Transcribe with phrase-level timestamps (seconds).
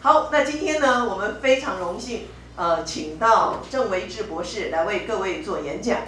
[0.00, 5.98] 好，那今天呢，我们非常荣幸，呃，请到郑维志博士来为各位做演讲。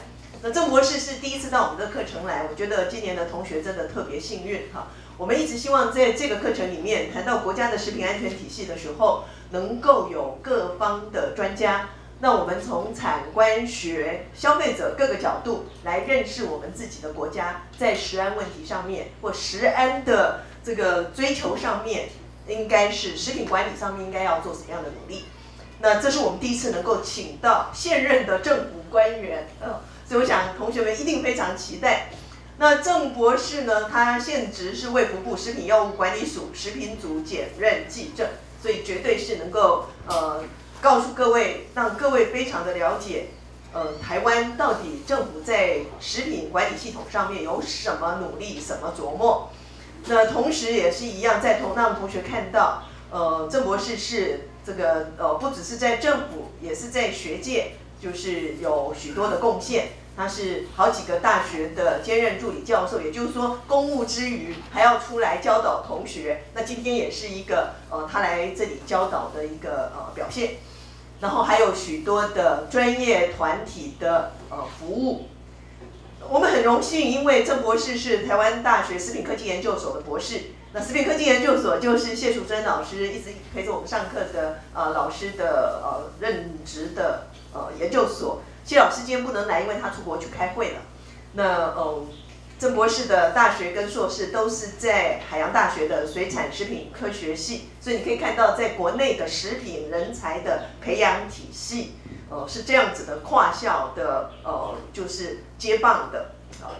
[0.40, 4.86] 那郑博士是第一次到我们的课程来，我觉得今年的同学真的特别幸运哈。
[5.18, 11.90] 我们一直希望在这个课程里面谈到国家的食品安全体系的时候，能够有各方的专家。
[12.20, 22.08] 那我们从产官学、消费者各个角度来认识我们自己的国家在食安问题上面或食安的这个追求上面。
[22.48, 25.24] 应该是食品管理上面应该要做什么样的努力？
[25.80, 29.74] 那这是我们第一次能够请到现任的政府官员，嗯，
[30.08, 32.08] 所以我想同学们一定非常期待。
[32.60, 38.26] 那郑博士呢，他现职是卫福部食品药物管理署食品组检任技正，
[38.60, 40.42] 所以绝对是能够呃
[40.80, 43.26] 告诉各位，让各位非常的了解，
[43.72, 49.50] 呃，台湾到底政府在食品管理系统上面有什么努力，什么琢磨。
[50.06, 59.90] 那同时也是一样，在同让同学看到，呃，郑博士是这个呃，不只是在政府，也是在学界，就是有许多的贡献。
[60.18, 66.42] 他是好几个大学的兼任助理教授，也就是说，公务之余还要出来教导同学。
[66.54, 70.56] 那今天也是一个呃，他来这里教导的一个呃表现。
[71.20, 75.28] 然后还有许多的专业团体的呃服务。
[76.28, 80.40] 我们很荣幸，因为郑博士是台湾大学食品科技研究所的博士。
[80.72, 88.42] 那食品科技研究所就是谢淑珍老师一直陪着我们上课的呃老师的呃任职的呃研究所。
[88.68, 90.80] 谢老师今天不能来，因为他出国去开会了。
[91.32, 92.04] 那呃，
[92.58, 101.94] 郑博士的大学跟硕士都是在海洋大学的水产食品科学系，所以你可以看到，在国内的食品人才的培养体系。
[102.28, 106.76] 呃，是这样子的跨校的，呃，就是接棒的啊。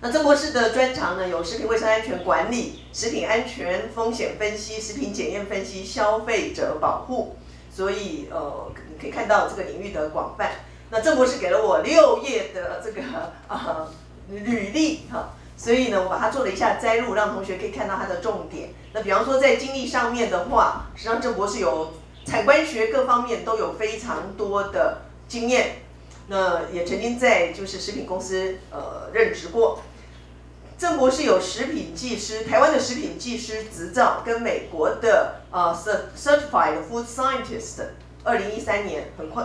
[0.00, 7.36] 那郑博士的专长呢，有食品卫生安全管理、食品安全风险分析、食品检验分析、消费者保护。
[7.74, 10.52] 所以，呃，你可以看到这个领域的广泛。
[10.90, 13.02] 那郑博士给了我六页的这个
[13.48, 13.88] 啊
[14.28, 18.70] 履历哈，所以呢，我把它做了一下摘录，让同学可以看到它的重点。
[18.92, 21.92] 那比方说在经历上面的话，实际上郑博士有。
[22.28, 25.82] 产官学各方面都有非常多的经验，
[26.26, 29.78] 那也曾经在就是食品公司呃任职过。
[30.76, 35.72] 郑博士有食品技师，台湾的食品技师执照，跟美国的呃
[36.18, 37.84] Certified Food Scientist，
[38.24, 39.44] 二零一三年很快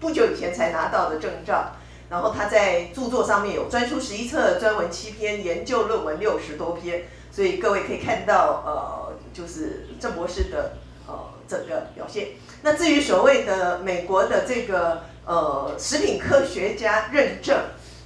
[0.00, 1.72] 不久以前才拿到的证照。
[2.10, 10.78] 然后他在著作上面有专书十一册，专文七篇，研究论文六十多篇，所以各位可以看到呃就是郑博士的。
[11.10, 11.14] 呃，
[11.48, 12.32] 整个表现。
[12.60, 17.58] 那至于所谓的美国的这个呃食品科学家认证，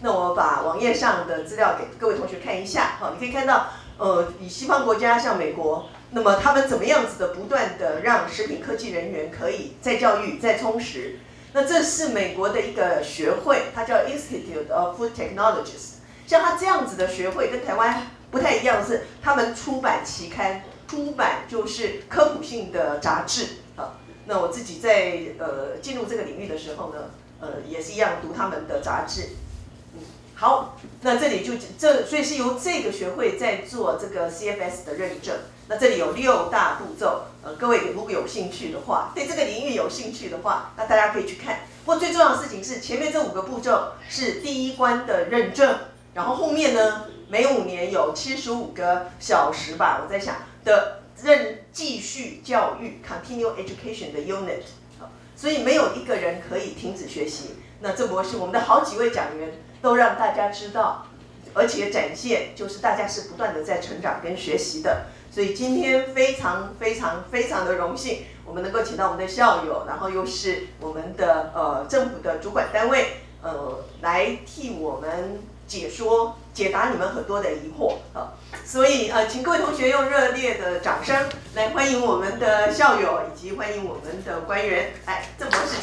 [0.02, 2.92] 那我把网页上的资料给各位同学看一下。
[3.00, 11.18] 好，你可以看到，呃，以西方国家像美国，那么他们怎么样子的不断的让食品科技人员可以再教育、再充实。
[11.52, 15.96] 那这是美国的一个学会，它叫 Institute of Food Technologies。
[16.26, 20.62] 像它这样子的学会跟台湾不太一样，是他们出版期刊。
[20.88, 23.46] 出版就是科普性的杂志
[23.76, 23.96] 啊。
[24.26, 26.98] 那我自己在呃进入这个领域的时候呢，
[27.40, 29.30] 呃也是一样读他们的杂志。
[30.42, 35.36] 好，那这里就这，所以是由这个学会在做这个 CFS 的认证。
[35.68, 41.60] 那这里有六大步骤，呃，各位如果有兴趣的话，对这个领域有兴趣的话，那大家可以去看。
[41.84, 45.78] 不过最重要的事情是，前面这五个步骤是第一关的认证，
[46.14, 50.34] 然后后面呢，每五年有七十五个小时吧，我在想。
[50.64, 54.62] 的任继续教育 （continue education） 的 unit，
[55.36, 57.54] 所以没有一个人可以停止学习。
[57.78, 61.06] 那郑博士，我们的好几位讲员都让大家知道，
[61.52, 65.06] 而且展现就是大家是不断的在成长跟学习的。
[65.30, 78.34] 所以今天非常非常非常的荣幸，我们能够请到我们的校友，然后又是我们的呃政府的主管单位，呃，来替我们解说、解答你们很多的疑惑啊。
[78.64, 81.16] 所以呃，请各位同学用热烈的掌声
[81.54, 84.92] 来欢迎我们的校友，以及欢迎我们的官员。
[85.06, 85.78] 来，郑博士，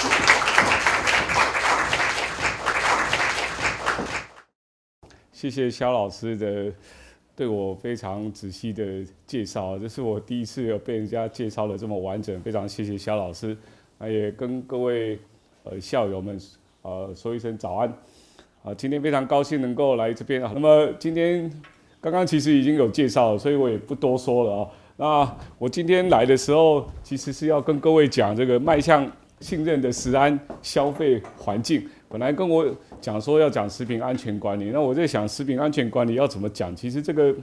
[5.40, 6.70] 谢谢肖老师的
[7.34, 8.84] 对我非常仔细的
[9.26, 13.56] 介绍，这是我第一次有被人家介绍的这么完整，非常谢谢肖老师。
[13.98, 15.18] 那也跟各位
[15.64, 16.38] 呃校友们
[16.82, 17.88] 呃说一声早安。
[18.64, 20.52] 啊，今天非常高兴能够来这边啊。
[20.54, 21.50] 那么今天。
[22.02, 24.70] 刚刚其实已经有介绍了，所以我也不多说了啊。
[24.96, 29.10] 那我今天来的时候，其实是要跟各位讲这个迈向
[29.42, 31.86] 信任的食安消费环境。
[32.10, 32.66] 本来跟我
[33.00, 36.76] 讲说要讲食品安全管理，那我在想食品安全管理要怎么讲？
[36.76, 37.36] 其实这个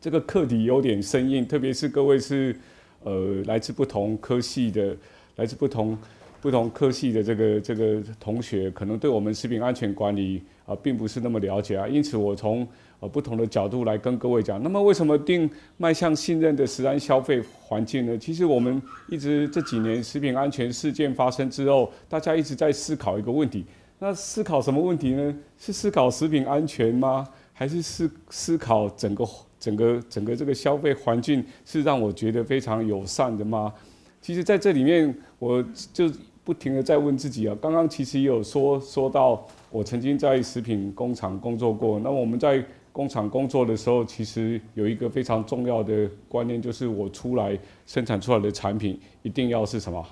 [0.00, 2.56] 这个课题有点生硬，特别是各位是
[3.04, 4.96] 呃来自不同科系的，
[5.36, 5.98] 来自不同
[6.40, 11.86] 不同科系的这个这个同学，可能对我们食品安全管理啊并不是那么了解啊。
[11.86, 12.66] 因此我从
[13.00, 14.62] 呃不同的角度来跟各位讲。
[14.62, 18.16] 那么为什么定迈向信任的食安消费环境呢？
[18.18, 23.64] 其实我们一直这几年食品安全事件发生之后，大家一直在思考一个问题。
[23.98, 25.34] 那思考什么问题呢？
[25.58, 27.26] 是思考食品安全吗？
[27.52, 29.24] 还是思思考整个？
[29.60, 33.74] 整个整个这个消费环境是让我觉得非常友善的吗？
[34.22, 35.60] 其实，在这里面，我
[35.92, 36.08] 就
[36.44, 37.56] 不停的在问自己啊。
[37.60, 41.98] 刚刚其实也有说说到，我曾经在食品工厂工作过。
[41.98, 42.64] 那我们在
[42.98, 47.56] 工厂工作的时候，其实有一个非常重要的观念，就是我出来
[47.86, 50.04] 生产出来的产品一定要是什么？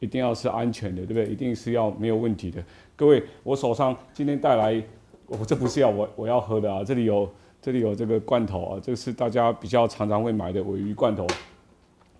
[0.00, 1.26] 一定要是安全的，对不对？
[1.26, 2.60] 一定是要没有问题的。
[2.96, 4.82] 各位，我手上今天带来，
[5.28, 7.30] 我这不是要我我要喝的啊，这里有。
[7.62, 11.26] 这里有这个罐头啊，这个是大家比较常常会买的尾鱼罐头。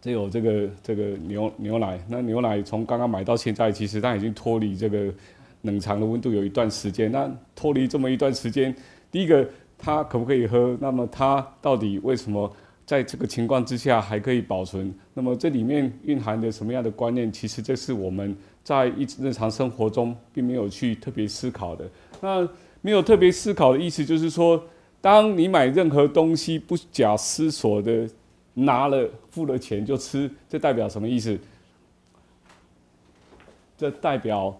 [0.00, 5.12] 这有这个这个牛牛奶，那牛奶从刚刚买到现在，其实它已经脱离这个
[5.60, 7.12] 冷藏的温度有一段时间。
[7.12, 8.74] 那脱离这么一段时间，
[9.10, 9.46] 第一个
[9.84, 10.76] 它可不可以喝？
[10.80, 12.50] 那么它到底为什么
[12.86, 14.92] 在这个情况之下还可以保存？
[15.12, 17.30] 那么这里面蕴含的什么样的观念？
[17.30, 21.84] 其实这是我们在一日常生活中并没有去特别思考的。
[22.20, 22.48] 那
[22.80, 24.62] 没有特别思考的意思就是说。
[25.04, 28.08] 当你买任何东西不假思索的
[28.54, 31.38] 拿了付了钱就吃，这代表什么意思？
[33.76, 34.58] 这代表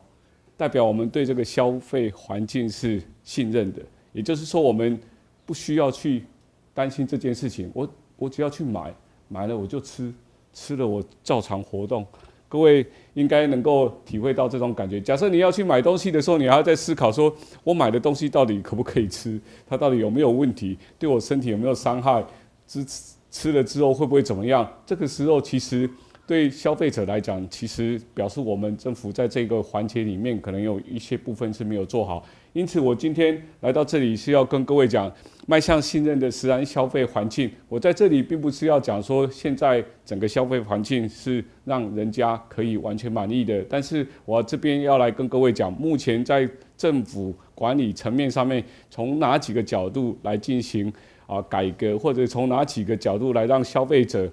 [0.55, 3.81] 代表我们对这个消费环境是信任的，
[4.13, 5.01] 也就是说我们
[5.47, 6.25] 不需要去
[6.73, 7.71] 担心这件事情。
[7.75, 8.95] 我我只要去买，
[9.29, 10.13] 买了我就吃，
[10.53, 12.07] 吃了我照常活动。
[12.47, 15.01] 各位应该能够体会到这种感觉。
[15.01, 19.41] 假设你要去买东西的时候，你还要在思考：说我买的东西到底可不可以吃？
[19.67, 20.79] 它到底有没有问题？
[20.97, 22.25] 对我身体有没有伤害？
[22.69, 22.87] 吃
[23.29, 24.71] 吃了之后会不会怎么样？
[24.87, 25.91] 这个时候，其实
[26.29, 32.25] 对消费者来讲，其实表示我们政府在这个环节里面可能有一些部分是没有做好。
[32.53, 35.13] 因此，我今天来到这里是要跟各位讲。
[35.47, 46.49] 迈向信任的实然消费环境，我在这里并不是要讲说现在整个消费环境是让人家可以完全满意的，但是我这边要来跟各位讲，目前在
[46.79, 50.91] 政府管理层面上面，从哪几个角度来进行
[51.27, 54.27] 啊改革，或者从哪几个角度来让消费者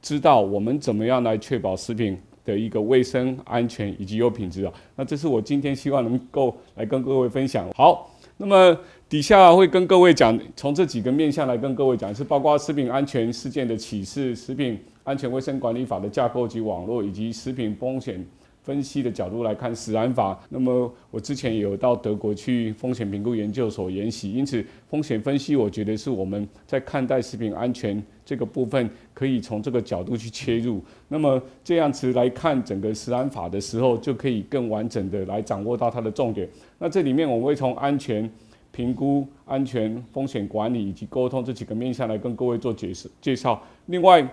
[0.00, 4.72] 知道我们怎么样来确保食品的一个卫生安全以及有品质啊？
[4.94, 7.68] 那这是我今天希望能够来跟各位分享。
[7.74, 8.78] 好，那么。
[9.12, 18.24] 底下会跟各位讲，从这几个面向来跟各位讲，是包括食品安全事件的启示、食品安全卫生管理法的架构及网络，以及食品风险
[18.62, 20.42] 分析的角度来看食安法。
[20.48, 30.82] 那么我之前也有到德国去风险评估研究所研习，因此风险分析我觉得是我们在看待食品安全这个部分，可以从这个角度去切入。
[31.08, 36.48] 那么这样子来看整个食安法的时候，就可以更完整的来掌握到它的重点。
[36.78, 38.26] 那这里面我会从安全。
[38.72, 43.62] 评估安全风险管理以及沟通这几个面向来跟各位做解释介绍。
[43.86, 44.26] 另外，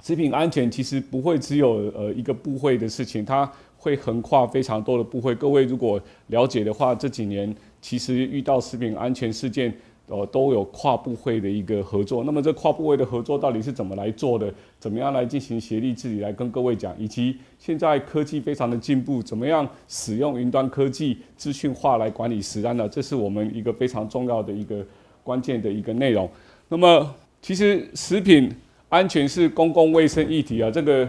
[0.00, 5.34] 食品安全其实不会只有呃一个部会的事情，它会横跨非常多的部会。
[5.34, 9.74] 各位如果了解的话，这几年其实遇到食品安全事件。
[10.08, 12.22] 呃，都有跨部会的一个合作。
[12.22, 14.54] 那么这跨部会的合作到底是怎么来做的？
[14.78, 16.20] 怎么样来进行协力治理？
[16.20, 22.88] 来跟各位讲，以及现在科技非常的进步，怎么样使用云端科技、资讯化来管理食安呢？
[22.88, 24.86] 这是我们一个非常重要的一个
[25.24, 26.30] 关键的一个内容。
[26.68, 28.54] 那么，其实食品
[28.88, 30.70] 安全是公共卫生议题啊。
[30.70, 31.08] 这个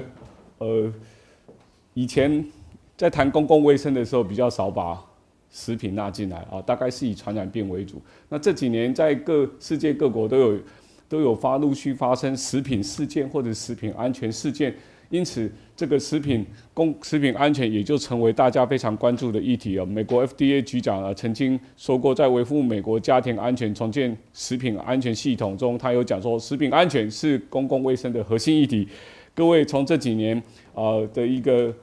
[0.58, 0.92] 呃，
[1.94, 2.44] 以前
[2.96, 5.07] 在谈公共卫生的时候比较少把。
[5.50, 8.01] 食品纳进来啊，大概是以传染病为主。
[8.30, 10.60] 那这几年在各世界各国都有
[11.10, 14.75] 都有发陆续发生食品事件或者食品安全事件，
[15.10, 19.86] 因此这个食品公食品安全也就成为大家非常关注的议题啊。
[19.86, 28.86] 美国 FDA 局长啊曾经说过，在维护美国家庭安全、重建食品安全系统中，他有讲说，食品安全是公共卫生的核心议题。
[29.34, 30.36] 各位从这几年
[30.74, 31.74] 啊的一个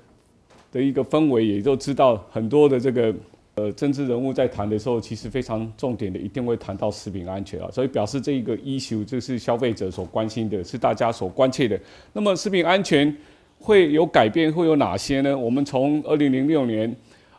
[0.70, 3.14] 的一个氛围，也就知道很多的这个。
[3.56, 11.78] 呃，政治人物在谈的时候，其实非常重点的，一定会谈到食品安全啊，所以表示这一个 issue 就是消费者所关心的，是大家所关切的。
[12.12, 13.16] 那么食品安全
[13.60, 15.38] 会有改变，会有哪些呢？
[15.38, 16.92] 我们从二零零六年，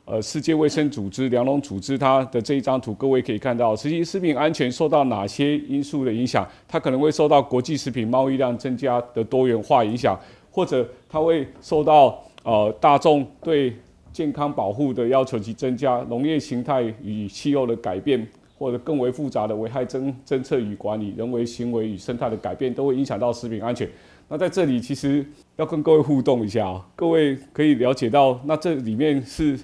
[0.05, 6.47] 呃世界卫生组织、粮农组织它的这一张图，各位可以看到，实际食品安全受到哪些因素的影响？
[6.65, 10.17] 它可能会受到国际食品贸易量增加的多元化影响，
[10.49, 13.75] 或者它会受到呃大众对
[14.15, 18.25] 健康保护的要求及增加，农业形态与气候的改变。
[18.57, 23.85] 或者更为复杂的危害政政策与管理、人为行为与生态的改变，都会影响到食品安全。
[24.29, 25.25] 那在这里，其实
[25.57, 29.59] 要跟各位互动一下啊，各位可以了解到，那这里面是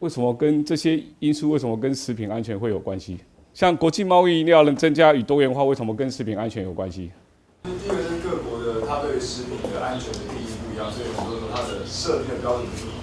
[0.00, 3.16] 为什么跟这些因素为什么跟食品安全会有关系？
[3.54, 7.10] 像国际贸易量能增加与多元化，为什么跟食品安全有关系？
[7.62, 12.95] 第一个是各国的它对食品的安全的定义不一样，所以很多时候它的设定的标准。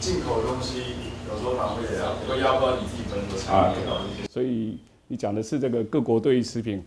[0.00, 0.80] 进口的东西，
[1.28, 4.26] 有时候可能会怎样，会压迫到你自己本土产品的一些。
[4.28, 6.82] 所以你讲的是这个各国对于食品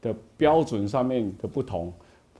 [0.00, 1.92] 的标准上面的不同，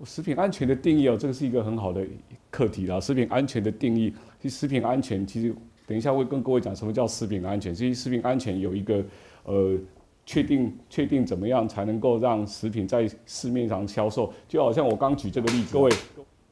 [0.04, 2.04] 食品安全的定义哦，这个是一个很好的
[2.50, 2.98] 课题啦。
[2.98, 5.54] 食品安全的定义，其实食品安全其实
[5.86, 7.74] 等一下会跟各位讲什么叫食品安全。
[7.74, 9.04] 其实食品安全有一个
[9.44, 9.76] 呃
[10.24, 15.92] 确定确定怎么样才能够让食品在市面上销售，就好像我刚举这个例子，各位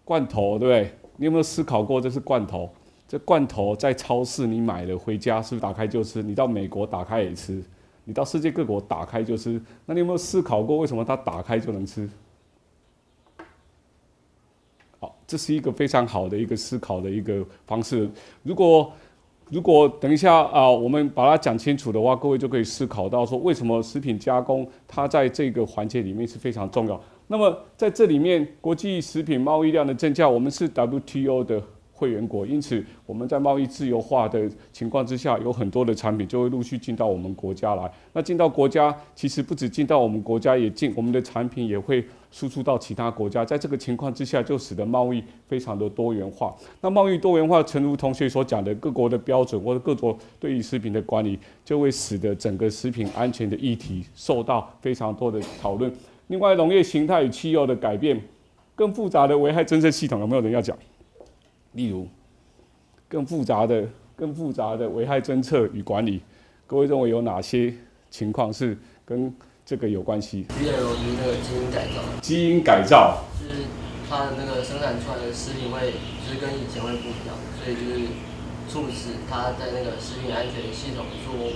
[0.05, 0.91] 罐头对不对？
[1.17, 2.69] 你有没有思考过这是罐头？
[3.15, 6.21] 这罐头在超市你买了回家是不是打开就吃？
[6.21, 7.63] 你到美国打开也吃。
[8.03, 12.11] 你到世界各国打开就吃，那你有没有思考过为什么它打开就能吃？
[14.99, 18.11] 好，这是一个非常好的一个思考的一个方式。
[18.43, 18.93] 如果
[19.49, 27.01] 如果等一下啊，我们把它讲清楚的话，各位就可以思考到说，为什么食品加工它在这个环节里面是非常重要。
[27.29, 31.63] 那么在这里面，国际食品贸易量的增加，我们是 WTO 的。
[32.05, 37.91] 会员国，因此我们在贸易自由化的情况之下，有很多的产品就会陆续进到我们国家来。
[38.13, 43.43] 那进到国家，其实不止进到我们国家，也进我们的产品也会输出到其他国家。
[43.43, 46.55] 在这个情况之下，就使得贸易非常的多元化。
[46.83, 55.91] 那贸易多元化，诚如同学所讲的，各国的标准或者各国对于食品的管理，就会使得整个食品安全的议题受到非常多的讨论。
[56.27, 58.21] 另外，农业形态与气候的改变，
[58.75, 60.77] 更复杂的危害侦测系统，有没有人要讲？
[61.75, 62.09] 例如，
[63.09, 66.23] 更复杂的、更复杂的危害侦测与管理，
[66.67, 67.75] 各位认为有哪些
[68.11, 69.33] 情况是跟
[69.67, 70.47] 这个有关系？
[70.59, 72.21] 比较容易那个基因改造。
[72.23, 73.63] 基因改造就是
[74.09, 78.09] 它的那个生产出来的食品会，就是跟以前会不一样，所以就是
[78.69, 81.51] 促使它在那个食品安全系统做，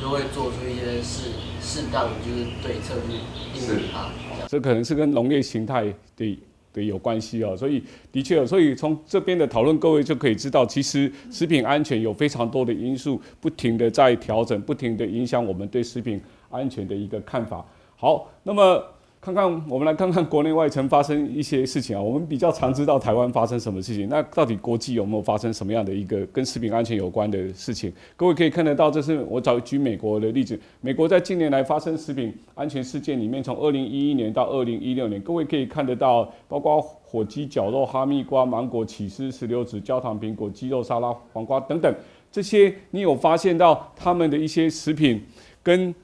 [0.00, 3.16] 就会做出一些适适当就是对策去
[3.54, 4.10] 应对它。
[4.48, 6.42] 这可能是跟农业形态的。
[6.72, 17.64] 对，有关系哦，所以的确，所以从这边的讨论，各位就可以知道，其实食品安全有非常多的因素，不停的在调整，不停的影响我们对食品安全的一个看法。
[17.96, 18.84] 好，那么。
[19.22, 22.00] 看看，我们来看看国内外曾发生一些事情啊。
[22.00, 27.92] 我们比较常知道台湾发生什么事情，那到底国际有没有发生什么样的一个跟食品安全有关的事情？
[28.16, 30.58] 各位可以看得到，这是我找举美国的例子。
[30.80, 41.94] 美国在近年来发生食品安全事件里面，从二零一一年到二零一六年，各位可以看得到，包括火鸡绞肉、哈密瓜、芒果、起司、石榴籽、焦糖苹果、鸡肉沙拉、黄瓜等等，
[42.32, 45.22] 这些你有发现到他们的一些食品
[45.62, 45.94] 跟。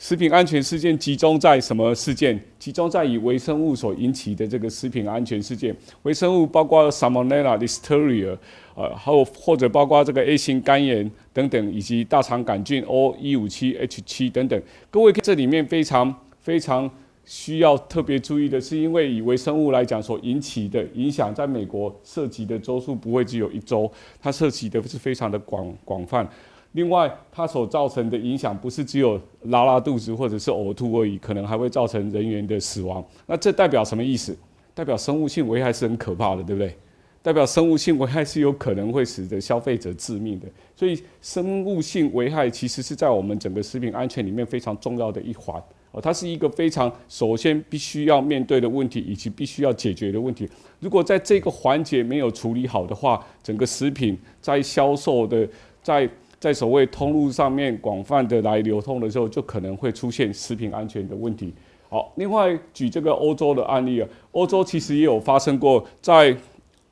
[0.00, 2.40] 食品安全事件集中在什么事件？
[2.58, 5.76] 集中在以微生物所引起的这个食品安全事件。
[6.04, 8.34] 微生物包括 Salmonella、Listeria，
[8.74, 14.58] 呃，还有或者包括这个 A 型肝炎等等，以及大肠杆菌 O 一五七 H 七等等。
[14.90, 16.90] 各位这里面非常非常
[17.26, 26.26] 需要特别注意的是，因为以微生物来讲所引起的影响，在美国涉及的州数不会只有一州，它涉及的是非常的广广泛。
[26.72, 33.04] 另外，它所造成的影响不是只有拉拉肚子或者是呕吐而已，可能还会造成人员的死亡。
[33.26, 34.36] 那这代表什么意思？
[34.72, 36.74] 代表生物性危害是很可怕的，对不对？
[37.22, 40.46] 代表生物性危害是有可能会使得消费者致命的。
[40.74, 50.48] 所以，生物性危害其实是在我们整个食品安全里面非常重要的一环哦，它是一个非常首先必须要面对的问题，以及必须要解决的问题。
[50.78, 55.46] 如果在这个环节没有处理好的话，整个食品在销售的
[55.82, 56.08] 在
[56.40, 61.52] 在所谓通路上面广泛的来流通的时候，就可能会出现食品安全的问题。
[61.90, 66.34] 好，另外举这个欧洲的案例啊，欧洲其实也有发生过，在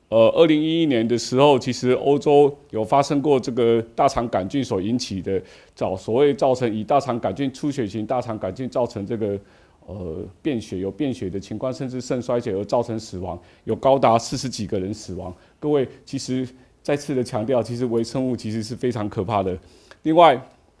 [0.09, 5.41] 呃二零一一年的时候，其实欧洲有发生过这个大肠杆菌所引起的，
[5.73, 9.39] 造所谓造成以大肠杆菌出血型大肠杆菌造成这个
[9.87, 15.33] 呃便血有便血的情况，甚至肾衰竭而造成死亡，有高达四十几个人死亡。
[15.59, 16.47] 各位其实。
[16.89, 19.55] 再次的强调，其实微生物其实是非常可怕的。
[20.01, 20.35] 另外，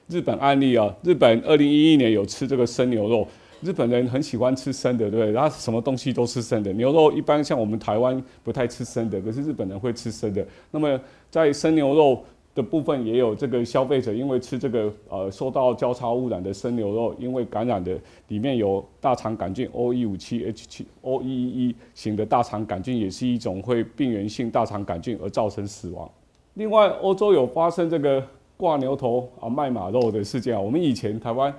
[0.07, 3.27] 日本案例啊，日本二零一一年有吃这个生牛肉，
[3.61, 5.31] 日本人很喜欢吃生的，对不对？
[5.31, 10.43] 然后什么东西都吃生的，牛肉一般像我们台湾不太吃生的，可是日本人会吃生的。
[10.71, 10.99] 那么
[11.29, 12.25] 在生牛肉。
[12.59, 17.97] 的部分也有这个消费者因为吃这个呃受到交叉污染的生牛肉，因为感染的
[18.27, 26.11] 里面有大肠杆菌 O 一五七 H 七 O 一一一型的大肠杆菌，也是一种会病原性大肠杆菌而造成死亡。
[26.55, 28.21] 另外，欧洲有发生这个
[28.57, 30.59] 挂牛头啊卖马肉的事件啊。
[30.59, 31.53] 我们以前台湾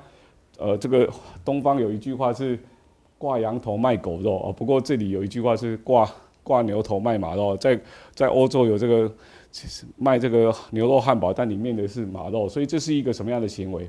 [0.58, 1.08] 呃这个
[1.42, 2.58] 东方有一句话是
[3.16, 6.06] 挂羊头卖狗肉啊，不过这里有一句话是挂
[6.42, 7.80] 挂牛头卖马肉，在
[8.14, 9.10] 在欧洲有这个。
[9.50, 13.88] 其实卖这个牛肉汉堡，但里面的是马肉，所以这是一个什么样的行为？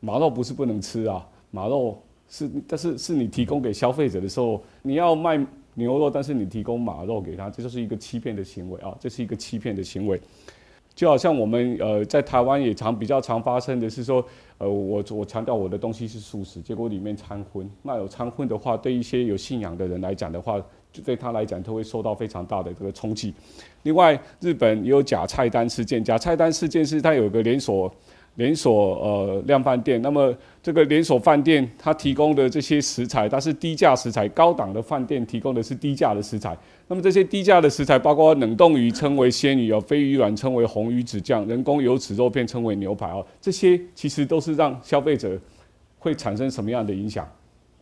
[0.00, 5.38] 马肉不是不能吃啊，马肉是，但是是你提供给消费者的时候，你要卖
[5.74, 10.20] 牛肉，但是你提供马肉给他，这就是一个欺骗的行为啊，这是一个欺骗的行为。
[10.94, 14.24] 就好像我们呃在台湾也常比较常发生的是说，
[14.58, 20.62] 呃我我强调我的东西是素食，结果里面掺荤，那有掺荤的话，对一些有信仰的人来讲的话。
[20.92, 23.34] 就对他来讲，他会受到非常大的这个冲击。
[23.82, 26.02] 另外，日本也有假菜单事件。
[26.02, 27.94] 假菜单事件是它有个连锁
[28.36, 36.56] 连锁呃量饭店，那么这个连锁饭店它提供的这些食材，它是低价食材，高档的饭店提供的是低价的食材。
[36.88, 45.38] 那么这些低价的食材包括冷冻鱼称为鲜鱼哦，飞鱼卵称为红鱼子酱，人工油脂肉片称为牛排哦，这些其实都是让消费者
[45.98, 47.28] 会产生什么样的影响？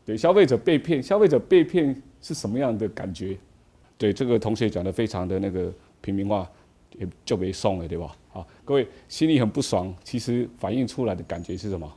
[0.07, 1.95] 对，消费者被骗，消费者被骗。
[2.27, 3.37] 是什么样的感觉？
[3.99, 5.71] 对这个同学讲的非常的那个
[6.01, 6.51] 平民化，
[6.99, 8.17] 也就没送了，对吧？
[8.35, 11.91] 啊，各位心里很不爽，其实反映出来的感觉是什么？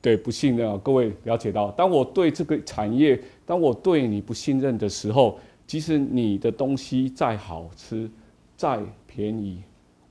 [0.00, 0.80] 对，不信任啊。
[0.82, 8.10] 各位了解到，当我对这个产业，当我对你不信任的时候，即使你的东西再好吃、
[8.56, 9.62] 再便宜，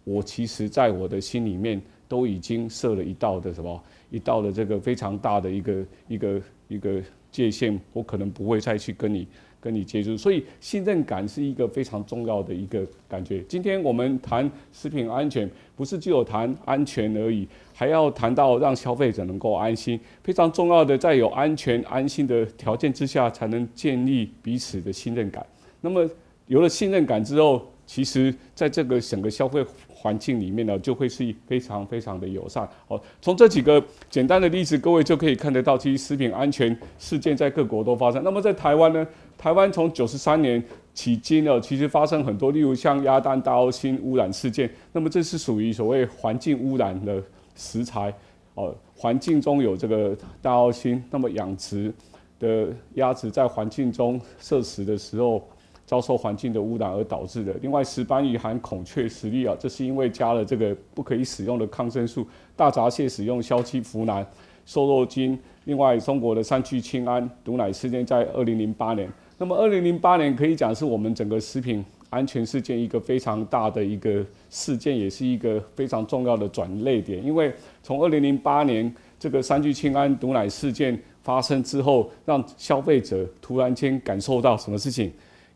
[0.05, 3.83] 我其实在我的心里面都已经设了一道的什么？
[4.09, 7.01] 一道的这个非常大的一个一个一个。
[7.31, 9.25] 界限，我可能不会再去跟你
[9.61, 13.41] 跟你接触，所以信任感是一个非常重要的一个感觉。
[13.47, 19.99] 今天我们谈食品安全，不是只有谈安全而已，还要谈到让消费者能够安心。
[20.23, 25.45] 非常重要的，在有安全安心的条件之下，才能建立彼此的信任感。
[25.79, 26.09] 那么
[26.47, 29.63] 有了信任感之后，其实在这个整个消费。
[30.01, 32.67] 环境里面呢，就会是非常非常的友善。
[32.87, 38.23] 好，从这几个简单的例子，各位就可以看得到，其实食品安全事件在各国都发生。
[38.23, 40.61] 那么在台湾呢，台湾从九十三年
[40.95, 44.67] 起今呢，其实发生很多，例如像鸭蛋大奥星污染事件。
[44.91, 47.21] 那么这是属于所谓环境污染的
[47.55, 48.11] 食材
[48.55, 51.93] 哦，环境中有这个大奥星，那么养殖
[52.39, 55.47] 的鸭子在环境中摄食的时候。
[55.91, 57.53] 遭受环境的污染而导致的。
[57.61, 62.25] 另外，石斑鱼含孔雀石粒啊，这是因为加了这个不可以使用的抗生素。
[62.55, 64.25] 大闸蟹使用硝基呋喃、
[64.65, 65.37] 瘦肉精。
[65.65, 69.11] 另外，中国的三聚氰胺毒奶事件在二零零八年。
[69.37, 77.21] 那么，二零零八年可以讲是我们整个食品安全事件一个非常大的一个事件，也是一个非常重要的转捩点。
[77.21, 85.11] 因为从二零零八年这个三聚氰胺毒奶事件发生之后，让消费者突然间感受到什么事情？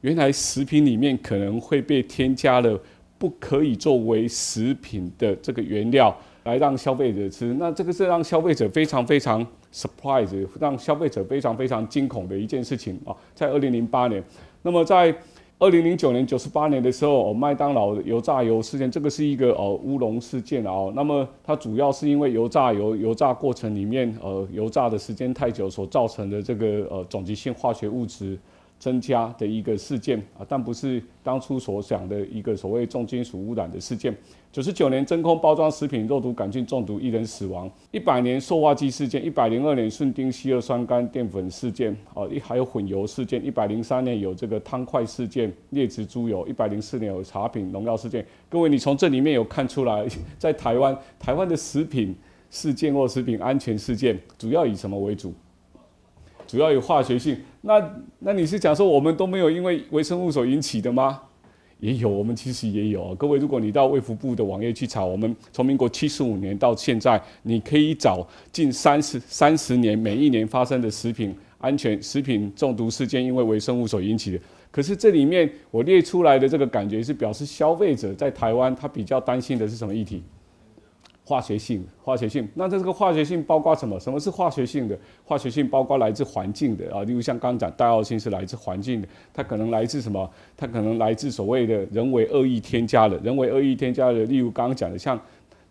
[0.05, 2.79] 原来食品里面可能会被添加了
[3.17, 13.09] 不可以作为食品的这个原料来让消费者吃，那这个是让消费者非常非常 surprise，让消费者非常非常惊恐的一件事情啊！
[13.33, 14.23] 在二零零八年，
[14.61, 15.11] 那么在
[15.57, 20.71] 二零零九年九十八年的时候，麦当劳油炸油事件，这个是一个呃乌龙事件啊。
[20.93, 28.37] 那么它主要是因为油炸油油炸过程里面呃油炸的时间太久所造成的这个呃总极性化学物质。
[28.77, 34.15] 增加的一个事件啊，但不是当初所想的一个所谓重金属污染的事件。
[34.51, 37.69] 九十九年真空包装食品肉毒杆菌中毒，一人死亡。
[37.91, 43.43] 一百年塑化剂事件，一百零二年顺丁烯二酸甘淀粉事件，啊，一还有混油事件。
[43.45, 46.47] 一百零三年有这个汤块事件，劣质猪油。
[46.47, 48.25] 一百零四年有茶品农药事件。
[48.47, 50.07] 各位，你从这里面有看出来，
[50.37, 52.15] 在台湾，台湾的食品
[52.49, 55.33] 事件或食品安全事件，主要以什么为主？
[56.47, 57.37] 主要有化学性。
[57.61, 61.21] 那那你是讲说我们都没有因为微生物所引起的吗？
[61.81, 63.15] 也有，我们其实也有啊。
[63.15, 74.39] 各位，如果你到卫福部的网页去查，我们从民国七十五年到现在，你可以找近三十三十年每一年发生的食品安全、食品中毒事件，因为微生物所引起的。
[74.71, 80.23] 可是这里面我列出来的这个感觉是表示消费者在台湾他比较担心的是什么议题？
[81.27, 83.99] 化学性，化学性，那这个化学性包括什么？
[83.99, 84.97] 什么是化学性的？
[85.25, 90.29] 化学性包括来自环境的啊，例如像刚刚讲代奥性是来自环境的，它可能来自什么？
[90.55, 95.19] 它可能来自所谓的人为恶意添加的，人为恶意添加的，例如刚刚讲的像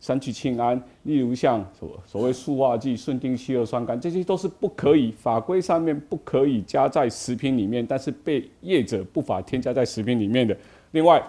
[0.01, 10.57] 三聚氰胺，例如像所所谓塑化剂顺丁烯二酸甘，这些都是不可以，法规上面不可以加在食品里面，但是被业者不法添加在食品里面的。
[10.91, 11.23] 另外，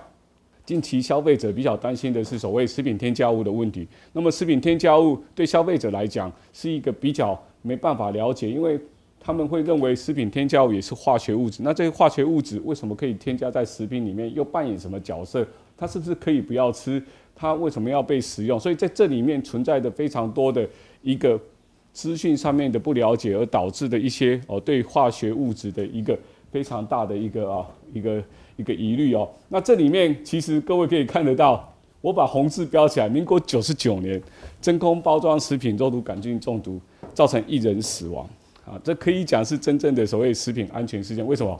[0.66, 3.88] 近期消费者比较担心的是所谓食品添加物的问题。
[4.14, 8.80] 那么食品添加物对消费者来讲是一个比较没办法了解，因为
[9.20, 11.62] 他们会认为食品添加物也是化学物质。
[11.62, 15.46] 那这些化学物质为什么可以添加在食品里面，又扮演什么角色？
[15.78, 17.02] 它是不是可以不要吃？
[17.36, 18.60] 它为什么要被食用？
[18.60, 20.68] 所以在这里面存在的非常多的
[21.04, 21.40] 一个
[21.94, 26.18] 资讯上面的不了解，而导致的一些哦对化学物质的一个
[26.52, 28.24] 非常大的一个啊一个。
[28.58, 34.22] 一个疑虑哦，那这里面其实各位可以看得到，我把红字标起来，民国九十九年
[34.62, 36.80] 真空包装食品肉毒杆菌中毒，
[37.14, 38.26] 造成一人死亡，
[38.66, 41.26] 啊，这可以讲是真正的所谓食品安全事件。
[41.26, 41.60] 为什么？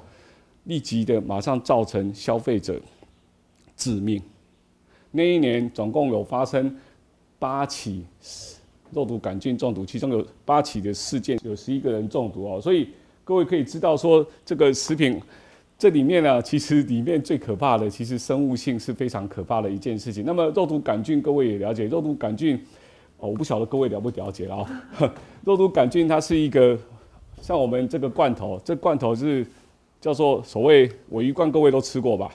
[0.64, 2.80] 立即的马上造成消费者
[3.76, 4.22] 致命。
[5.12, 6.76] 那一年总共有发生
[7.38, 8.04] 八起
[8.92, 12.62] 肉毒杆菌中毒，其中有八起的事件，有十一个人中毒哦。
[12.62, 12.90] 所以
[13.24, 15.22] 各位可以知道说，这个食品。
[15.78, 20.24] 这里面呢，其实里面最可怕的，其实生物性是非常可怕的一件事情。
[20.26, 22.56] 那么肉毒杆菌，各位也了解，肉毒杆菌，
[23.18, 24.66] 哦，我不晓得各位了不了解啊。
[25.44, 26.78] 肉毒杆菌它是一个，
[27.42, 29.46] 像我们这个罐头，这罐头是
[30.00, 32.32] 叫做所谓尾鱼罐，各位都吃过吧？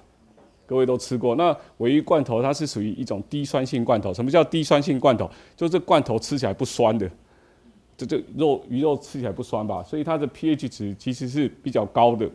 [0.66, 1.34] 各位都吃过。
[1.34, 4.12] 那尾鱼罐头它是属于一种低酸性罐头。
[4.12, 5.28] 什么叫低酸性罐头？
[5.56, 7.10] 就是罐头吃起来不酸的，
[7.96, 9.82] 这这肉鱼肉吃起来不酸吧？
[9.82, 12.30] 所以它的 pH 值其实是比较高的。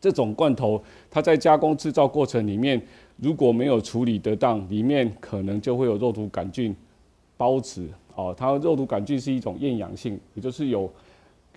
[0.00, 2.80] 这种罐头，它在加工制造过程里面，
[3.18, 6.74] 如果没有处理得当，里面可能就会有肉毒杆菌
[7.36, 7.86] 孢子。
[8.14, 10.90] 哦，它肉毒杆菌是一种厌氧性，也就是有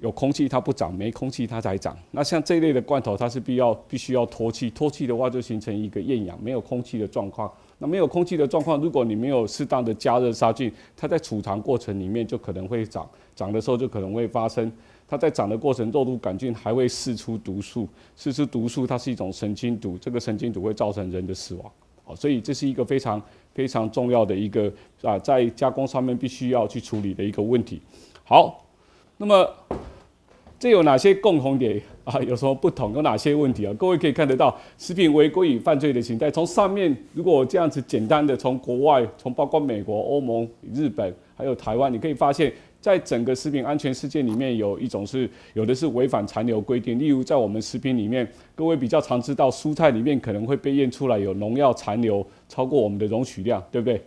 [0.01, 1.97] 有空气它不长，没空气它才长。
[2.11, 7.51] 那像这类的罐头，它是必要必须要脱气，脱气的话就形成一个厌氧、没有空气的状况。
[7.79, 14.71] 那没有空气的状况，如果你没有适当的加热杀菌，它在储藏过程里面就可能会长，长的时候就可能会发生。
[15.07, 21.71] 它在长的过程，肉毒杆菌还会释出毒素，释出毒素，它是一种神经毒，这个神经毒会造成人的死亡。
[22.03, 23.21] 好，所以这是一个非常
[23.53, 24.71] 非常重要的一个
[25.03, 27.79] 啊，在加工上面必须要去处理的一个问题。
[28.23, 28.65] 好，
[29.17, 29.47] 那么
[30.57, 32.19] 这有哪些共同点 啊？
[32.21, 32.93] 有什么不同？
[32.93, 33.73] 有哪些问题啊？
[33.75, 36.31] 各位可以看得到，食品违规与犯罪的形态。
[36.31, 42.51] 从上面，如果这样子简单的从国外，从包括美国、欧盟、日本还有台湾，你可以发现。
[42.83, 54.01] 在整个食品安全事件里面，有一种是有的是违反残留规定，例如在我们食品里面，各位比较常知道，蔬菜里面可能会被验出来有农药残留超过我们的容许量，对不对？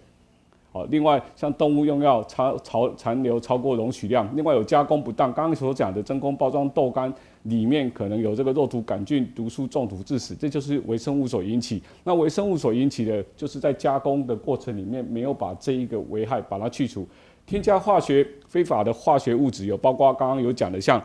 [0.72, 7.10] 好，另外像动物用药超超残留超过容许量，另外有加工不当，刚刚所讲的真空包装豆干
[7.44, 11.82] 里面可能有这个肉毒杆菌毒素中毒致死，这就是微生物所引起。
[12.04, 17.08] 那微生物所引起的，就是在加工的过程里面没有把这一个危害把它去除。
[17.46, 21.00] 添加化学非法的化学物质有包括刚刚有讲的，像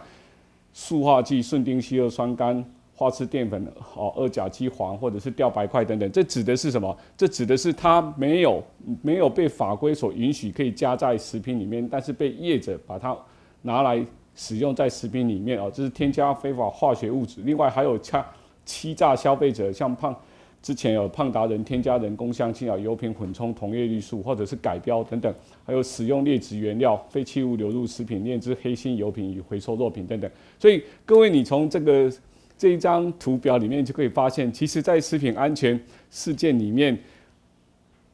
[0.74, 2.64] 塑化剂、顺丁烯二酸酐、
[2.96, 3.64] 化质淀粉、
[3.96, 6.12] 哦二甲基黄或者是吊白块等等。
[6.12, 6.98] 这指的是什么？
[7.16, 8.64] 这指的是它没有
[9.02, 13.16] 没有被法规所允许可以加在食品里面，但是被业者把它
[13.62, 14.04] 拿来
[14.36, 17.42] 使用在食品里面哦，这是添加非法化学物质。
[17.44, 18.18] 另外还有欺
[18.66, 20.16] 欺诈消费者，像胖。
[20.62, 25.34] 之前有胖达人添加人工香精啊、油品混充同叶绿素，或者是改标等等，
[25.66, 30.30] 还有使用劣质原料、废弃物流入食品链之黑心油品与回收肉品等等。
[30.60, 32.12] 所以各位，你从这个
[32.58, 36.98] 这一张图表里面就可以发现，其实在食品安全事件里面。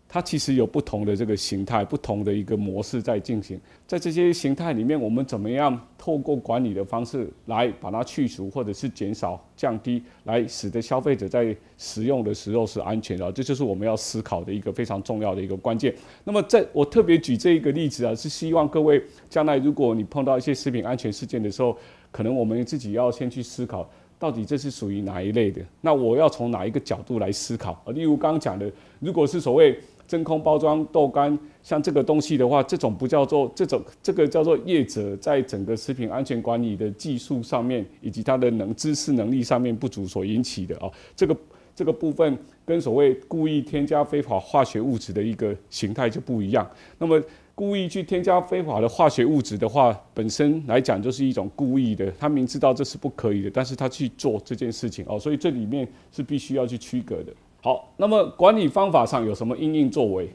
[0.10, 3.60] 它其实有不同的这个形态，不同的一个模式在进行。
[3.86, 13.30] 在这些形态里面，我们怎么样透过管理的方式来把它去除，或者是减少、降低，来使得消费者在使用的时候是安全的？
[13.34, 15.94] 这就是我们要思考的一个非常重要的一个关键。
[16.24, 21.78] 那么，在我特别举这一个例子啊，是希望各位将来如果你碰到一些食品安全事件的时候，
[22.12, 25.62] 可能我们自己要先去思考，到底这是属于哪一类的？
[25.82, 27.78] 那我要从哪一个角度来思考？
[27.88, 40.92] 例如刚刚讲的，如果是所谓真空包装豆干，像这个东西的话，这种不叫做这种，这个叫做业者在整个食品安全管理的技术上面，以及他的能知识能力上面不足所引起的哦。
[41.16, 41.38] 这个
[41.76, 46.68] 这个部分跟所谓故意添加非法化学物质的一个形态就不一样。
[46.98, 47.22] 那么
[47.54, 57.34] 故意去添加非法的化学物质的话，本身来讲就是一种故意的，他明知道这是不可以的，但是他去做这件事情哦，所以这里面是必须要去区隔的。
[57.68, 60.30] 好，那么管理方法上有什么应应作为？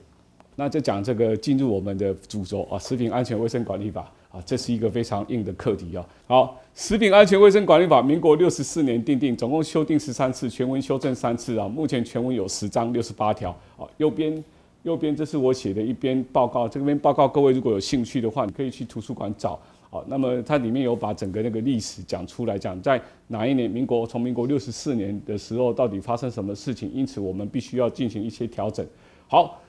[0.56, 6.06] 那就讲这个进入我们的主轴啊，食品安全卫生管理法啊，这是一个非常硬的课题啊。
[6.26, 11.66] 好，食品安全卫生管理法，民国六十四年订定，总共修订十三次，全文修正三次啊。
[11.66, 13.88] 目前全文有十章六十八条啊。
[13.96, 14.44] 右边
[14.82, 19.58] 右边这是我写的一篇报告，这边报告各位如果有兴趣的话，你可以去图书馆找
[19.92, 28.86] 好，那么它里面有把整个那个历史讲出来，讲在哪一年，民国从民国六十四年的时候到底发生什么事情，因此我们必须要进行一些调整。
[29.28, 29.60] 好，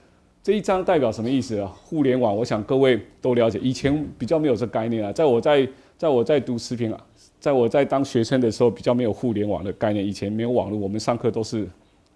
[0.42, 1.68] 这一章代表什么意思啊？
[1.84, 7.06] 互联网，我想各位都了解，以前比较没有这概念啊，在我在在我在读食品啊，
[7.42, 11.68] 在我在当学生的时候比较没有互联网的概念，以前没有网络，我们上课都是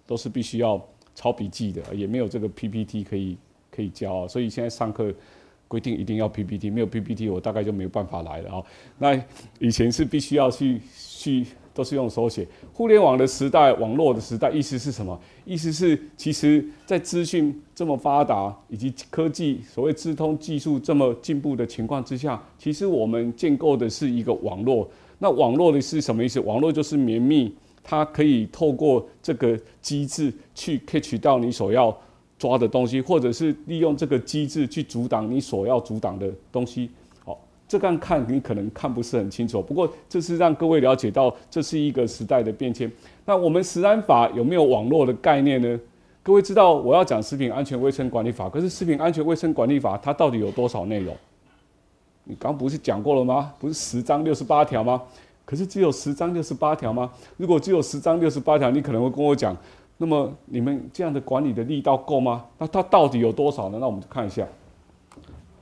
[0.06, 0.82] 都是必须要
[1.14, 3.36] 抄笔记的，也没有这个 PPT 可以
[3.70, 5.12] 可以教，所以现在上课。
[5.68, 8.64] 规定一定要 PPT，没有 PPT 我大概就没有办法来了啊。
[8.98, 9.14] 那
[9.58, 12.48] 以前是必须要去去都是用手写。
[12.72, 15.20] 互联网的时代，网络的时代，意思是什么？
[15.44, 24.88] 意思是其实在资讯这么发达，以及科技所谓智通技术这么进步的情况之下，其实我们建构的是一个网络。
[25.18, 26.40] 那网络的是什么意思？
[26.40, 31.96] 网络就是绵密，它可以透过这个机制去 catch 到你所要。
[32.38, 36.88] 抓的东西，或者是利用这个机制去阻挡你所要阻挡的东西。
[37.24, 39.60] 好，这样看你可能看不是很清楚。
[39.60, 42.90] 不过这是让各位了解到这是一个时代的变迁。
[43.24, 45.80] 那我们食安法有没有网络的概念呢？
[46.22, 51.16] 各位知道我要讲食品安全卫生管理法，可是食品安全卫生管理法它到底有多少内容？
[52.24, 53.52] 你刚不是讲过了吗？
[53.58, 55.02] 不是十章六十八条吗？
[55.44, 57.10] 可是只有十章六十八条吗？
[57.38, 59.56] 如果只有十章六十八条，你可能会跟我讲。
[60.00, 62.44] 那么你们这样的管理的力道够吗？
[62.56, 63.78] 那它到底有多少呢？
[63.80, 64.46] 那我们就看一下。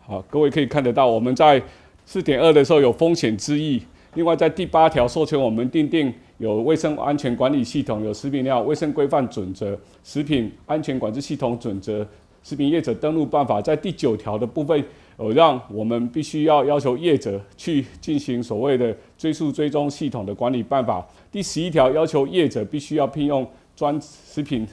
[0.01, 1.61] 好，各位可以看得到，我们在
[2.05, 3.83] 四点二的时候有风险之意。
[4.13, 12.07] 另外，在第八条授权我们订定有卫生安全管理系统、有食品料卫生规范准则、食品安全管制系统准则、
[12.43, 13.61] 食品业者登录办法。
[13.63, 14.85] 在第九条的部分，
[15.17, 21.07] 呃，让我们必须要要求业者去进行所谓的追溯追踪系统的管理办法。
[21.33, 23.47] 第十一条要求业者必须要聘用。
[23.77, 24.67] 专食品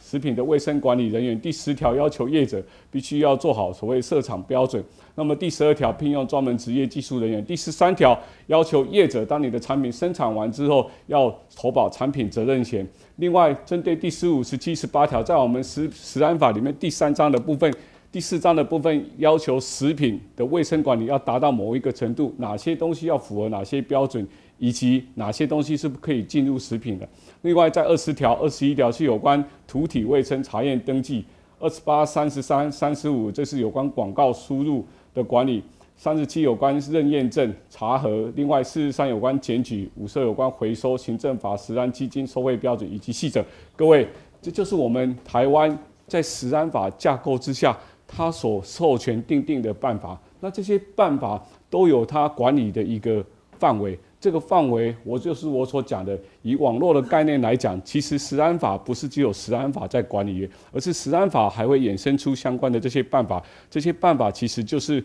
[0.00, 4.82] 食品的卫生管理人员第十条要求业者必须要做好所谓设厂标准。
[5.14, 7.44] 那么第十二条聘用专门职业技术人员。
[7.44, 12.86] 第十三条要求业者当你的产品生产完之后要投保产品责任险。
[13.16, 17.72] 另外，针对第十五、十七、十八条，在我们食食安法里面第三章的部分、
[18.10, 24.26] 第四章的部分要求食品的卫生管理要达到某一个程度，哪些东西要符合哪些标准，
[24.58, 27.08] 以及哪些东西是不可以进入食品的。
[27.42, 31.22] 另外，在二十条、二十一条是有关土体卫生查验登记；
[31.58, 35.62] 二十八、三十三、三十五，这是有关广告输入的管理；
[35.96, 43.44] 三十七有关认验证查核；另外四十三有关检举；五十有关回收行政法食安基金收费标准以及细则。
[43.76, 44.08] 各位，
[44.42, 50.20] 这就是我们台湾在食安法架构之下，它所授权定定的办法。
[50.40, 51.40] 那这些办法
[51.70, 53.24] 都有它管理的一个
[53.58, 53.98] 范围。
[54.20, 63.40] 这个范围，我就是我所讲的，以网络的概念来讲，其实食安法不是只有食安法在管理，而是食安法还会衍生出相关的这些办法。
[63.70, 65.04] 这些办法其实就是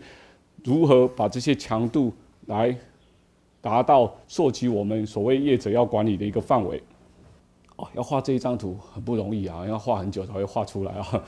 [0.64, 2.12] 如何把这些强度
[2.46, 2.76] 来
[3.60, 6.82] 达到溯及我们所谓业者要管理的一个范围。
[7.76, 11.22] 哦，要画这一张图很不容易啊，要画很久才会画出来啊。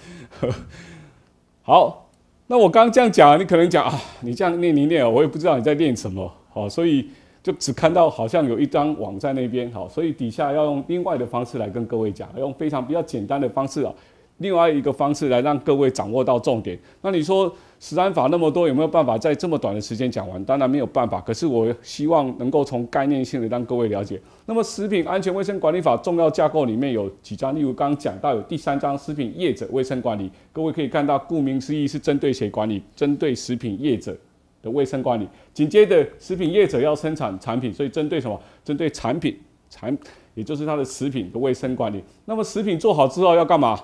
[1.63, 2.09] 好，
[2.49, 6.33] 那我刚刚这样讲，你可能讲啊，你这样念一念，我也不知道你在念什么。
[6.51, 7.09] 好，所以。
[7.47, 13.95] 就只看到好像有一张网在那边，好，所以底下要用另外的方式来跟各位讲，用非常比较简单的方式啊，
[14.39, 16.77] 另外一个方式来让各位掌握到重点。
[17.03, 20.45] 那你说食安法那么多，有没有办法在这么短的时间讲完？
[20.45, 24.21] 当然没有办法，可是我希望能够从概念性的让各位了解。
[24.45, 32.83] 那么食品安全卫生管理法重要架构里面有几章，例如刚刚讲到有第三章食品业者卫生管理，各位可以看到，顾名思义是针对谁管理？
[32.97, 34.19] 针对食品业者。
[34.67, 38.39] 的卫生管理，紧接着食品业者要生产产品，所以针对什么？
[38.65, 39.39] 针对产品
[39.71, 39.97] 产，
[40.35, 42.03] 也就是它的食品的卫生管理。
[42.25, 43.79] 那么食品做好之后要干嘛？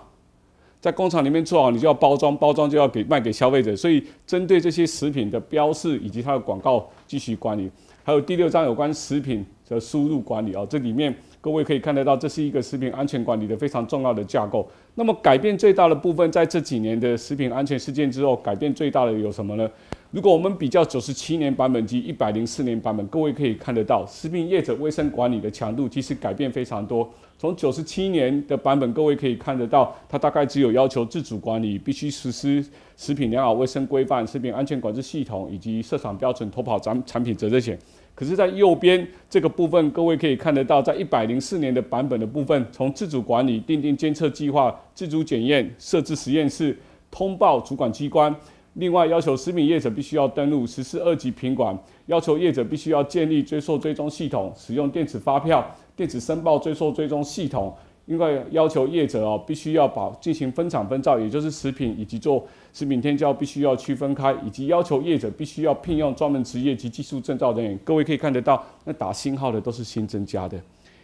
[0.81, 3.77] 在工厂里面做好，你就要包装，包装就要给卖给消费者。
[3.77, 7.71] 所以针对这些食品的标示以及它的广告继续管理。
[8.03, 14.69] 还有第六章有关食品的输入管理啊，这里面各位可以看得到，这是一个食品安全管理的非常重要的架构。
[14.97, 19.71] 那么改变最大的部分，在这几年的食品安全事件之后，改变最大的有什么呢？
[20.13, 27.11] 如果我们比较九十七年版本及一百零四年版本，各位可以看得到，食品业者卫生管理的强度其实改变非常多。
[27.39, 32.63] 从九十七年的版本，各位可以看得到，它大概只有要求自主管理，必须实施
[32.95, 37.79] 食品良好卫生规范、食品安全管制系统以及市场标准、投保产产品责任险。
[38.15, 46.79] 可是，在右边这个部分，各位可以看得到，在一百零四年的版本的部分，从自主管理、订定监测计划、自主检验、设置实验室、
[47.11, 48.37] 通报主管机关。
[48.75, 55.63] 另外，要求食品业者必须要登录实施二级品管，要求业者必须要建立追溯追踪系统，使用电子发票、
[55.95, 57.75] 电子申报追溯追踪系统，
[58.07, 67.79] 另外要求业者哦，必须要把进行分厂分造，也就是食品以及做食品添加必须要区分开，以及要求业者必须要聘用专门职业及技术证照人员。
[67.85, 70.59] 各位可以看得到，那打星号的都是新增加的，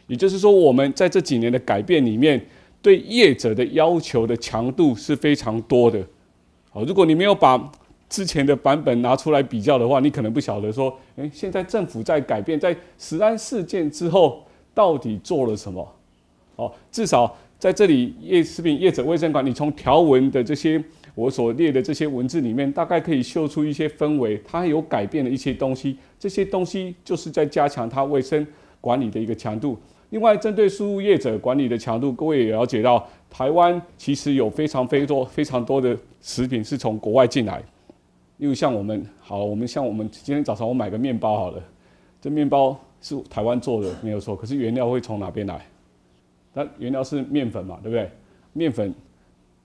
[0.06, 2.42] 也就是说，我们在这几年的改变里面，
[2.80, 6.02] 对业者的要求的强度是非常多的。
[6.86, 7.70] 如果你没有把
[8.08, 14.42] 之前的版本拿出来比较的话，你可能不晓得说，诶，现在政府在改变，在食安事件之后
[14.74, 15.94] 到底做了什么？
[16.56, 20.82] 哦，至少在这里，业食品业者卫生管理从条文的这些
[21.14, 25.98] 我所列的这些文字里面，大概可以嗅出一些氛围，它有改变的一些东西。
[26.18, 28.46] 这些东西就是在加强它卫生
[28.80, 29.78] 管理的一个强度。
[30.10, 37.62] 另外，针对输入业者管理的强度，各位也了解到，台湾其实有非常非多非常多的食品是从国外进来。
[38.38, 41.60] 因为像我们，好，我们像我们今天早上我买个面包好了，
[42.20, 45.66] 这面包是台湾做的没有错，可是原料会从哪边来？
[46.54, 48.08] 那原料是面粉嘛，对不对？
[48.52, 48.94] 面粉，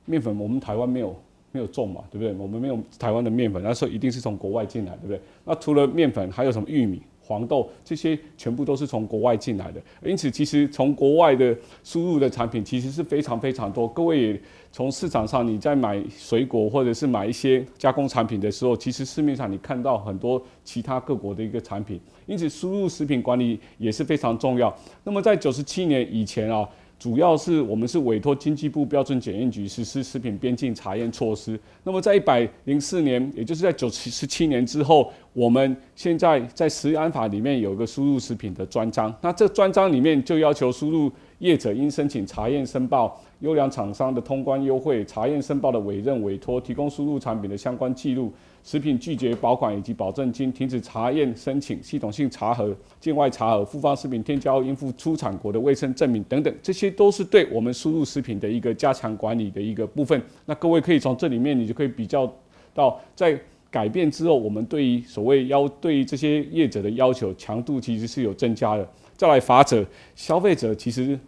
[0.06, 1.16] 面粉我们台湾没有
[1.52, 2.34] 没有种嘛，对不对？
[2.34, 5.22] 我们没有台湾的面粉，那时候一定是从国外进来，对不对？
[5.46, 9.82] 那除了面粉，还有什么玉米、黄豆这些，全部都是从国外进来的。
[10.04, 13.88] 因此，其实从国外的输入的产品其实是非常非常多。
[13.88, 22.00] 各位也从市场上你在买水果或者是买一些加工产品的时候，其实市面上你看到很多其他各国的一个产品。
[22.26, 24.76] 因此，输入食品管理也是非常重要。
[25.04, 26.68] 那么，在九十七年以前啊，
[27.04, 31.60] 主要是我们是委托经济部标准检验局实施食品边境查验措施。
[31.84, 39.14] 那么，在一百零四年，也就是在九七十七年之后，我们现在在食安法里面有一个输入食品的专章。
[39.20, 43.22] 那这专章里面就要求输入业者应申请查验申报。
[43.44, 48.32] 优良厂商的通关优惠、查验申报的委任委托、提供输入产品的相关记录、
[48.64, 60.22] 食品拒绝保管以及保证金、停止查验申请、系统性查核、境外查核、复方食品添加物应付出产国的卫生证明等等，这些都是对我们输入食品的一个加强管理的一个部分。
[60.46, 62.34] 那各位可以从这里面，你就可以比较
[62.74, 63.38] 到，在
[63.70, 68.88] 改变之后，我们对于所谓要对于这些业者的要求强度其实是有增加的。
[69.18, 71.20] 再来，法者、消费者其实。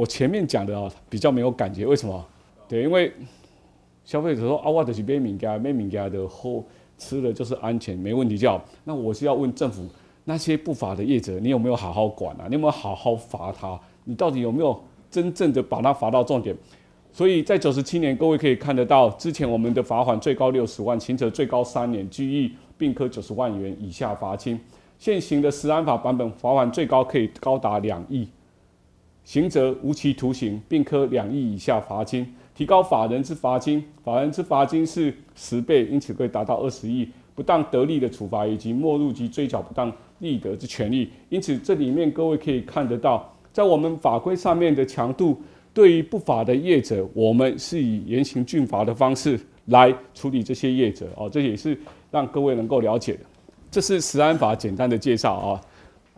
[0.00, 2.26] 我前面讲的啊，比较没有感觉，为什么？
[2.66, 3.12] 对，因为
[4.02, 6.64] 消费者说啊，我就是买物件，买物件的后
[6.96, 8.64] 吃了就是安全，没问题就好。
[8.84, 9.86] 那我是要问政府，
[10.24, 12.46] 那些不法的业者，你有没有好好管啊？
[12.48, 13.78] 你有没有好好罚他？
[14.04, 16.56] 你到底有没有真正的把他罚到重点？
[17.12, 24.58] 所以在九十七年，各位可以看得到，之前我们的罚款最高六十万，轻则最高三年拘役，并科九十万元以下罚金。
[24.98, 28.26] 现行的食安法版本，罚款最高可以高达两亿。
[29.30, 37.08] 刑责无期徒刑，并科两亿以下罚金，提高法人之罚金，法人之罚金是十倍，因此可以达到二十亿。
[37.36, 45.40] 不当得利的处罚以及没入及追缴不当利得之权利，因此这里面各位可以看得到，在我们法规上面的强度，
[45.72, 51.78] 对于不法的业者，我们是以严刑峻法的方式来处理这些业者哦，这也是
[52.10, 53.20] 让各位能够了解的。
[53.70, 55.60] 这是食安法简单的介绍啊。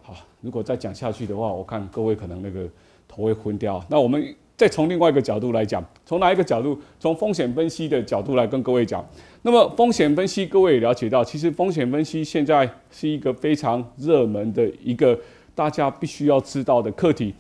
[0.01, 2.66] 好，如果再讲下去的话，我看各位可能那个。
[3.12, 3.85] 头会昏掉。
[3.90, 6.79] 那我们再从另外一个角度来讲，从哪一个角度？
[6.98, 9.05] 从风险分析的角度来跟各位讲。
[9.42, 15.18] 那么风险分析，各位也了解到，其实风险分析现在是一个非常热门的一个
[15.55, 17.35] 大家必须要知道的课题。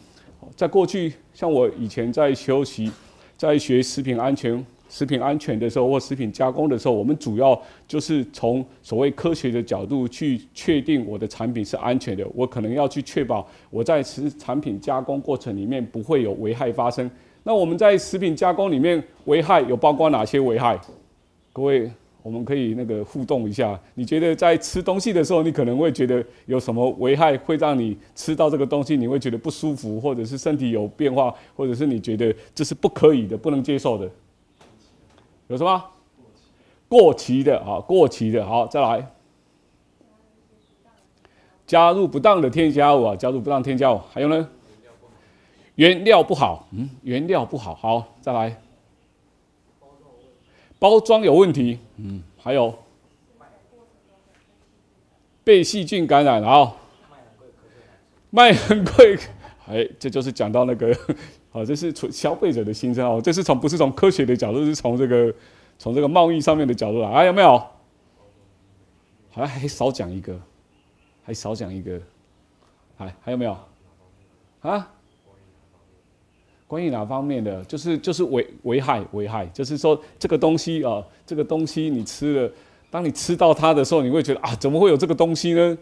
[0.56, 2.90] 在过去，像我以前在休息，
[3.36, 4.64] 在学食品安全。
[4.92, 12.26] 食品安全的时候，或食品加工的时候，我们主要就是从所谓科学的角度去确定我的产品是安全的。
[12.34, 17.10] 我可能要去确保我在食产品加工过程里面不会有危害发生。
[17.42, 20.78] 那我们在食品加工里面，危害有包括哪些危害？
[21.54, 21.90] 各位，
[22.22, 23.80] 我们可以那个互动一下。
[23.94, 34.06] 你觉得在吃东西的时候，你可能会觉得有什么危害会让你吃到这个东西，你会觉得不舒服，或者是身体有变化，或者是你觉得这是不可以的、不能接受的？
[35.52, 35.84] 有什么
[36.88, 37.78] 过期的啊？
[37.80, 39.06] 过期的，好，再来
[41.66, 43.14] 加入不当的添加物啊！
[43.14, 44.48] 加入不当添加物，还有呢？
[45.74, 48.62] 原料不好，嗯，原料不好，好，再来
[50.78, 52.74] 包装有问题，嗯，还有
[55.44, 56.78] 被细菌感染，好，
[58.30, 59.18] 卖很贵，
[59.68, 60.96] 哎，这就是讲到那个。
[61.52, 65.32] 啊，这是从消费者的心声哦，这是从不是从科学的角度，是从这个
[65.78, 67.58] 从这个贸易上面的角度来啊，有没有？
[69.30, 70.38] 好像还少讲一个，
[71.22, 72.00] 还少讲一个，
[72.96, 73.56] 还还有没有？
[74.60, 74.88] 啊？
[76.66, 77.62] 关于哪方面的？
[77.64, 82.52] 就是就是危危害危害，就是说这个东西啊，这个东西你吃了，
[82.90, 85.76] 当你吃到它的时候，你会觉得啊，怎么会有这个东西呢？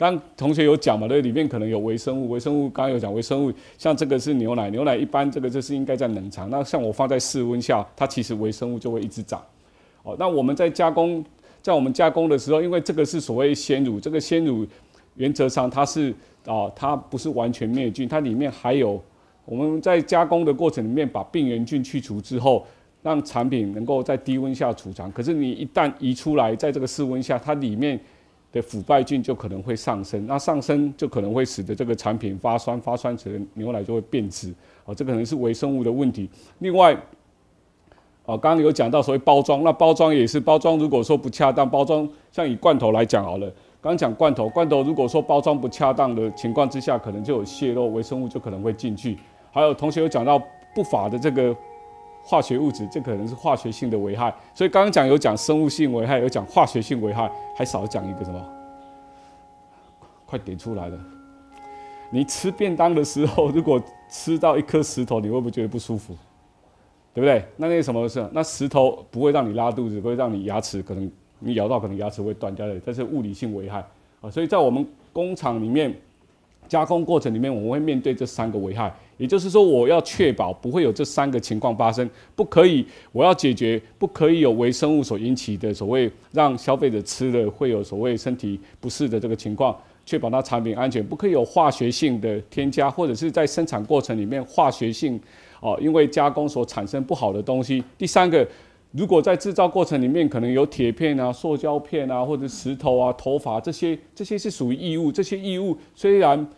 [0.00, 9.42] 刚同学有讲嘛，对，里面可能有微生物，微生物刚刚有讲微生物，像这个是牛奶，牛奶一般这个就是应该在冷藏，那像我放在室温下，它其实微生物就会一直长。
[10.02, 11.22] 哦，那我们在加工，
[11.60, 14.66] 在我们加工的时候，因为这个是所谓鲜乳，这个鲜乳
[15.16, 16.14] 原则上它是
[16.46, 18.98] 啊，它不是完全灭菌，它里面还有
[19.44, 22.66] 我们在加工的过程里面把病原菌去除之后，
[23.02, 25.12] 让产品能够在低温下储藏。
[25.12, 28.00] 可是你一旦移出来，在这个室温下，它里面
[28.52, 34.52] 的腐败菌就可能会上升，那上升就可能会使得这个产品发酸，发酸使得牛奶就会变质，
[34.84, 36.28] 哦，这可能是微生物的问题。
[36.58, 36.92] 另外，
[38.24, 49.16] 哦，刚刚有讲到所谓包装，那包装也是包装，如果说不恰当，包装像以罐头来讲好了，刚讲罐头，罐头如果说包装不恰当的情况之下，可能就有泄漏，微生物就可能会进去。
[49.52, 50.42] 还有同学有讲到
[50.74, 51.56] 不法的这个。
[52.22, 54.34] 化学物质，这可能是化学性的危害。
[54.54, 58.40] 所以刚刚讲有讲生物性危害，有讲化学性危害，还少讲一个什么？
[60.26, 60.98] 快点出来了！
[62.10, 66.14] 你吃便当的时候， 如果吃到一颗石头，你会不会觉得不舒服？
[67.12, 67.44] 对不对？
[67.56, 68.24] 那那什么事？
[68.32, 71.10] 那石头不会让你拉肚子，不会让你牙齿可能
[71.40, 73.84] 你咬到可能牙齿会断掉的，这是物理性危害
[74.20, 74.30] 啊。
[74.30, 75.92] 所以在我们工厂里面
[76.68, 78.94] 加工过程里面，我们会面对这三个危害。
[79.20, 95.20] 也就是说，我要确保不会有这三个情况发生，不可以，我要解决不可以有微生物所引起的所谓让消费者吃了会有所谓身体不适的这个情况，确保它产品安全，不可以有化学性的添加，或者是在生产过程里面化学性
[95.60, 97.84] 哦，因为加工所产生不好的东西。
[97.98, 98.48] 第三个，
[98.92, 106.48] 如果在制造过程里面可能有铁片啊、塑胶片啊，或者石头啊、头发这些，这些是属于异物，这些异物虽然。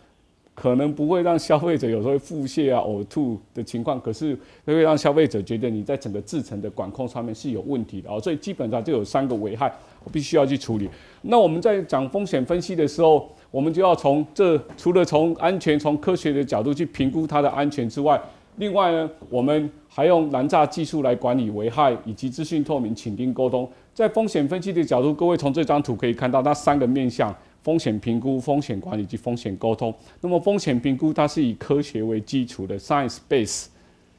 [0.55, 9.73] 可能不会让消费者有时候腹泻啊、呕吐的情况，可是会让消费者觉得你在整个制程的管控上面是有问题的啊，所以基本上就有三个危害，
[10.03, 10.87] 我必须要去处理。
[11.23, 18.21] 那我们在讲风险分析的时候，我们就要从这除了从安全、从科学的角度去评估它的安全之外，
[18.57, 23.67] 另外呢，我们还用拦炸技术来管理危害以及资讯透明、倾听沟通。
[23.91, 27.35] 在风险分析的角度，各位从这张图可以看到那三个面向。
[27.63, 29.91] 风险评估、风险管理及风险沟通。
[30.21, 33.67] 那么，风险评估它是以科学为基础的 （science base），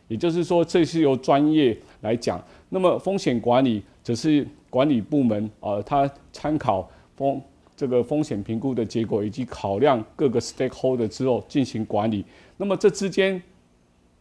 [0.08, 2.42] 也就是说，这是由专业来讲。
[2.70, 7.40] 那么，风险管理则是管理部门啊，它参考风
[7.76, 12.24] 这个风险评估的结果，以及考量各个 stakeholder 之后进行管理。
[12.56, 13.40] 那么，这之间。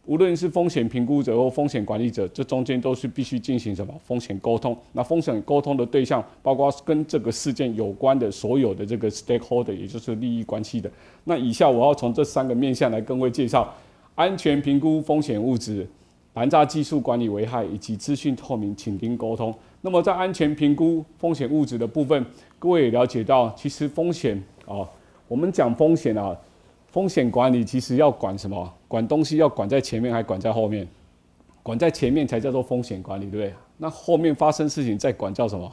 [0.06, 4.76] 无论是风险评估者或风险管理者，这中间都是必须进行什么风险沟通？
[4.92, 10.90] 那风险沟通的对象包括跟这个事件有关的所有的这个 stakeholder，也就是利益关系的。
[11.24, 13.72] 那以下我要从这三个面向来跟各位介绍：
[14.14, 15.86] 安全评估风险物质、
[16.34, 19.54] 拦炸技术管理危害以及资讯透明、倾听沟通。
[19.80, 22.22] 那么在安全评估风险物质的部分，
[22.58, 24.36] 各位也了解到，其实风险
[24.66, 24.86] 啊，
[25.28, 26.36] 我们讲风险啊。
[26.94, 28.72] 风险管理其实要管什么？
[28.86, 30.86] 管东西要管在前面还管在后面？
[31.60, 33.52] 管在前面才叫做风险管理，对不对？
[33.78, 35.68] 那后面发生事情再管叫什么？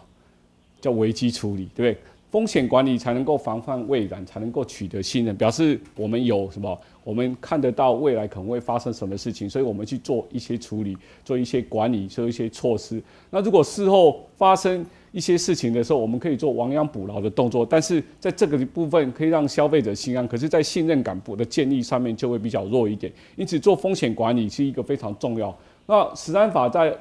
[0.80, 2.04] 叫危机处理，对不对？
[2.32, 6.76] 风险管理才能够防范未然，才能够取得信任，表示我们有什么？
[7.04, 13.00] 我们看得到未来可能会发生什么事情，所以我们去做一些处理，做一些管理，做一些措施。
[13.30, 20.26] 那如果事后发生，一些事情的时候，我们可以做亡羊补牢的动作，但是在这个部分可以让消费者心安。
[20.28, 23.12] 可是，在信任感补的建立上面就会比较弱一点。
[23.36, 25.56] 因此，做风险管理是一个非常重要。
[25.86, 26.98] 那十三法在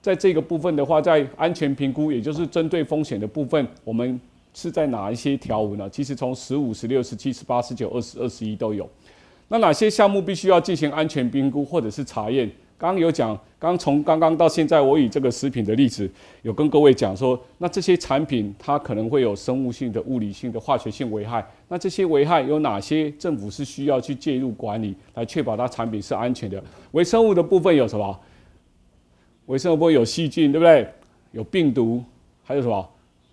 [0.00, 4.20] 在这个部分的话，在安全评估，也就是针对风险的部分，我们
[4.54, 5.90] 是在哪一些条文呢？
[5.90, 8.88] 其实从十五、十六、十七、十八、十九、二十二、十一都有。
[9.48, 12.48] 那哪些项目必须要进行安全评估或者是查验？
[12.78, 16.08] 刚有讲，刚从刚刚到现在，我以这个食品的例子，
[16.42, 21.44] 有跟各位讲说，那这些产品它可能会有生物性的、物理性的、化学性危害。
[21.66, 23.10] 那这些危害有哪些？
[23.18, 26.62] 政府是需要去介入管理，来确保它产品是安全的。
[26.92, 28.20] 微生物的部分有什么？
[29.46, 30.88] 微生物部有细菌，对不对？
[31.32, 32.00] 有病毒，
[32.44, 32.88] 还有什么？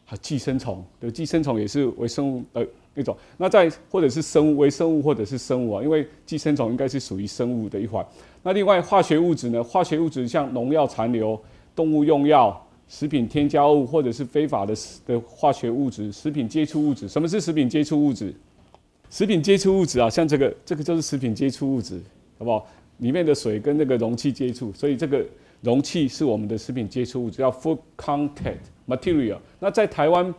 [0.05, 0.83] 还有寄生虫。
[0.99, 3.15] 对，寄生虫也是微生物的那种。
[3.37, 8.03] 那在或者是生物微生物或者是生物啊，因为寄生虫应该是属于生物的一环。
[8.45, 9.63] 那另外化学物质呢？
[9.63, 11.39] 化学物质像农药残留、
[11.75, 12.55] 动物用药、
[12.87, 14.75] 食品添加物或者是非法的
[15.07, 17.07] 的化学物质、食品接触物质。
[17.09, 18.31] 什么是食品接触物质？
[19.09, 21.99] 食品接触物质啊，像这个，这个就是食品接触物质，
[22.37, 22.67] 好不好？
[22.99, 25.25] 里面的水跟那个容器接触，所以这个
[25.61, 29.39] 容器是我们的食品接触物质，叫 food contact material。
[29.59, 30.31] 那在台湾。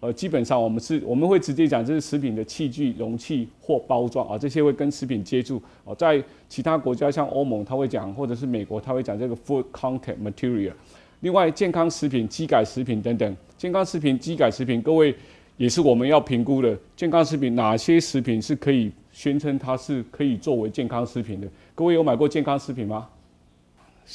[0.00, 5.94] 呃，基本上我们是我们会直接讲，这是食品的器具、容器或包装啊，这些会跟食品接触哦。
[5.94, 10.72] 在其他国家，像欧盟，他会讲，或者是美国，他会讲这个 food contact material。
[11.20, 15.12] 另外，健康食品、机改食品等等，健康食品、机改食品，各位
[15.56, 21.48] 也是我们要评估的健康食品，哪些食品是可以宣称它是可以作为健康食品的？
[21.74, 23.08] 各位有买过健康食品吗？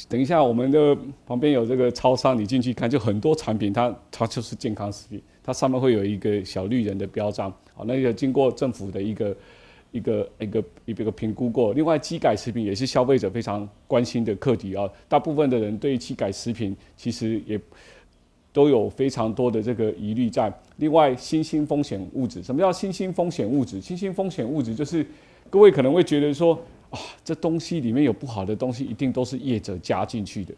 [0.08, 9.36] 等一下，我们的旁边有这个超商，你进去看，就很多产品，它它就是健康食品，它上面会有一个小绿人的标章，好，那个经过政府的一个
[9.92, 11.72] 一个一个一个评估过。
[11.74, 17.60] 另外，机改食品也是消费者非常关心的课题啊，大部分的人对机改食品其实也
[18.52, 20.52] 都有非常多的这个疑虑在。
[20.78, 23.80] 另外，新兴风险物质，什么叫新兴风险物质？
[23.80, 25.06] 新兴风险物质就是
[25.50, 26.58] 各位可能会觉得说。
[26.90, 30.54] 啊，这东西里面有不好的东西，一定都是业者加进去的。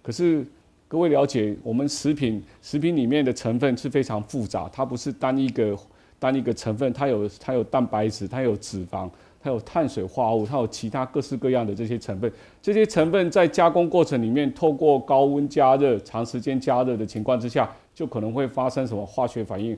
[0.00, 0.46] 可是
[0.94, 5.76] 各位了解，我们食品食品里面的成分是非常复杂，它不是单一个
[6.20, 9.10] 单一个成分，它有它有蛋白质，它有脂肪，
[9.42, 12.32] 它有碳水化合物，它有其他各式各样的这些成分。
[12.62, 19.76] 这些成分在加工过程里面，透过高温加热、长时间加热的情况之下，就可能会发生什么化学反应。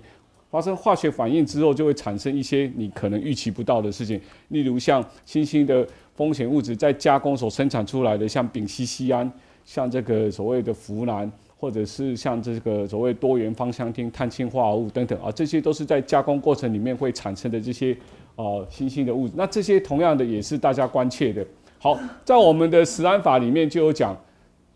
[0.50, 9.32] 发生化学反应之后，就会产生一些你可能预期不到的事情，例如像新兴的风险物质在加工所生产出来的，像丙烯酰胺，
[9.66, 17.94] 像这个所谓的呋喃，或者是像这个所谓多元芳香烃、碳氢化合物等等啊，这些都是在加工过程里面会产生的这些
[18.36, 19.34] 呃新兴的物质。
[19.36, 21.44] 那这些同样的也是大家关切的。
[21.78, 24.16] 好，在我们的食安法里面就有讲，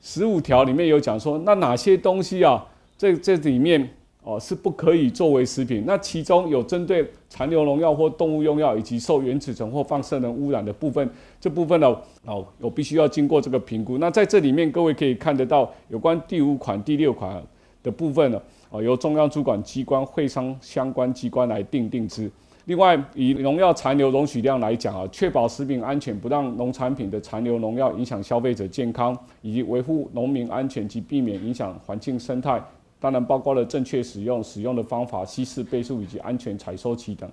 [0.02, 2.66] 十五条里面有讲说，那哪些东西啊，
[2.98, 3.88] 这这里面。
[4.30, 5.82] 哦，是不可以作为食品。
[5.84, 11.10] 那其中有针对残留农药或动物用药，以及受原子层或放射能污染的部分，
[11.40, 11.88] 这部分呢，
[12.24, 13.98] 哦，我必须要经过这个评估。
[13.98, 17.42] 那在这里面，各位可以看得到有关第五款、第六款
[17.82, 22.30] 的部分呢，哦，由中央主管机关会商相关机关来定定之。
[22.66, 32.62] 另外，以农药残留容许量来讲啊，确保食品安全，不让农产品的残留农药影响消费者健康，以及维护农民安全及避免影响环境生态。
[33.00, 37.28] 当然包括了正确使用、使用的方法、稀释倍数以及安全采收期等。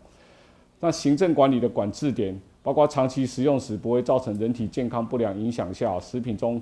[0.79, 6.61] 那行政管理的管制点，包括长期食用时不会造成人体健康不良影响下，食品中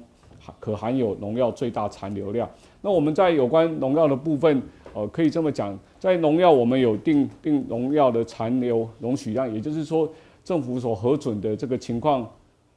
[0.59, 2.49] 可含有农药最大残留量。
[2.81, 4.61] 那我们在有关农药的部分，
[4.93, 10.09] 呃，可以这么讲，在农药我们有定定农药的残留容许量，也就是说
[10.43, 12.27] 政府所核准的这个情况。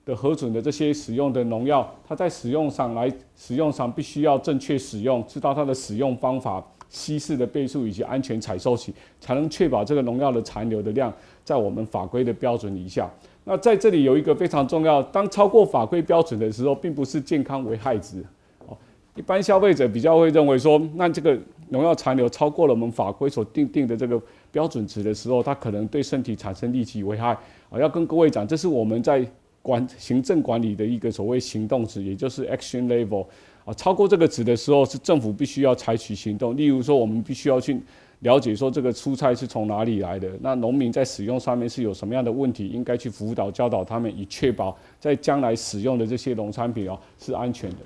[0.09, 8.90] 的核准的这些使用的农药，它在使用上来使用上必须要正确使用，知道它的使用方法、稀释的倍数以及安全采收期，
[9.20, 11.12] 才能确保这个农药的残留的量
[11.44, 13.06] 在我们法规的标准以下。
[13.44, 18.24] 那在这里有一个非常重要，当超过法规标准的时候，并不是健康危害值
[18.66, 18.74] 哦。
[19.14, 21.38] 一般消费者比较会认为说，那这个
[21.68, 24.18] 农药残留超过了我们法规所定定的这个
[24.50, 27.36] 标准值的时候，它可能对身体产生立即危害
[27.68, 27.78] 啊。
[27.78, 29.26] 要跟各位讲，这是我们在
[29.68, 33.26] 管行政管理的一个所谓行动值，也就是 action level
[33.66, 36.56] 啊，超过这个值的时候，是政府必须要采取行动。
[36.56, 37.78] 例如说，我们必须要去
[38.20, 47.76] 了解说这个蔬菜是从哪里来的，那农民在使用上面是有什么样的问题，应该去辅导教导他们，以确保在将来使用的这些农产品哦是安全的。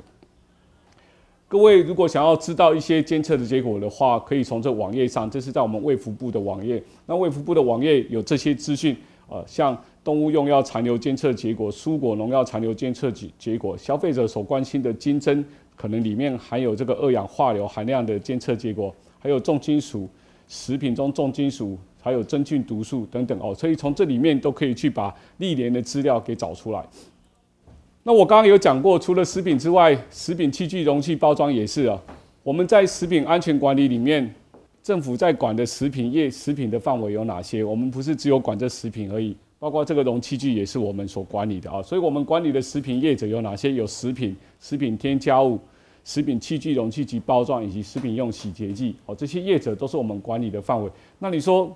[1.48, 6.80] 各位如果想要知道一些监测的结果的话，可以从这网页上，这是在我们卫福部的网页。
[7.06, 8.96] 那卫福部的网页有这些资讯
[9.28, 9.76] 啊，像。
[10.04, 15.44] 动物用药残留监测结果、蔬果农药残留监测结结果、消费者所关心的金针
[15.76, 20.08] 可能里面含有这个二氧化硫含量的监测结果，还有重金属
[20.48, 26.84] 食品中重金属，还有真菌毒素等等哦，所以从这里面都可以去把历年的资料给找出来。
[28.02, 32.02] 那我刚刚有讲过，除了食品之外，食品器具、容器、包装也是啊。
[32.42, 34.34] 我们在食品安全管理里面，
[34.82, 37.62] 政府在管的食品业食品的范围有哪些？
[37.62, 39.36] 我们不是只有管这食品而已。
[39.62, 43.70] 包括这个容器具也是我们所管理的啊，所以我们管理的食品业者有哪些？
[43.74, 45.56] 有食品、食品添加物、
[46.02, 50.90] 食品器具、容器及包装以及食品用洗洁剂哦，这些业者都是我们管理的范围。
[51.16, 51.72] 那你说，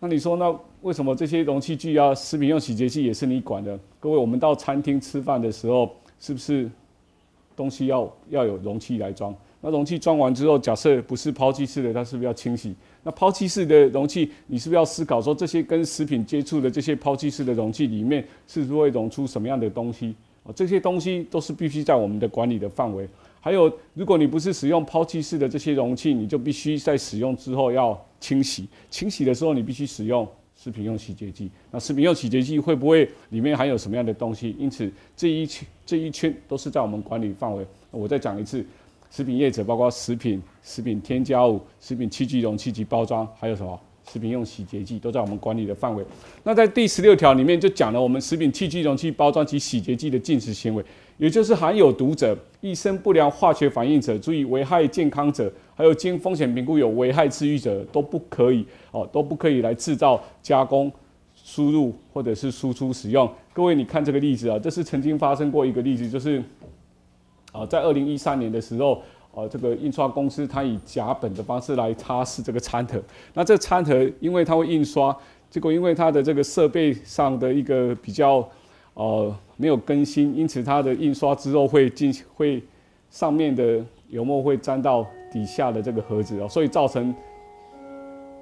[0.00, 3.78] 那你说，那为什么这些容器具啊食品用洗洁剂也是你管的？
[4.00, 6.70] 各位，我们到餐厅吃饭的时候，是不是
[7.54, 9.36] 东西要要有容器来装？
[9.60, 12.72] 那容器装完之后，假设不是抛弃式的，它是不是要清洗？
[13.02, 20.14] 那抛弃式的容器，你是不是要思考说，这些跟食品接触的这些抛弃式的容器里面，是不是会溶出什么样的东西？
[20.44, 23.08] 啊，这些东西都是必须在我们的管理的范围。
[23.40, 28.68] 还有，如果你不是使用抛弃式的这些容器，你就必须在使用之后要清洗。
[28.90, 31.50] 清洗的时候，你必须使用食品用洗洁剂。
[31.72, 34.54] 那食品用洗洁剂会不会里面含有什么样的东西？
[34.56, 37.66] 因此，这一圈这一圈都是在我们管理范围。
[37.90, 38.64] 我再讲一次。
[39.10, 43.78] 食品业者包括食品、食品添加物、食品器具容器及包装，还有什么
[44.10, 46.04] 食品用洗洁剂都在我们管理的范围。
[46.42, 50.84] 那在第十六条里面就讲了我们食品器具、容器、包装及洗洁剂的进食行为，
[51.16, 60.90] 也就是含有毒者、易生不良化学反应者、注意危害健康者，还有经风险评估有危害治愈者都不可以哦，都不可以来制造、加工、
[61.34, 63.30] 输入或者是输出使用。
[63.52, 66.42] 各位，你看这个例子啊，这是曾经发生过一个例子，就是
[67.52, 69.02] 啊，在二零一三年的时候。
[69.34, 73.00] 呃，这个印刷公司它以甲苯的方式来擦拭这个餐盒，
[73.34, 75.16] 那这餐盒因为它会印刷，
[75.48, 78.48] 结果因为它的这个设备上的一个比较
[78.94, 82.60] 呃没有更新，因此它的印刷之后会进会
[83.10, 87.14] 上面的油墨会沾到底下的这个盒子哦，所以造成。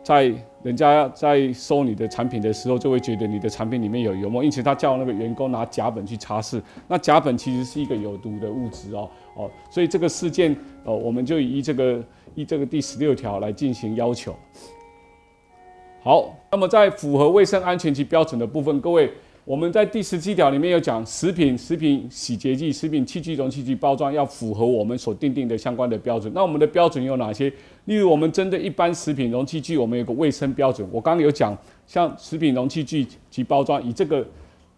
[0.03, 0.33] 在
[0.67, 6.61] 人家在收你的产品的时候，就会觉得你的产品里面有油墨，因此他叫那个员工拿甲苯去擦拭。
[6.89, 10.53] 那甲苯其实是一个有毒的物质哦哦，所以这个事件
[10.83, 12.03] 哦，我们就以这个
[12.35, 14.35] 依这个第十六条来进行要求。
[16.03, 19.13] 好，那么在符合卫生安全及标准的部分，各位。
[19.47, 26.33] 我们在第十七条里面有讲，食品、食品洗洁剂、食品器具、容器及包装要符合我们所定定的相关的标准。
[26.35, 27.49] 那我们的标准有哪些？
[27.85, 30.85] 例如，我们针对一般食品容器具，我们有个卫生标准。
[30.91, 34.27] 我刚刚有讲，像食品容器具及包装，以这个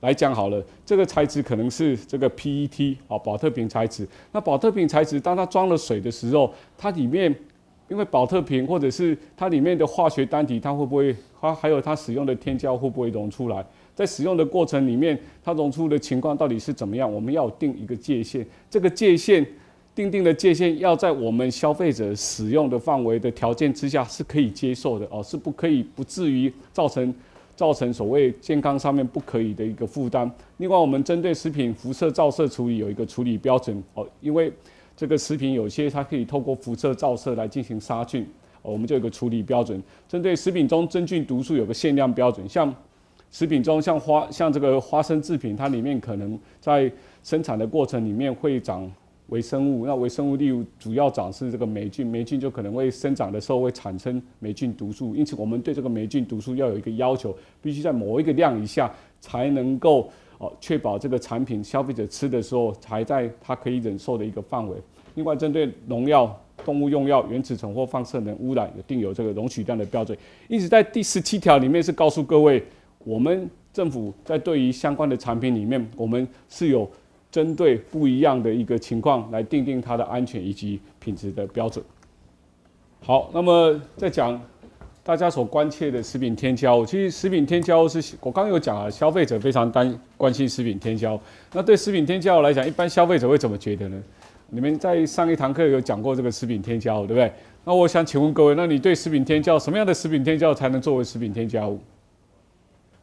[0.01, 4.07] 来讲好了，这个材质可能是这个 PET 啊，保特瓶材质。
[4.33, 7.35] 那保特瓶材质，当它装了水的时候，它里面
[7.89, 13.65] 因为保特瓶或者是它里面的化学单体，它会不会它还有它使用的添加会不会溶出来？
[13.99, 17.13] 在使用的过程里面，它溶出的情况到底是怎么样？
[17.13, 19.45] 我们要定一个界限，这个界限
[19.93, 27.13] 定定的界限要在我们消费者使用的范围的条件之下是可以接受的哦，是不可以不至于造成
[27.57, 30.31] 造成所谓健康上面不可以的一个负担。
[30.59, 34.53] 另外，我们针对食品辐射照射处理有一个处理标准哦，因为
[34.97, 38.25] 这个食品有些它可以透过辐射照射来进行杀菌，
[38.63, 39.83] 我们就有个处理标准。
[40.09, 42.73] 针对食品中真菌毒素有个限量标准，像。
[43.31, 46.91] 食品中像花像这个花生制品，它里面可能在
[47.23, 48.91] 生产的过程里面会长
[49.27, 64.75] 微生物，那微生物例如主要长是这个霉菌，霉菌就可能会生长的时候会产生霉菌毒素，因此我们对这个霉菌毒素要有一个要求，必须在某一个量以下才能够哦确保这个产品消费者吃的时候才在它可以忍受的一个范围。
[65.17, 70.17] 另外针对农药、动物用药、原子虫或放射能污染，有定有这个容许量的标准。
[70.49, 72.65] 因此在第十七条里面是告诉各位。
[73.09, 76.87] 我们政府在对于相关的产品里面，我们是有
[77.31, 81.83] 针对不一样的一个情况来定定它的安全以及品质的标准。
[83.01, 84.39] 好，那么再讲
[85.03, 91.19] 大家所关切的食品添加物，其实食品添加物是我刚刚有讲啊，消费者非常担关心食品添加物。
[91.55, 93.99] 那对食品添加物来讲，一般消费者会怎么觉得呢？
[94.51, 97.33] 你们在上一堂课有讲过这个食品添加物，对不对？
[97.65, 101.79] 那我想请问各位，那你对食品添加物什么样的食品添加物才能作为食品添加物？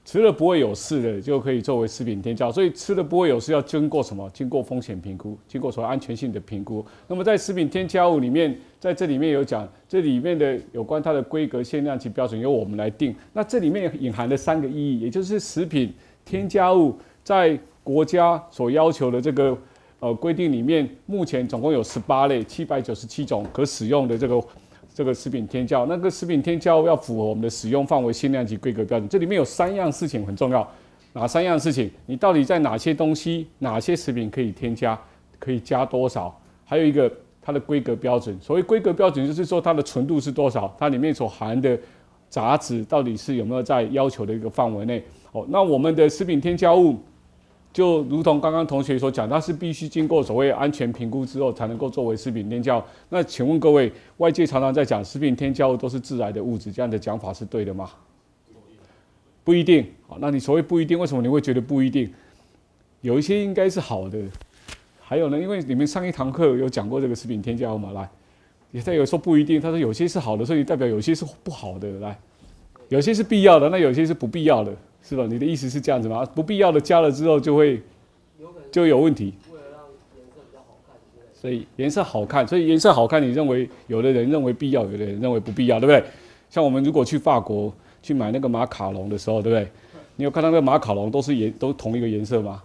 [0.05, 2.51] 吃了不会有事的，就可以作为食品添加。
[2.51, 4.29] 所以吃了不会有事，要经过什么？
[4.31, 6.85] 经过风险评估，经过所谓安全性的评估。
[7.07, 13.15] 那么在食品添加物里面，在这里面有讲，这里面的有关它的规格、限量及标准由我们来定。
[13.33, 15.91] 那这里面隐含的三个意义，也就是食品
[16.23, 19.57] 添加物在国家所要求的这个
[19.99, 24.39] 呃规定里面，目前总共有十八类，七百九十七种可使用的这个。
[24.95, 29.09] 这个食品添加，那个食品添加要符合我们的使用范围、限量及规格标准。
[29.09, 30.65] 这里面有三样事情很重要，
[31.11, 31.91] 哪三样事情？
[32.05, 34.97] 你到底在哪些东西、哪些食品可以添加，
[35.37, 36.33] 可以加多少？
[36.63, 38.39] 还有一个它的规格标准。
[38.39, 41.77] 所谓规格标准，就是说它的纯度是多少，它里面所含的
[42.29, 45.03] 杂质到底是有没有在要求的一个范围内。
[45.33, 46.97] 哦，那我们的食品添加物。
[47.75, 52.81] 就如同刚刚同学所讲，它是必须经过所谓安全评估之后才能够作为食品添加。
[53.09, 57.91] 那请问各位，外界常常在讲食品添加物都是致癌的物质，这样的讲法是对的吗？
[59.43, 59.85] 不一定。
[60.07, 62.09] 好，那你所谓不一定，为什么你会觉得不一定？
[63.01, 64.19] 有一些应该是好的，
[65.01, 68.09] 还有呢，因为你们上一堂课有讲过这个食品添加物嘛，来，
[68.71, 72.17] 也在有说不一定，他说有些是好的，所以代表有些是不好的，来，
[72.87, 74.73] 有些是必要的，那有些是不必要的。
[75.07, 75.27] 是吧？
[75.29, 76.25] 你的意思是这样子吗？
[76.33, 77.79] 不必要的加了之后就会
[78.71, 79.33] 就有问题。
[79.51, 79.81] 为了让
[80.17, 80.95] 颜色比较好看，
[81.39, 86.03] 所以颜色好看，所以颜色好看，你认为有的人认为必要，有的人认为不必要，对不对？
[86.49, 89.67] 像我们如果去法国去买那个马卡龙的时候，对不对？
[90.15, 92.63] 你有看到那个马卡龙都是颜都同一个颜色吗？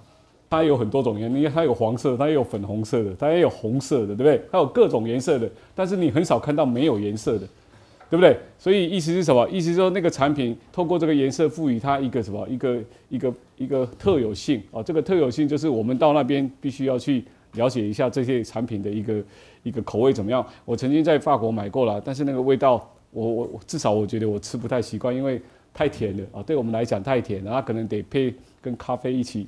[0.48, 4.40] 它有很多种颜，你看它有黄色，它也有粉红色的，它也有红色的，对不对？
[4.50, 7.46] 它有各种颜色的，但是你很少看到没有颜色的。
[8.10, 8.36] 对不对？
[8.58, 9.48] 所以意思是什么？
[9.48, 12.44] 意思是说那个产品透过这个颜色赋予它一个什么？
[12.48, 14.82] 一个一个一个特有性啊！
[14.82, 19.22] 这个特有性就是我们到那边必须要去了解一下这些产品的一个
[19.62, 20.44] 一个口味怎么样。
[20.64, 25.40] 我曾经在法国买过了，但是那个味道我我我至少我觉得我吃不太习惯，因为
[25.72, 29.46] 太甜了啊，对我们来讲太甜了，它可能得配跟咖啡一起。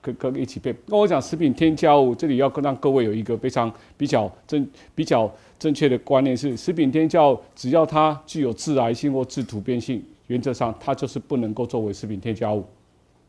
[0.00, 0.74] 跟跟一起变。
[0.86, 12.64] 那我讲食品添加物，这里要让各位有一个非常比较正比较正确的观念是：食品添加物只要它具有致癌性或致突变性，原则上它就是不能够作为食品添加物，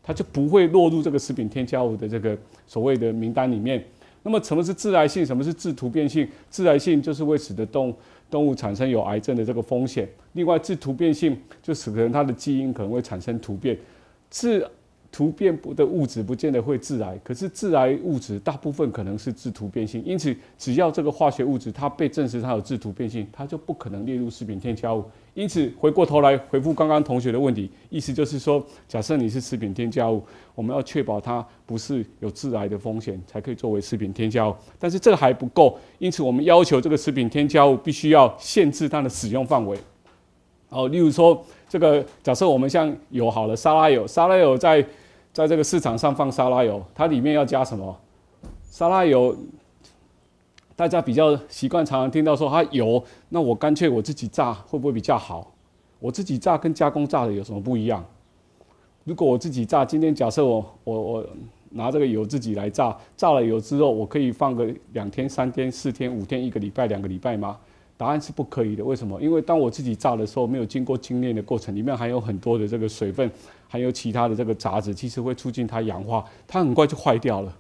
[0.01, 3.84] 它就不会落入这个食品添加物的这个所谓的名单里面。
[4.24, 5.26] 那么什么是致癌性？
[5.26, 6.28] 什么是致突变性？
[6.51, 7.91] 致癌性就是会使得动
[8.30, 10.07] 动物产生有癌症的这个风险。
[10.34, 13.76] 另外，致突变性就使得它的基因可能会产生突变。
[14.30, 14.63] 致
[15.12, 25.03] 突变不的物质不见得会致癌，可是致癌物质大部分可能是致突变性，因此只要这个化学物质它被证实它有致突变性，它就不可能列入食品添加物。
[25.34, 30.24] 因此回过头来回复刚刚同学的问题，意思就是说，假设你是食品添加物，
[30.55, 34.55] 我们要确保它不是有致癌的风险，才可以作为食品添加物。
[34.80, 39.78] 但是这个还不够，因此我们要求这个食品添加物必须要限制它的使用范围。
[40.70, 44.86] 哦，例如说这个假设我们像有好了，沙拉油，沙拉油在
[45.34, 47.97] 在这个市场上放沙拉油，它里面要加什么？
[48.69, 49.36] 沙拉油，
[50.75, 55.53] 大家比较习惯常常听到说它油，那我干脆我自己炸会不会比较好？
[55.99, 58.03] 我自己炸跟加工炸的有什么不一样？
[59.03, 61.25] 如果我自己炸，今天假设我我我
[61.69, 67.57] 拿这个油自己来炸，炸了油之后，我可以放个两天、三天、四天、五天、一个礼拜、两个礼拜吗？
[68.02, 68.84] 答案是不可以的。
[68.84, 69.22] 为什么？
[69.22, 73.30] 因为当我自己炸的时候，没有经过精炼的过程，里面还有很多的这个水分。
[73.68, 77.56] 还有其他的这个杂质，其实会促进它氧化，它很快就坏掉了，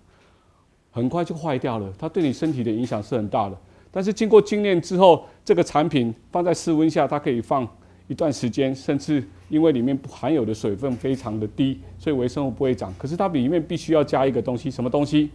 [0.89, 1.93] 很快就坏掉了。
[1.95, 3.55] 它对你身体的影响是很大的。
[3.91, 7.67] 但是经过精炼之后，这个产品放在室温下，它可以放
[8.07, 12.91] 一段时间，甚至因为里面含有的水分非常的低，所以微生物不会长。
[12.97, 15.29] 可是它里面必须要加一个东西，什么东西？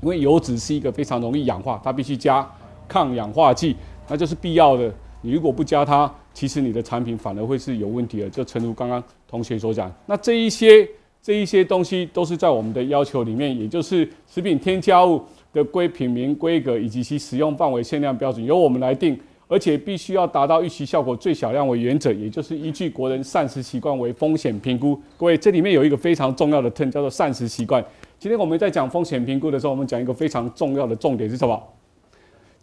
[0.00, 2.48] 因为油脂是一个非常容易氧化，它必须加
[2.88, 3.76] 抗氧化剂，
[4.08, 4.92] 那就是必要的。
[5.20, 8.30] 你如果不加它，其实你的产品反而会是有问题的。
[8.30, 10.88] 就诚如刚刚同学所讲，那这一些
[11.20, 15.20] 这一些东西都是在我们的要求里面，也就是食品添加物
[15.52, 19.18] 的规品名规格以及其使用范围限量标准由我们来定，
[19.48, 24.96] 而且必须要达到预期效果最小量为原则，也就是依据国人膳食习惯为风险评估。
[25.16, 27.84] 各位，这里面有一个非常重要的 term 叫做膳食习惯。
[28.20, 31.60] 今天我们在讲风险评估的时候，我们讲一个非常重要的重点是什么？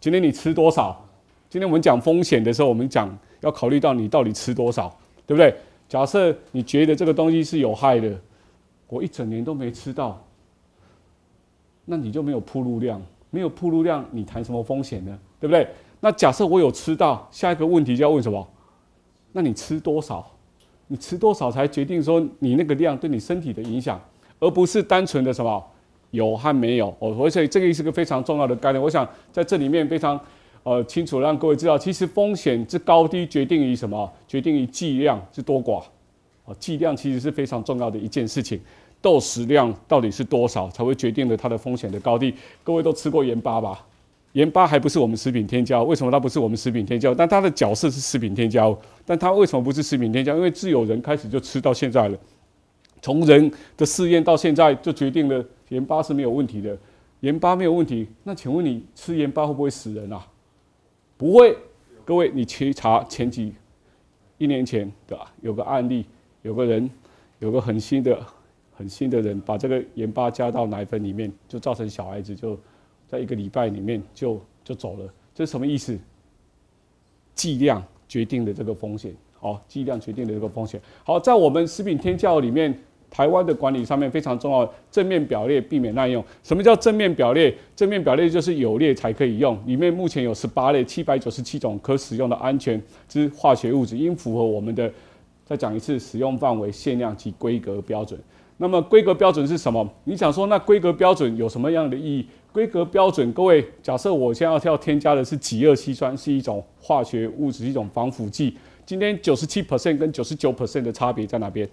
[0.00, 1.04] 今天你吃多少？
[1.48, 4.94] 今天我们讲风险的时候，我们讲要考虑到你到底吃多少，
[5.26, 5.54] 对不对？
[5.88, 8.12] 假设你觉得这个东西是有害的，
[8.88, 10.20] 我一整年都没吃到，
[11.84, 15.16] 那你就没有铺路量，没有铺路量，你谈什么风险呢？
[15.40, 15.66] 对不对？
[16.00, 18.46] 那假设我有吃到，下一个问题就要问什么？
[19.32, 20.26] 那你吃多少？
[20.88, 24.00] 你吃多少才决定说你那个量对你身体的影响，
[24.38, 25.64] 而不是单纯的什么
[26.16, 26.88] 有和没有。
[26.98, 28.82] 哦，所以这个是个非常重要的概念。
[28.82, 30.18] 我想在这里面非常。
[30.68, 34.12] 呃，清楚让各位知道，其实风险之高低决定于什么？
[34.26, 35.80] 决定于剂量之多寡。
[36.44, 38.60] 啊，剂量其实是非常重要的一件事情。
[39.00, 42.34] 豆食量到底是多少，才会决定了它的风险的高低。
[42.64, 43.86] 各位都吃过盐巴吧？
[44.32, 45.80] 盐巴还不是我们食品添加？
[45.80, 47.14] 为什么它不是我们食品添加？
[47.14, 50.34] 但它的角色是食品添加物，但它为什么不是食品添加？
[50.34, 52.18] 因为自有人开始就吃到现在了。
[53.06, 56.76] 从人的试验到现在，就决定了盐巴是没有问题的。
[57.20, 60.26] 盐巴没有问题，那请问你吃盐巴会不会死人啊？
[61.16, 61.56] 不会，
[62.04, 63.52] 各位，你去查前几
[64.38, 65.32] 一年前对吧？
[65.40, 66.04] 有个案例，
[66.42, 66.90] 有个人，
[67.38, 68.20] 有个很新的、
[68.74, 72.58] 很新的人，把这个盐巴加到奶粉里面，就造成小孩子就
[73.06, 75.14] 在一个礼拜里面就就走了。
[75.32, 75.96] 这是什么意思？
[77.36, 80.80] 剂量决定的这个风险，好，剂量决定的这个风险。
[81.04, 82.76] 好，在我们食品添加里面。
[83.10, 86.22] 台湾的管理上面非常重要，正面表列避免滥用。
[86.42, 87.54] 什么叫正面表列？
[87.74, 89.58] 正面表列就是有列才可以用。
[89.66, 94.92] 里面目前有十八类七百九十七种可使用的安全之化学物质，应符合我们的
[95.44, 98.18] 再讲一次使用范围、限量及规格标准。
[98.58, 99.86] 那么规格标准是什么？
[100.04, 102.26] 你想说那规格标准有什么样的意义？
[102.52, 108.56] 规格标准，各位，假设我现在要添加的是己二烯酸，是一种化学物质，一种防腐剂。
[108.86, 111.68] 今天九十七 percent 跟九十九 percent 的差别在哪边？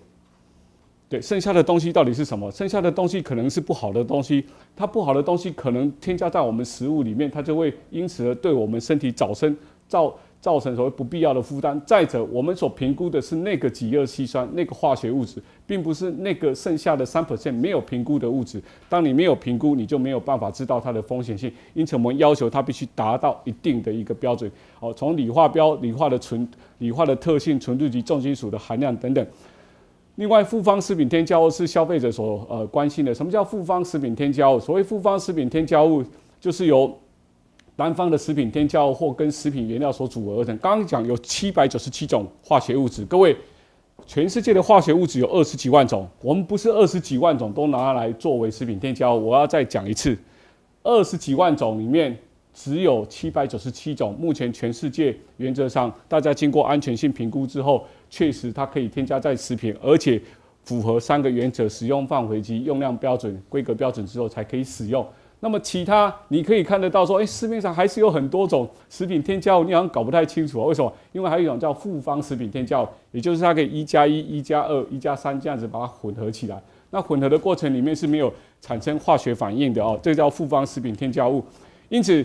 [1.14, 2.49] 对，剩下的东西到底是什么？
[2.49, 4.43] 剩下的东西可能是不好的东西，
[4.76, 9.55] 它不好的东西可能添加在我们食物里面，它就会因此而对我们身体早生
[9.88, 10.11] 造
[10.41, 11.80] 造成所谓不必要的负担。
[11.86, 18.59] 再者，我们所评估的是那个己二烯酸那个化学物质，并不是那个剩下的三 percent 没有评估的物质。
[18.89, 21.53] 当你没有评估，你就没有办法知道它的风险性。
[21.76, 24.51] 因此，我们要求它必须达到一定的一个标准。
[24.80, 26.49] 哦，从理化标、理化的纯、
[26.80, 29.24] 理化的特性、纯度及重金属的含量等等。
[30.16, 33.11] 另外，复方食品添加物是消费者所呃关心的。
[33.14, 34.59] 什么叫复方食品添加物？
[34.59, 36.03] 所谓复方食品添加物，
[36.39, 36.95] 就是由
[37.76, 40.55] 单方的食品添加物或跟食品原料所组合而成。
[40.59, 43.36] 刚刚讲有七百九十七种化学物质，各位，
[44.05, 49.30] 全世界的化学物质有二十几万种，我们不是二十几万种都拿来作为食品添加物。
[49.30, 50.16] 我要再讲一次，
[50.84, 52.16] 二十几万种里面
[52.53, 57.84] 只有七百九十七种，目前全世界原则上大家经过安全性评估之后，
[58.14, 60.22] 确实它可以添加在食品，而且
[60.64, 65.03] 符合三个原则：使用范围及用量标准、规格标准之后才可以使用。
[65.39, 70.68] 那么其他你可以看得到说，哎，市面上还是有很多种食品添加物，你好像搞不太清楚啊？
[70.68, 70.93] 为什么？
[71.11, 76.61] 因为还有一种叫复方食品添加物，也就是它可以一加一、一加二、一加三这样子把它混合起来。
[76.91, 81.43] 那混合的过程里面是没有产生化学反应的哦，这叫复方食品添加物。
[81.89, 82.24] 因此，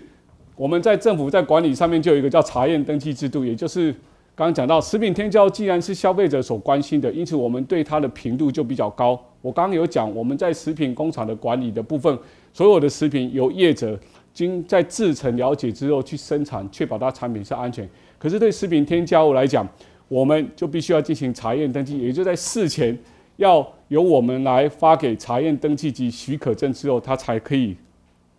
[0.55, 3.95] 我们在政府在管理上面就有一个叫查验登记制度，也就是
[4.39, 9.20] 刚刚讲到食品添加既然是消费者所关心的，因此我们对它的频度就比较高。
[9.43, 12.16] 我刚刚有讲，我们在食品工厂的管理的部分。
[12.53, 13.99] 所有的食品由业者
[14.32, 17.89] 经在制成了解之后去生产，确保它产品是安全。
[18.16, 19.66] 可是对食品添加物来讲，
[20.07, 22.97] 我们就必须要进行查验登记，也就在事前
[23.39, 27.76] 要由我们来发给查验登记及许可证之后，它才可以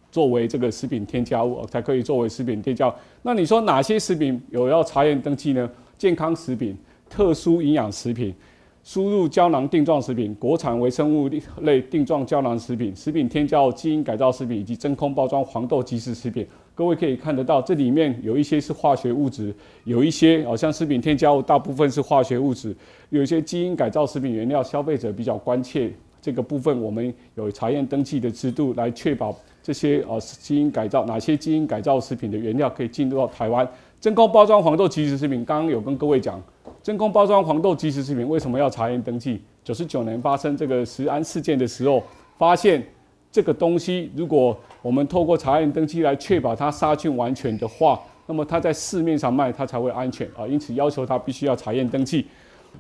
[0.10, 2.94] 作为这个食品添加物，才可以作为食品添加。
[3.22, 5.70] 那你说哪些食品有要查验登记呢？
[6.00, 6.76] 健康食品、
[7.10, 8.34] 特殊营养食品。
[8.82, 11.30] 输入胶囊定状食品、国产微生物
[11.62, 22.74] 类定状胶囊食品、食品添加物、基因改造食品以及真空包装黄豆即食食品，各位可以看得到，这里面有一些是化学物质，有一些好像食品添加物大部分是化学物质，
[23.10, 25.92] 有一些基因改造食品原料，消费者比较关切
[26.22, 33.70] 这个部分，我们有查验登记的制度来确保这些呃基因改造哪些基因改造食品的原料可以进入到台湾。
[34.02, 36.42] 真空包装黄豆即食食品，刚刚有跟各位讲。
[36.82, 39.42] 真空包装黄豆即食食品为什么要查验登记？
[39.62, 42.02] 九十九年发生这个食安事件的时候，
[42.38, 42.82] 发现
[43.30, 50.48] 这个东西，如果我们透过查验登记来确保它杀菌完全的话，那么它在市面上卖它才会安全啊。
[50.48, 52.26] 因此要求它必须要查验登记。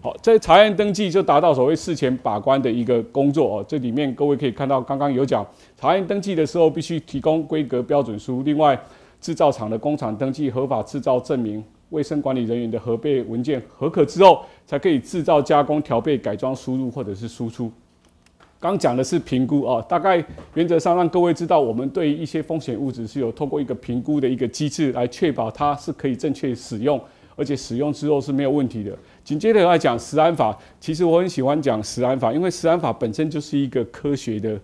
[0.01, 3.65] 好，在查验登记就达到所谓事前把关的一个工作哦。
[3.67, 5.45] 这里面各位可以看到，刚刚有讲
[5.76, 8.80] 查验登记的时候必须提供规格标准书，另外
[9.20, 11.63] 制造厂的工厂登记合法制造证明。
[11.89, 17.72] 卫生管理人员的核备文件合可之后，才可以制造、加工、调配、改装、输入或者是输出。
[18.59, 27.01] 刚讲的是评估啊，大概原则上让各位知道，我们对于一些风险物质是有透过一个评估的一个机制来确保它是可以正确使用，
[27.36, 28.95] 而且使用之后是没有问题的。
[29.24, 34.59] 紧接着来讲食安法，其实我很喜欢讲食安法，因为食安法本身就是一个科学的，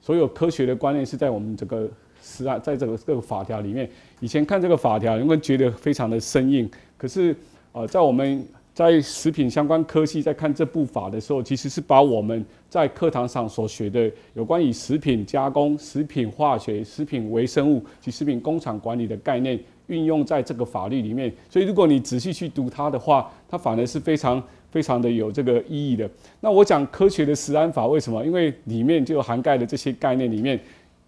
[0.00, 1.88] 所有科学的观念是在我们这个。
[2.24, 3.86] 是啊，在这个这个法条里面，
[4.20, 6.68] 以前看这个法条，你会觉得非常的生硬。
[6.96, 7.36] 可是，
[7.72, 21.30] 呃，在我们在食品相关科系在看这部法的时候，其实是把我们在课堂上所学的有关于食品加工、食品化学、食品微生物及食品工厂管理的概念运用在这个法律里面。
[21.50, 26.08] 所以，如果你仔细去读它的话，它反而是非常非常的有这个意义的。
[26.40, 28.24] 那我讲科学的食安法为什么？
[28.24, 30.58] 因为里面就涵盖了这些概念里面。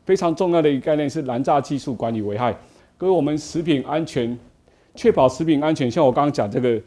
[0.07, 2.57] 非常重要的一个概念是燃炸技术管理危害。
[2.97, 4.39] 各位，我们食品安全，
[4.95, 5.91] 确保食品安全。
[5.91, 6.81] 像我刚刚讲这个，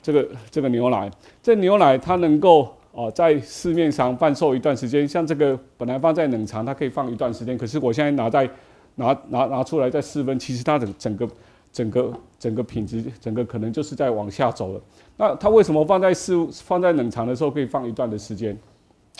[0.00, 1.10] 这个这个牛奶，
[1.42, 5.06] 这牛奶它能够哦在市面上贩售一段时间。
[5.06, 7.58] 像这个本来放在冷藏，它可以放一段时间。
[7.58, 8.48] 可是我现在拿在
[8.94, 11.28] 拿拿拿出来再试温，其实它的整个
[11.72, 14.80] 整个整个品质，整个可能就是在往下走了。
[15.16, 18.56] 那它为什么放在室放在冷藏的时候可以放一段的时间？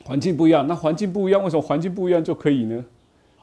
[0.04, 0.64] 环境不一样。
[0.68, 2.84] 那环境不一样，为什么环境不一样就可以呢？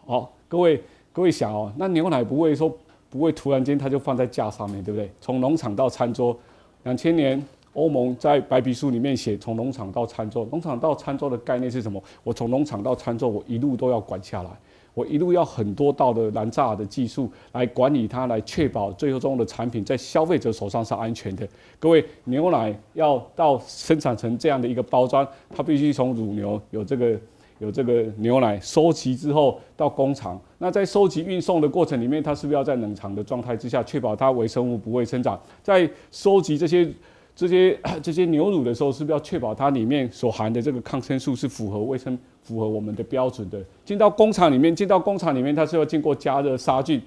[0.10, 0.82] 好，各位
[1.14, 2.76] 各位想哦，那牛奶不会说
[3.12, 5.08] 不会突然间它就放在架上面对不对？
[5.22, 6.36] 从农场到餐桌，
[6.82, 7.40] 两千年
[7.74, 12.04] 欧盟在白皮书里面写，从农场到餐桌，农场到餐桌的概念是什么？
[12.24, 14.50] 我从农场到餐桌，我一路都要管下来，
[14.96, 21.48] 我一路要很多道的燃炸的技术来管理它，来确保最后中的产品在消费者手上是安全的。
[21.78, 27.16] 各位，牛奶要到生产成这样的一个包装，它必须从乳牛有这个。
[27.60, 35.40] 有这个牛奶收集之后到工厂，那在收集运送的过程里面，它是不是要在冷藏的状态之下，确保它微生物不会生长？
[35.62, 36.90] 在收集这些
[37.36, 43.62] 这些 这些牛乳的时候，是不是要确保它里面所含的这个抗生素是符合卫生、符合我们的标准的？
[43.86, 47.02] 进到工厂里面，进到工厂里面，它是要经过加热杀菌，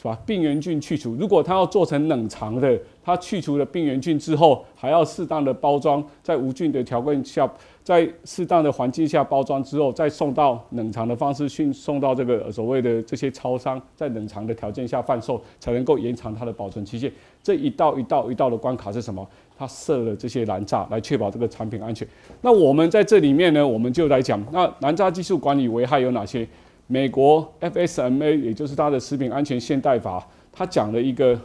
[0.00, 0.18] 是吧？
[0.24, 1.14] 病原菌去除。
[1.16, 7.50] 如果它要做成冷藏的，它去除了病原菌之后，还要适当的包装，在无菌的条件下。
[7.82, 17.12] 在适当的环境下包装之后，再送到冷藏的方式运送到这个所谓的这些超商，在冷藏的条件下贩售，才能够延长它的保存期限。
[17.42, 19.26] 这一道一道一道的关卡是什么？
[19.58, 22.06] 它设了这些燃炸来确保这个产品安全。
[22.40, 26.46] 那我们在这里面呢，我们就来讲，那燃炸技术管理危害有哪些？
[26.90, 31.40] 美国 FSMA，也就是它的食品安全现代法，它讲了一个，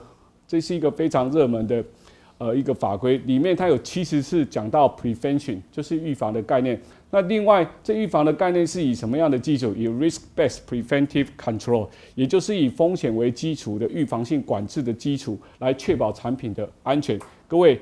[0.47, 1.83] 这是一个非常热门的。
[2.37, 6.77] 呃，一个法规里面它有七十次讲到 prevention，就是预防的概念。
[7.09, 9.73] 那另外，这预防的概念是以什么样的基础？
[9.73, 17.17] 以 risk-based preventive control，也就是以风险为基础的预防性管制的基础，来确保产品的安全。
[17.47, 17.79] 各位，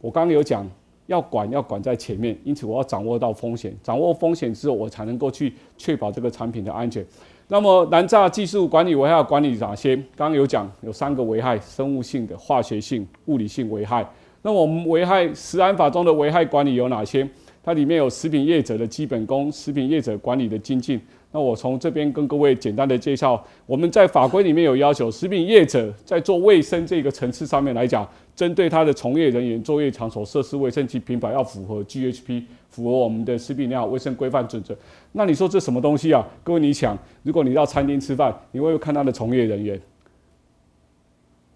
[0.00, 0.66] 我刚刚有讲，
[1.10, 7.04] 要管要管在前面，因此我要掌握到风险，掌握风险之后，我才能够去确保这个产品的安全。
[7.48, 9.96] 那么，南栅技术管理危害管理哪些？
[10.14, 14.08] 刚刚有讲，有三个危害：生物性的、化学性、物理性危害。
[14.42, 17.28] 那我们危害食安法中的危害管理有哪些？
[17.60, 21.00] 它里面有食品业者的基本功、食品业者管理的精进。
[21.32, 34.76] 那我从这边跟各位简单的介绍，我们在法规里面有要求，食品业者在做卫生这个层次上面来讲，针对他的从业人员、作业场所、设施卫生及品牌要符合 GHP，符合我们的食品良好卫生规范准则。
[35.12, 36.26] 那你说这什么东西啊？
[36.42, 39.80] 各位你想，如果你到餐厅吃饭，你会看他的从业人员，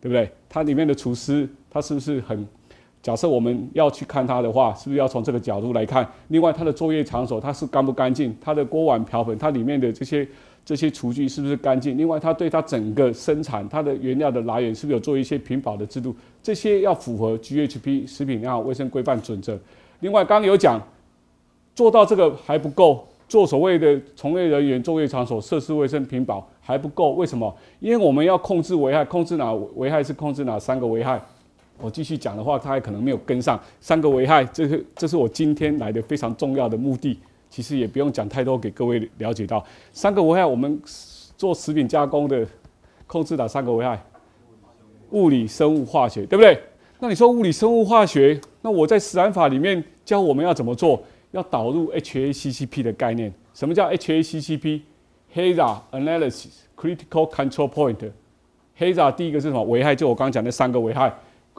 [0.01, 0.31] 对不对？
[0.49, 2.47] 它里面的厨师，他是不是很？
[3.05, 6.09] 假设我们要去看它的话，是不是要从这个角度来看？
[6.29, 8.35] 另外，它的作业场所它是干不干净？
[8.41, 10.27] 它的锅碗瓢盆，它里面的这些
[10.65, 11.99] 这些厨具是不是干净？
[11.99, 16.17] 另外，它对它整个生产它的原料的来源是不是有做一些品保的制度？
[16.43, 19.59] 这些要符合 GHP 食品良好卫生规范准则。
[20.01, 20.81] 另外，刚刚有讲
[21.75, 27.13] 做到这个还不够，做所谓的从业人员作业场所设施卫生品保还不够。
[27.13, 27.55] 为什么？
[27.81, 31.21] 因为我们要控制危害，控制哪危害是控制哪三个危害？
[31.81, 37.19] 我继续讲的话，他还可能没有跟上三个危害，这是这是我今天来的非常重要的目的。
[37.51, 40.45] 其实也不用讲太多，给各位了解到三个危害。
[40.45, 40.81] 我们
[41.37, 42.47] 做食品加工的
[43.07, 44.03] 控制哪三个危害？
[45.11, 46.59] 物理、生物、化学，对不对？
[46.99, 51.01] 那你说物理、生物、化学，那我在食安法里面教我们要怎么做？
[51.31, 53.33] 要导入 HACCP 的概念。
[53.53, 56.47] 什么叫 HACCP？Hazard Analysis
[56.77, 58.11] Critical Control Point。
[58.79, 59.63] Hazard 第一个是什么？
[59.65, 61.13] 危害，就我刚刚讲那三个危害。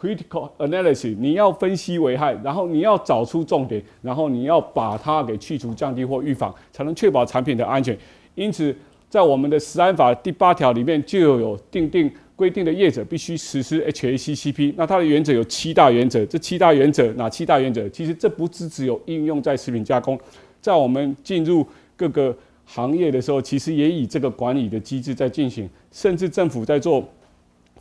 [0.06, 7.98] Critical analysis，你要分析危害，然后你要找出重点，然后你要把它给去除、降低或预防，才能确保产品的安全。
[8.36, 8.76] 因此，
[9.10, 14.76] 在我们的食安法第八条里面就有定定规定的业者必须实施 HACCP。
[14.78, 17.90] 那它的原则有七大原则，这七大原则哪七大原则？
[17.90, 20.20] 其实这不只只有应用在食品加工，
[20.62, 27.04] 在我们进入各个行业的时候，其实也以这个管理的机制在进行，甚至政府在做。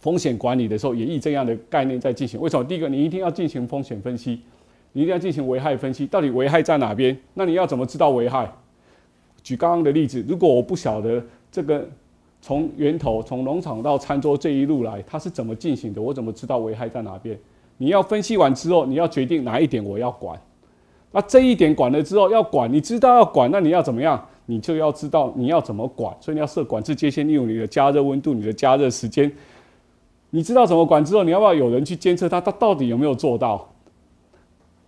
[0.04, 2.38] 风险管理的时候，也以这样的概念在进行。
[2.38, 2.62] 为什么？
[2.62, 4.38] 第一个，你一定要进行风险分析，
[4.92, 7.18] 你一定要进行危害分析，到底危害在哪边？
[7.32, 8.46] 那你要怎么知道危害？
[9.42, 11.88] 举刚刚的例子，如果我不晓得这个
[12.42, 17.38] 从源头、从农场到餐桌这一路来，它是怎么进行的，我怎么知道危害在哪边？
[17.78, 20.38] 你要分析完之后，你要决定哪一点我要管。
[21.12, 24.22] 那这一点管了之后要管，你知道要管，那你要怎么样？
[24.44, 26.14] 你就要知道你要怎么管。
[26.20, 29.32] 所以你要设管制界限，利用你的加热温度、你的加热时间。
[30.34, 32.40] 你知道怎么管之后，你要不要有人去监测它？
[32.40, 33.72] 它到底有没有做到？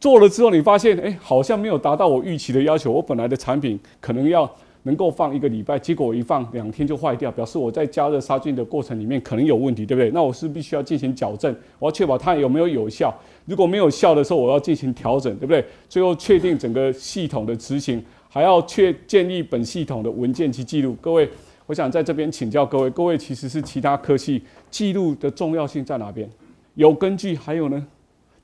[0.00, 2.90] 做了之后，你发现，哎，好像没有达到我预期的要求。
[2.90, 4.50] 我本来的产品可能要
[4.82, 10.10] 能够放一个礼拜，结果我一放两天就坏掉，表示我在加热杀菌的过程里面可能有问题，对不对？
[10.10, 13.14] 那我是必须要进行矫正，我要确保它有没有有效。
[13.44, 15.64] 如果没有效的时候，我要进行调整，对不对？
[15.88, 20.96] 最后确定整个系统的执行，还要确建立本系统的文件及记录。
[21.00, 21.30] 各位。
[21.66, 26.30] 我想在这边请教各位，各位其实是其他科系记录的重要性在哪边？
[26.74, 27.36] 有根据？
[27.36, 27.86] 还有呢？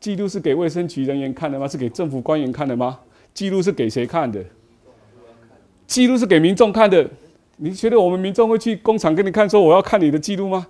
[0.00, 1.68] 记录是给卫生局人员看的吗？
[1.68, 2.98] 是给政府官员看的吗？
[3.32, 4.44] 记录是给谁看的？
[5.86, 7.08] 记录是给民众看的。
[7.58, 10.66] 你觉得我们民众会去工厂给你看，说我要看你的记录吗？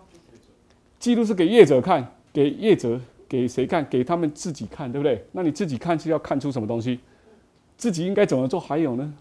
[0.99, 3.87] 记录是给业者看，给业者给谁看？
[3.89, 5.25] 给他们自己看，对不对？
[5.33, 7.01] 那你自己看是要看出什么东西？
[7.79, 8.61] 自己应该怎么做？
[8.61, 9.15] 还有呢？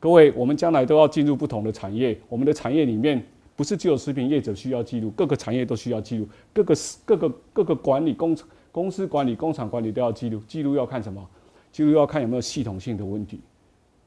[0.00, 2.18] 各位，我们将来都要进入不同的产业。
[2.26, 3.22] 我们的产业里面
[3.54, 6.74] 不是只有食品业者需要记录，各个产业都需要记录，各个
[7.04, 8.34] 各个各个管理工
[8.72, 10.40] 公司管理、工厂管理都要记录。
[10.48, 11.22] 记录要看什么？
[11.70, 13.38] 记录要看有没有系统性的问题。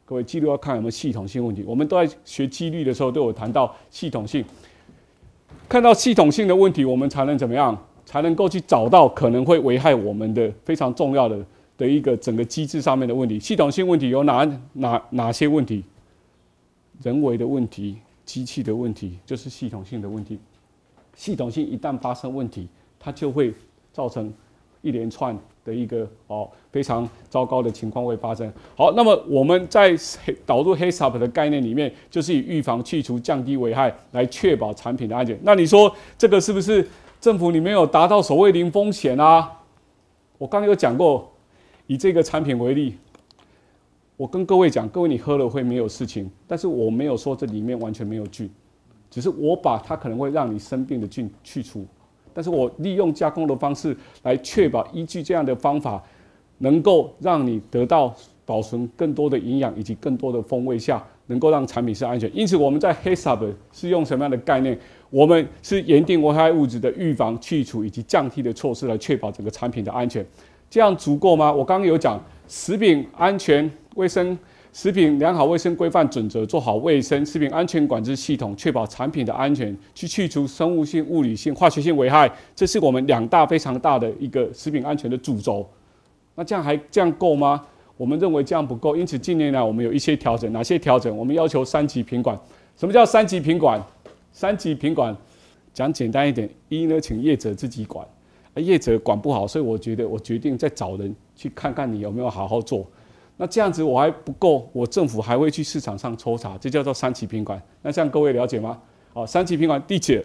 [0.03, 1.63] 各位，记录要看有没有系统性问题。
[1.67, 4.43] 我们都在学纪律的时候都有谈到系统性，
[5.69, 7.77] 看到系统性的问题，我们才能怎么样？
[8.05, 11.39] 才能够去找到可能会危害我们的非常重要的。
[11.77, 15.83] 的一个整个机制上面的问题，系统性问题有哪哪哪些问题？
[17.01, 20.39] 人为的问题、机器的问题，就是系统性的问题。
[21.15, 22.67] 系统性一旦发生问题，
[22.99, 23.53] 它就会
[23.91, 24.31] 造成
[24.81, 28.49] 一连串的一个哦非常糟糕的情况会发生。
[28.75, 29.95] 好，那么我们在
[30.45, 35.37] 导入 HACCP 的概念里面，就是以预防、去除、降低危害来确保产品的安全。
[35.41, 36.87] 那你说这个是不是
[37.19, 39.51] 政府里面有达到所谓零风险啊？
[40.37, 41.32] 我刚刚有讲过。
[41.87, 42.95] 以这个产品为例，
[44.15, 48.49] 我跟各位讲，各位你喝了会没有事情，但是我没有说这里面完全没有菌，
[49.09, 51.85] 只是我把它可能会让你生病的菌去除，
[52.33, 56.01] 但是我利用加工的方式来确保依据这样的方法，
[56.59, 58.15] 能够让你得到
[58.45, 62.29] 保存更多的营养以及更多的风味下，能够让产品是安全。
[62.33, 64.77] 因此我们在 HACCP 是用什么样的概念？
[65.09, 70.25] 我们是严定危害物质的预防、去除以及降低的措施来确保整个产品的安全，
[70.73, 71.53] 这样足够吗？
[71.53, 74.35] 我刚刚有讲食品安全卫生、
[74.71, 85.63] 食品良好卫生规范准则，做好卫生食品安全管制系统，确保产品的安全，去去除生物性、物理性、化学性危害，这是我们两大非常大的一个食品安全的主轴。
[86.33, 87.63] 那这样还这样够吗？
[87.95, 90.51] 我们认为这样不够，因此近年来我们有一些调整。
[90.51, 91.15] 哪些调整？
[91.15, 92.35] 我们要求三级品管。
[92.75, 93.79] 什么叫三级品管？
[94.31, 95.15] 三级品管
[95.71, 98.03] 讲简单一点，一呢，请业者自己管，
[98.61, 102.85] 业者管不好，所以我觉得我决定再找人去看看你有没有好好做。
[103.37, 107.61] 那这样子我还不够，我政府还会去市场上抽查，这叫做三级品管。
[107.81, 108.79] 那这样各位了解吗？
[109.13, 110.21] 好，三级品管第几？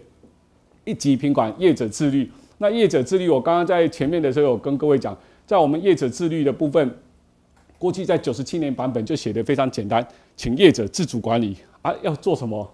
[0.84, 2.30] 一级品管业者自律。
[2.58, 5.16] 那业者自律，我刚刚在前面的时候有跟各位讲，
[5.46, 6.94] 在我们业者自律的部分，
[7.78, 10.06] 过去在九十七年版本就写的非常简单，
[10.36, 12.68] 请业者自主管理啊，要做什么？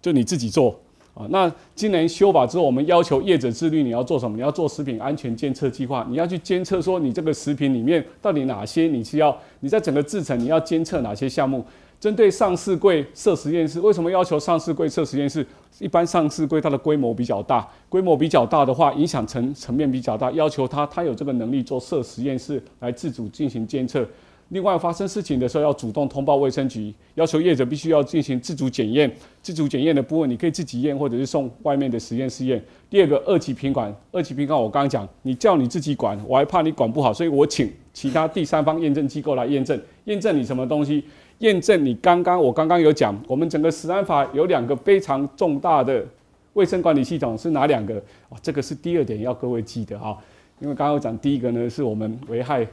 [0.00, 0.80] 就你自己做
[1.14, 1.26] 啊！
[1.30, 4.36] 那今年修法之后，我们要求业者自律，你要做什么？
[4.36, 11.64] 你要做食品安全监测计划，你要去监测说你这个食品里面到底哪些你是要你在整个制成你要监测哪些项目？
[11.98, 15.46] 针对上市柜设实验室，为什么要求上市柜设实验室？
[15.78, 24.06] 一般上市柜它的规模比较大，规模比较大的话，影响层层面比较大，要求它它有这个能力做设实验室来自主进行监测。
[24.50, 29.08] 另外，发生事情的时候要主动通报卫生局，要求业者必须要进行自主检验。
[29.40, 32.60] 自主检验的部分，你可以自己验，或者是送外面的实验室验。
[32.90, 39.80] 第二个，二级品管，二级品管我刚刚讲，你叫你自己管，我还怕你管不好，所以我请其他第三方验证机构来验证。
[40.06, 41.04] 验证你什么东西？
[41.38, 46.04] 验证你刚刚我刚刚有讲，我们整个食安法有两个非常重大的
[46.54, 47.94] 卫生管理系统是哪两个？
[48.28, 50.18] 啊，这个是第二点要各位记得哈，
[50.58, 52.66] 因为刚刚讲第一个呢，是我们危害。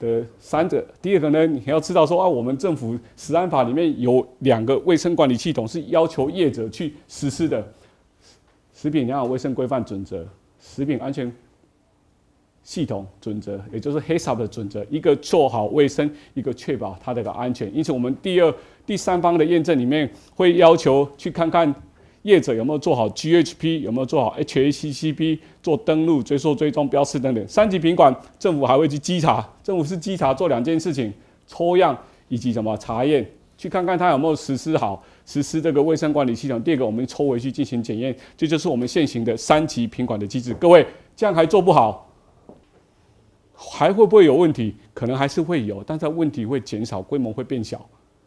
[0.00, 7.62] 的三者，第二个呢，你要知道说啊，我们政府食安法里面有两个卫生管理系统是要求业者去实施的，
[8.74, 10.26] 食品良好卫生规范准则、
[10.58, 11.30] 食品安全
[12.64, 17.72] 系统准则，也就是黑 p 的准则，一个做好卫生，一个确保它的个安全。
[17.72, 18.54] 因此，我们第二、
[18.86, 21.72] 第三方的验证里面会要求去看看。
[22.22, 23.80] 业者有没有做好 GHP？
[23.80, 25.38] 有没有做好 HACCP？
[25.62, 27.48] 做登录、追溯、追踪、标识等等。
[27.48, 29.48] 三级品管，政府还会去稽查。
[29.62, 31.12] 政府是稽查做两件事情：
[31.46, 31.96] 抽样
[32.28, 36.62] 以及什么查验，去看看他有没有实施好实施这个卫生管理系统。
[36.62, 38.14] 第二个，我们抽回去进行检验。
[38.36, 40.52] 这就是我们现行的三级品管的机制。
[40.54, 42.06] 各位，这样还做不好，
[43.54, 44.74] 还会不会有问题？
[44.92, 47.80] 可能还是会有，但是问题会减少，规模会变小。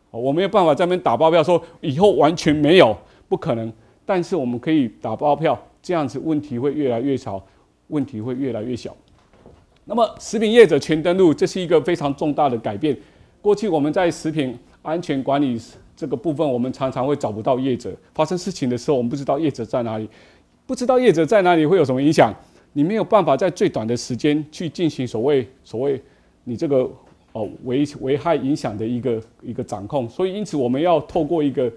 [0.10, 2.98] 我没有办法在那边打包票说以后完全没有，
[3.30, 3.72] 不可能。
[4.06, 7.42] 但是我们可以打包票，这样子问题会越来越少，
[7.88, 8.96] 问题会越来越小。
[9.86, 12.98] 那么食品业者全登录，这是一个非常重大的改变。
[13.42, 15.60] 过去我们在食品安全管理
[15.96, 20.10] 这个部分，我们常常会找不到业者，发生事情的时候，我们不知道业者在哪里，
[20.66, 22.34] 不知道业者在哪里会有什么影响？
[22.74, 26.02] 你没有办法在最短的时间去进行所谓所谓
[26.44, 26.90] 你这个
[27.32, 30.10] 哦危危害影响的一个一个掌控。
[30.10, 31.72] 所以因此我们要透过一个。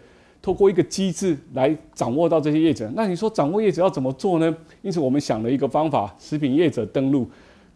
[0.47, 4.57] 透过一个机制来掌握到这些业者，那你说掌握业者要怎么做呢？
[4.81, 7.29] 因此我们想了一个方法：食品业者登录，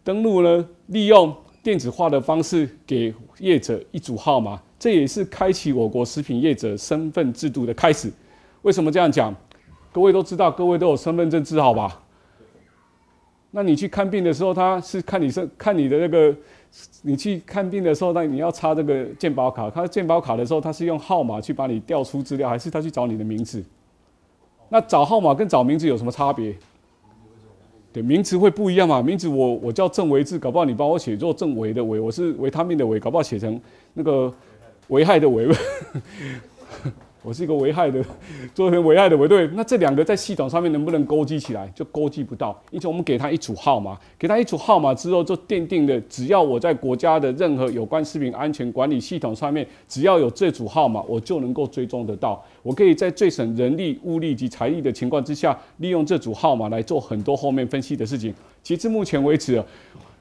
[0.04, 8.08] 登录呢利用电子化的方式给业者一组号码，这也是开启我国食品业者身份制度的开始。
[8.62, 9.34] 为什么这样讲？
[9.90, 12.00] 各位都知道，各位都有身份证字号吧？
[13.50, 16.32] 那你去看病的时候，他是看你是看你的那个。
[17.02, 19.68] 你去看病的时候，那你要插这个健保卡。
[19.70, 23.62] 他健保卡的时候，他是用号码去把你调出资料，还是他去找你的名字？
[24.68, 26.54] 那找号码跟找名字有什么差别？
[27.92, 29.02] 对，名字会不一样嘛？
[29.02, 33.60] 名字我我叫郑维志，搞不好你帮我写作郑维的维，我是维他命的维，搞不好写成
[33.94, 34.32] 那个
[34.88, 35.48] 危害的维。
[37.22, 38.02] 我是一个危害的，
[38.54, 41.70] 做成危害的危对，那这两个在系统上面能不能勾稽起来？
[41.74, 42.58] 就勾稽不到。
[42.70, 52.42] 因此我们给他一组号码，给他一组号码之后，就奠定了，只要我在国家的任何有关食品安全管理系统上面，只要有这组号码，我就能够追踪得到。
[52.62, 58.34] 我可以在最省人力、物力及财力的情况之下，利用这组号码来做很多后面分析的事情。
[58.62, 59.62] 截至目前为止。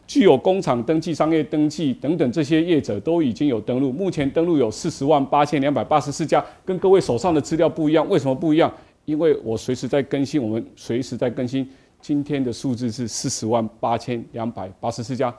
[0.10, 8.10] 具有工厂登记、商业登记等等这些业者都已经有登录，目前登录有四十万八千两百八十四家，跟各位手上的资料不一样。
[8.10, 8.74] 为什么不一样？
[9.06, 11.70] 因为我随时在更新，我们随时在更新。
[12.02, 15.32] 今天的数字是四十万八千两百八十四家，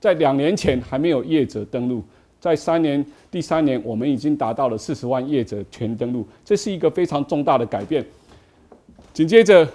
[0.00, 2.02] 在两年前还没有业者登录，
[2.40, 8.02] 在三年第三年，我们已经达到了四十万业者全登录，这是一个非常重大的改变。
[9.12, 9.68] 紧接着，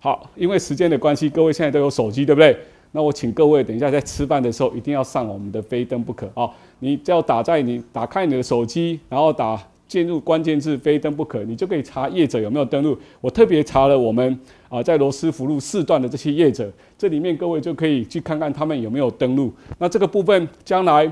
[0.00, 2.58] 好，因为时间的关系，各位现在都有手机，对不对？
[2.94, 6.48] 那我请各位等一下在吃饭的时候一定要上我们的飞登不可啊！
[6.80, 9.58] 你只要打在你打开你的手机，然后打
[9.88, 12.96] 进入关键字“飞登不可”，你就可以查业者有没有登录。
[13.22, 14.38] 我特别查了我们
[14.68, 19.50] 啊在罗斯福路四段的这些业者，这里面各位就可以去看看他们有没有登录。
[19.78, 21.10] 那这个部分将来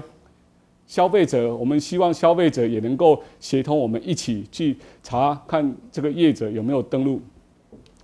[0.86, 7.22] 消费者，我们希望消费者也能够协同我们一起去查看这个业者有没有登录。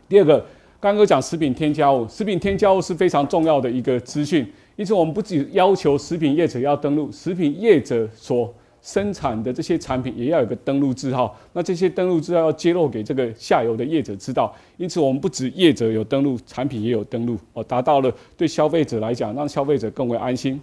[0.09, 0.43] 第二个。
[0.87, 4.47] 刚刚讲食品添加物，食品添加物是非常重要的一个资讯，
[4.77, 11.37] 因此我们不仅要求食品业者要登录，食品业者所生产的这些产品也要有个登录字号。
[11.53, 14.55] 那这些登录字号要揭露给这个下游的业者知道。
[14.77, 20.61] 因此，我们不止业者有登录，产品也有登录，哦，达到了对消费者来讲，让消费者更为安心。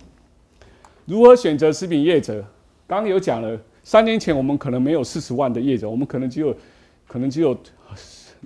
[1.03, 2.35] 如何选择食品业者？
[2.87, 6.55] 刚刚有讲了，三年前我们可能没有四十万的业者，我们可能只有，
[7.09, 7.57] 可能只有。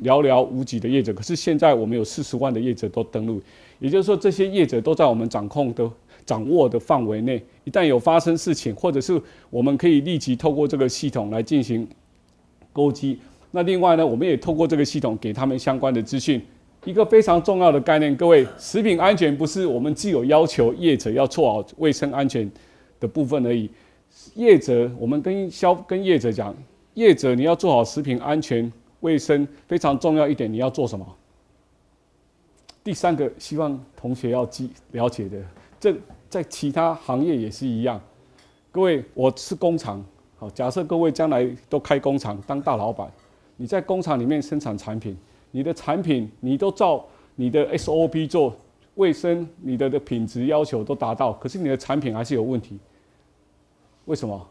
[0.03, 3.41] 寥寥无几的业者，可是现在我们有四十万的业者都登录，
[3.79, 5.89] 也就是说这些业者都在我们掌控的、
[6.25, 7.43] 掌握的范围内。
[7.63, 11.87] 一旦有发生事情，或者是我们可以立即透过这个系统来进行
[12.71, 13.19] 勾稽。
[13.51, 16.41] 那另外呢，我们也透过这个系统给他们相关的资讯。
[16.85, 22.49] 一个非常重要的概念，各位，食品安全不是我们既有要求业者要做好卫生安全
[22.99, 23.69] 的部分而已。
[24.35, 26.55] 业者，我们跟消跟业者讲，
[26.93, 28.71] 业者你要做好食品安全。
[29.01, 31.05] 卫生非常重要一点，你要做什么？
[32.83, 35.43] 第三个，希望同学要记了解的，
[35.79, 35.95] 这
[36.29, 38.01] 在其他行业也是一样。
[38.71, 40.03] 各位，我是工厂，
[40.37, 43.11] 好，假设各位将来都开工厂当大老板，
[43.57, 45.17] 你在工厂里面生产产品，
[45.51, 47.05] 你的产品你都照
[47.35, 48.55] 你的 SOP 做，
[48.95, 52.79] 卫生你的的品质要求都达到，可是你的产品还是有问题，
[54.05, 54.47] 为什么？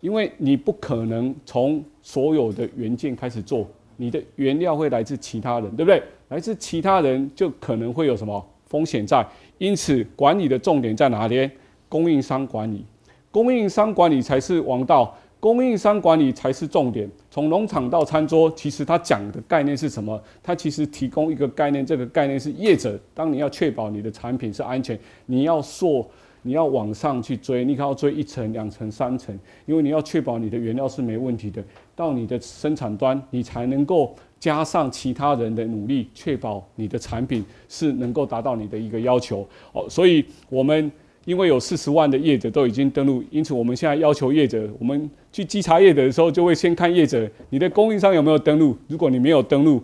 [0.00, 6.02] 因为你不可能从所有的原件开始做，你的原料会来自其他人，对不对？
[6.28, 9.26] 来自其他人就可能会有什么风险在，
[9.58, 11.50] 因此管理的重点在哪里？
[11.88, 12.84] 供应商管理，
[13.30, 17.10] 供应商管理才是王道，供应商管理才是重点。
[17.30, 20.18] 从农场到餐桌，其实他讲的概念是什么？
[20.42, 26.08] 他其实提供一个概念，这个概念是业者，当你要确保你的产品是安全，你要做。
[26.42, 31.62] 你要往上去追，你可要追一层、两层、三层，因为你要确保你的原料是没问题的。
[31.94, 39.46] 到你的生产端，你才能够加上其他人的努力，确保你的产品是能够达到你的一个要求。
[39.72, 40.90] 哦，所以我们
[41.26, 48.74] 因为有四十万的业者都已经登录，因此我们现在要求业者，我们去稽查业者的时候，就会先看业者你的供应商有没有登录。
[48.88, 49.82] 如果你没有登录，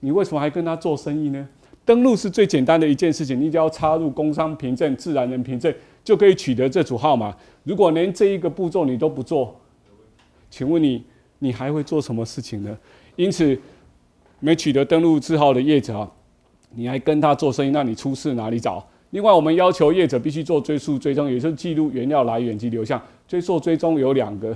[0.00, 1.48] 你为什么还跟他做生意呢？
[1.88, 5.74] 登录是最简单的一件事情，你只要插入工商凭证、自然人凭证，
[6.04, 7.34] 就可以取得这组号码。
[7.64, 9.58] 如果连这一个步骤你都不做，
[10.50, 11.02] 请问你，
[11.38, 12.78] 你还会做什么事情呢？
[13.16, 13.58] 因此，
[14.38, 16.06] 没取得登录字号的业者，
[16.72, 18.86] 你还跟他做生意，那你出事哪里找？
[19.08, 23.02] 另外，我们要求业者必须做追溯追踪，也就是记录原料来源及流向。
[23.26, 24.54] 追溯追踪有两个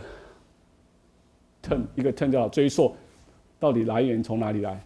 [1.67, 2.95] turn，一个 turn 叫追溯，
[3.59, 4.79] 到底来源从哪里来？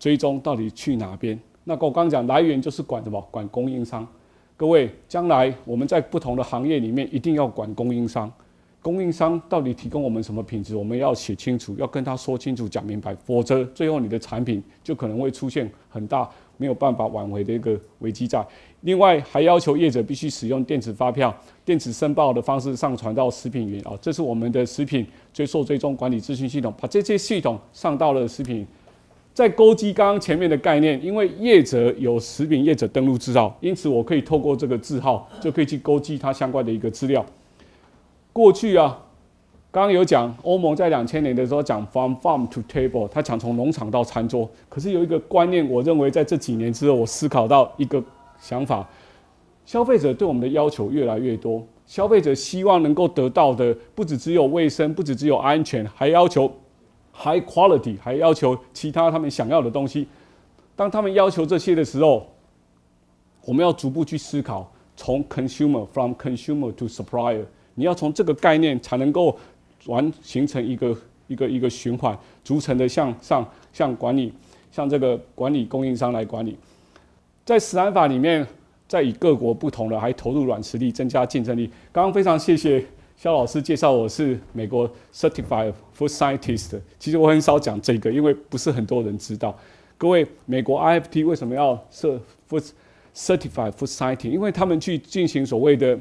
[0.00, 1.38] 追踪到底去哪边？
[1.64, 3.20] 那我刚讲来源就是管什么？
[3.30, 4.06] 管供应商。
[4.56, 8.30] 各位，将来我们在不同的行业里面一定要管供应商。
[8.80, 10.74] 供应商到底提供我们什么品质？
[10.74, 18.44] 我们要写清楚，要跟他说清楚、讲明白，否则最后你的产品就可能会出现很大没有办法挽回的一个危机在。
[18.80, 21.32] 另外，还要求业者必须使用电子发票、
[21.64, 28.66] 电子申报的方式上传到食品云啊，这是我们的食品追溯追踪管理咨询系统，把这些系统上到了食品。
[29.34, 37.24] 在勾稽刚刚前面的概念，因为业者有食品业者登录字号，因此我可以透过这个字号就可以去勾稽它相关的一个资料。
[38.30, 38.98] 过去啊，
[39.70, 44.48] 刚刚有讲欧盟在两千年的时候讲 from farm to table，他讲从农场到餐桌。
[44.68, 48.02] 可是有一个观念，我认为在这几年之后，我思考到一个
[48.38, 48.86] 想法：
[49.64, 56.52] 消费者对我们的要求越来越多，消费者希望能够得到的不只只有卫生，不只只有安全，还要求。
[57.14, 60.08] High quality 还要求其他他们想要的东西。
[60.74, 62.26] 当他们要求这些的时候，
[63.44, 67.44] 我们要逐步去思考，从 consumer from consumer to supplier，
[67.74, 69.36] 你要从这个概念才能够
[69.86, 70.96] 完形成一个
[71.28, 74.32] 一个一个循环，逐层的向上向管理，
[74.70, 76.56] 向这个管理供应商来管理。
[77.44, 78.44] 在十安法里面，
[78.88, 81.70] 在以各国不同的，还投入软实力，增加竞争力。
[81.92, 82.84] 刚刚非常谢谢。
[83.22, 89.56] 肖老师介绍我是美国 Certified Food Scientist，其实我很少讲这个，因为不是很多人知道。
[89.96, 92.20] 各位，美国 IFT 为什么要设
[92.50, 92.70] Food
[93.14, 94.28] Certified Food Scientist？
[94.28, 95.96] 因为他们去进行所谓的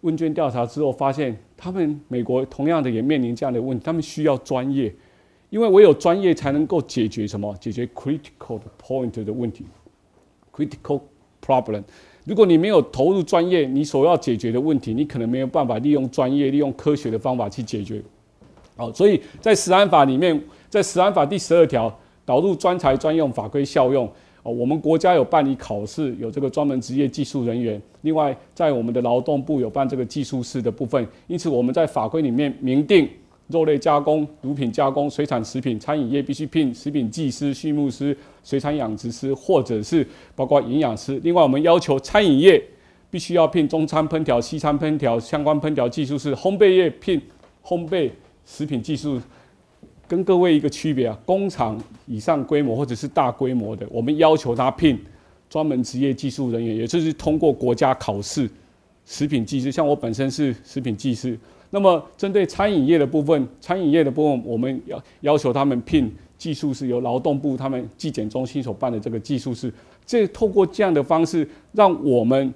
[0.00, 4.92] 问卷调查之后发现，他们美国同样的也面临这样的问题，他们需要专业，
[5.48, 7.56] 因为唯有专业才能够解决什么？
[7.60, 9.64] 解决 critical point 的问题
[10.52, 11.02] ，critical
[11.40, 11.84] problem。
[12.24, 18.00] 如果你没有投入专业，你所要解决的问题，你可能没有办法利用专业、利用科学的方法去解决。
[18.76, 20.40] 好，所以在食安法里面，
[20.70, 21.92] 在食安法第十二条，
[22.24, 24.08] 导入专才专用法规效用。
[24.44, 27.80] 哦，我们国家有办理考试，有这个专门职业技术人员。
[28.00, 31.06] 另外，在我们的劳动部有办这个技术师的部分。
[31.26, 33.08] 因此，我们在法规里面明定，
[33.52, 40.04] 肉类加工、乳品加工、水产食品、餐饮业必须聘食品技师、畜牧师、水产养殖师，或者是
[40.34, 41.20] 包括营养师。
[41.22, 42.60] 另外，我们要求餐饮业
[43.10, 47.20] 必须要聘中餐烹调、西餐烹调相关烹调技术师，烘焙业聘
[47.62, 48.10] 烘焙
[48.44, 49.20] 食品技术。
[50.08, 54.98] 跟各位一个区别啊，工厂以上规模或者是大规模的，我们要求他聘
[55.48, 58.46] 专门职业技术人员，也就是通过国家考试，
[59.06, 59.72] 食品技师。
[59.72, 61.38] 像我本身是食品技师，
[61.72, 66.08] 那么针对餐饮业的部分，餐饮业的部分，我们要要求他们聘
[66.38, 69.72] 技术是由劳动部他们纪检中心所办的这个技术是，
[70.06, 72.54] 这透过这样的方式，让我们。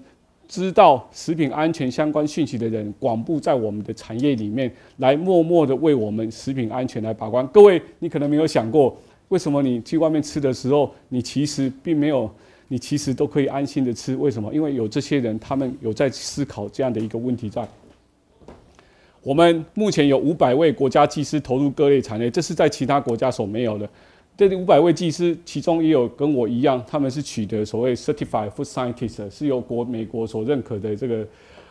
[0.48, 7.44] 知道食品安全相关讯息的人，广布在我们的产业里面，来默默的为我们食品安全来把关。
[7.48, 12.30] 各位，你可能没有想过，为什么你去外面吃的时候，你其实并没有，
[12.68, 14.14] 你其实都可以安心的吃？
[14.14, 14.55] 为什么？
[14.55, 17.66] 因为有这些人，他们有在思考这样的一个问题在。
[19.27, 23.90] 我们目前有五百位国家技师投入各类产业，这是在其他国家所没有的。
[24.36, 31.27] 这五百位技师，其中也有跟我一样，他们是取得所谓 Certified Food Scientist，是由国美国所认可的这个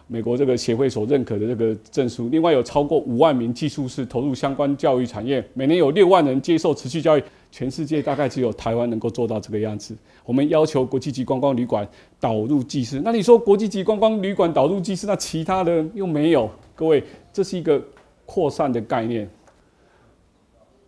[0.05, 2.27] 美国这个协会所认可的这个证书。
[2.27, 7.23] 另外有超过五万名技术师投入相关教育产业，每年有六万人接受持续教育。
[7.51, 9.95] 全世界大概只有台湾能够做到这个样子。
[10.25, 11.87] 我们要求国际级观光旅馆
[12.19, 16.51] 导入技师，那你说国际级观光旅馆导入技师，那其他的又没有？
[16.75, 17.01] 各位，
[17.35, 17.83] 这是一个
[18.25, 19.29] 扩散的概念。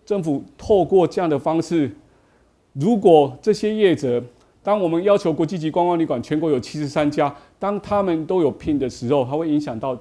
[0.06, 1.92] 政府透过这样的方式，
[2.72, 4.24] 如果这些业者，
[4.64, 10.00] 当我们要求国际级观光旅馆全国有七十三家，当他们都有聘的时候，它会影响到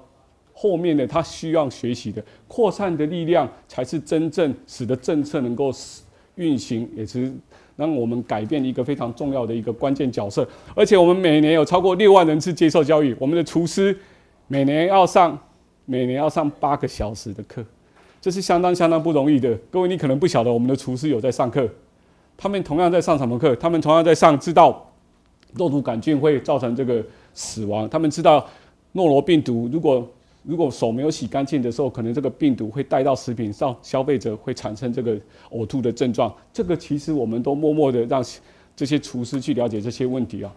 [0.53, 5.73] 后面的他需要学习的扩散的力量，才是真正使得政策能够
[6.37, 7.33] 运行，也是
[7.75, 10.49] 让我们改变一个非常重要的一个关键角色。
[10.77, 13.99] 而且我们每年有超过六万人次接受教育，我们的厨师
[14.47, 15.37] 每年要上
[15.87, 17.65] 每年要上八个小时的课。
[18.21, 21.69] 这是相当相当不容易的，各位，你可能不晓得，我们的厨师有在上课，
[22.37, 23.55] 他们同样在上什么课？
[23.57, 24.93] 他们同样在上知道
[25.55, 28.45] 肉毒杆菌会造成这个死亡，他们知道
[28.93, 30.07] 诺罗病毒如果
[30.43, 35.17] 如果手没有洗干净的时候，可能这个病毒会带到食品上，消费者会产生这个
[35.51, 36.35] 呕吐的症状。
[36.53, 38.25] 这个其实我们都默默的让
[38.75, 40.53] 这些厨师去了解这些问题啊。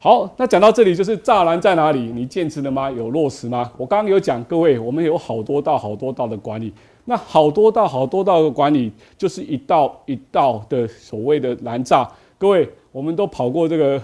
[0.00, 1.98] 好，那讲到这里就是栅栏在哪里？
[1.98, 2.88] 你坚持了吗？
[2.88, 3.68] 有落实吗？
[3.76, 6.72] 我刚刚有讲，各位，我们有好多道、好多道的管理。
[7.06, 12.08] 那好多道、好多道的管理，就是一道一道的所谓的拦栅。
[12.38, 14.00] 各位，我们都跑过这个，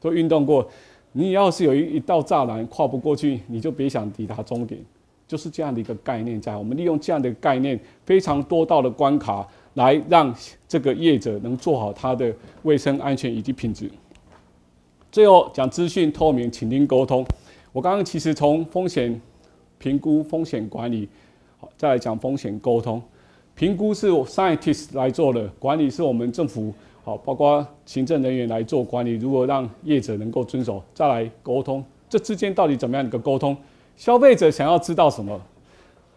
[0.00, 0.68] 都运动过。
[1.12, 4.80] 你要是有一一道栅栏跨不过去，你就别想抵达终点。
[5.28, 10.34] 就是这样的一个概念，在我们利用这样的概念，非常多道的关卡，来让
[10.66, 12.34] 这个业者能做好他的
[12.64, 13.88] 卫生安全以及品质。
[15.14, 17.24] 最后讲资讯透明，请听沟通。
[17.70, 19.20] 我刚刚其实从风险
[19.78, 21.08] 评估、风险管理，
[21.60, 23.00] 好，再来讲风险沟通。
[23.54, 26.74] 评估是 scientist 来做的，管理是我们政府，
[27.04, 29.12] 好，包括行政人员来做管理。
[29.12, 33.56] 如何让业者能够遵守，再来沟通，这之间到底怎么样一个沟通？
[33.96, 35.40] 消费者想要知道什么？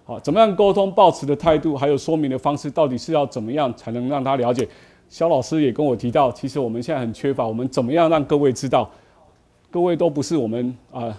[0.05, 0.91] 好，怎么样沟通？
[0.91, 4.67] 保持的态度，还有说明的方式，到底是要怎么样才能让他了解？
[5.09, 8.89] 肖老师也跟我提到，其实我们现在很缺乏，我们怎么样让各位知道？
[9.71, 11.17] 各位都不是我们啊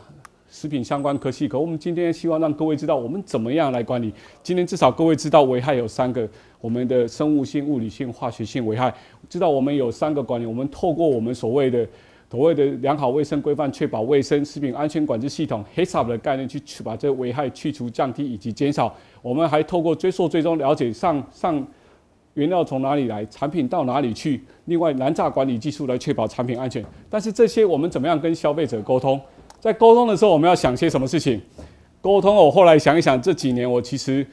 [0.51, 4.13] 食品相关科系，可我们今天希望让各位知道，我们怎么样来管理。
[4.43, 6.29] 今天至少各位知道危害有三个：
[6.61, 8.93] 我们的生物性、物理性、化学性危害。
[9.29, 11.87] 知道我们有三个管理，我们透过我们所谓的
[12.31, 18.95] 所谓的良好卫生规范，确保卫生食品安全管制系统 HACCP 的概念，去去把这危害去除、降低以及减少。
[19.23, 21.67] 我们还透过追溯、追踪了解上上。
[22.35, 23.27] 原料从哪里来？
[23.27, 24.41] 产品到哪里去？
[24.67, 26.85] 另外，南栅管理技术来确保产品安全。
[27.11, 29.21] 但是这些我们怎么样跟消费者沟通？
[29.61, 31.41] 在沟通的时候，我们要想些什么事情？
[32.01, 34.25] 沟通，我后来想一想，这几年我其实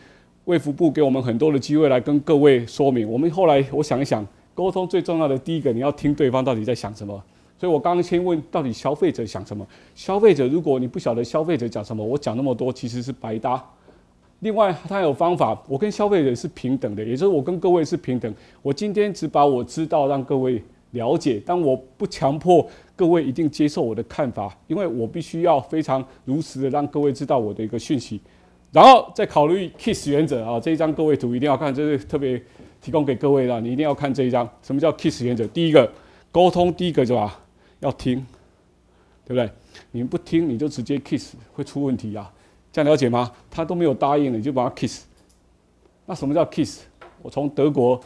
[0.43, 3.09] 卫福部给我们很多的机会来跟各位说明。
[3.09, 7.19] 我们后来我想一想，沟通最重要的第一个，你要听对方到底在想什么。
[7.57, 9.65] 所以我刚刚先问，到底消费者想什么？
[9.95, 13.63] 消费者，如果你不晓得消费者讲什么，我讲那么多其实是白搭。
[14.45, 15.59] 另外，他有方法。
[15.67, 18.31] 我跟消费者是平等的，也就是我跟各位是平等。
[18.61, 20.61] 我今天只把我知道让各位
[20.91, 22.63] 了解，但我不强迫
[22.95, 28.21] 各位一定接受我的看法，因为我必须要非常如实的让各位知道我的一个讯息，
[28.71, 32.39] 然后再考虑 KISS 原则啊，这一张各位图一定要看，这是特别
[32.79, 34.47] 提供给各位的，你一定要看这一张。
[34.61, 35.47] 什么叫 KISS 原则？
[35.47, 35.91] 第一个，
[36.31, 37.39] 沟通，第一个是吧？
[37.79, 38.23] 要听，
[39.25, 39.49] 对不对？
[39.89, 42.31] 你们不听，你就直接 KISS 会出问题啊，
[42.75, 43.31] 这样了解吗？
[43.49, 45.03] 他都没有答应，你就把他 KISS。
[46.05, 46.79] 那什么叫 KISS？
[47.21, 47.97] 我从德国。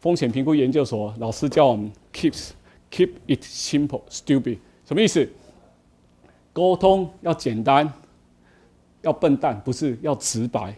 [0.00, 5.28] 风险评估研究所老师教我们：kiss，keep it simple stupid 什么意思？
[6.52, 7.92] 沟通要简单，
[9.02, 10.72] 要笨蛋，不是要直白。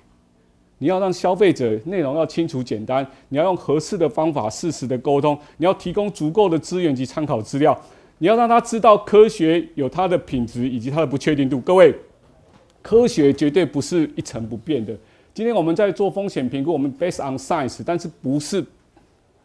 [0.78, 7.78] 你要让消费者内容要清楚简单，你要用合适的方法适时的沟通，你要提供足够的资源及参考资料，
[8.18, 11.60] 你要让他知道科学有它的品质以及它的不确定度。
[11.60, 11.94] 各位，
[12.82, 14.96] 科学绝对不是一成不变的。
[15.32, 18.64] 今天我们在做风险评估，我们 based on science，但是不是。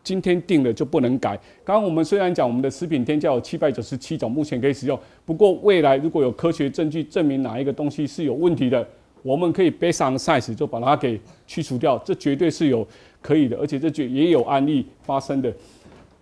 [0.03, 1.35] 今天定了就不能改。
[1.63, 4.99] 刚刚我们虽然讲我们的食品添加有七百九十七种，目前可以使用。
[5.25, 8.87] 不过未来如果有科学证据证明哪一个东西是有问题的，
[9.23, 11.97] 我们可以 based on size 就把它给去除掉。
[12.05, 12.87] 这绝对是有
[13.19, 15.51] 可以的，而且这绝也有案例发生的。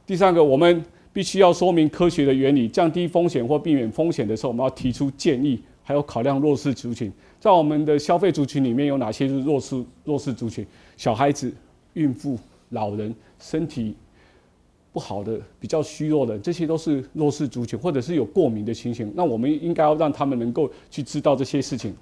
[0.07, 0.81] 第三个，我们
[1.11, 7.11] 必须要说明科学的原理，降低风险或避免风险的时候，我们要提出建议，还有考量弱势族群。
[7.39, 10.65] 在我们的消费族群里面有哪些是弱势弱势族群？
[10.97, 11.53] 小孩子、
[11.93, 12.39] 孕妇。
[12.69, 13.95] 老人身体
[14.91, 19.13] 不好的、比较虚弱的，这些都是弱势族群，或者是有过敏的情形。
[19.15, 21.93] 那我们应该要让他们能够去知道这些事情。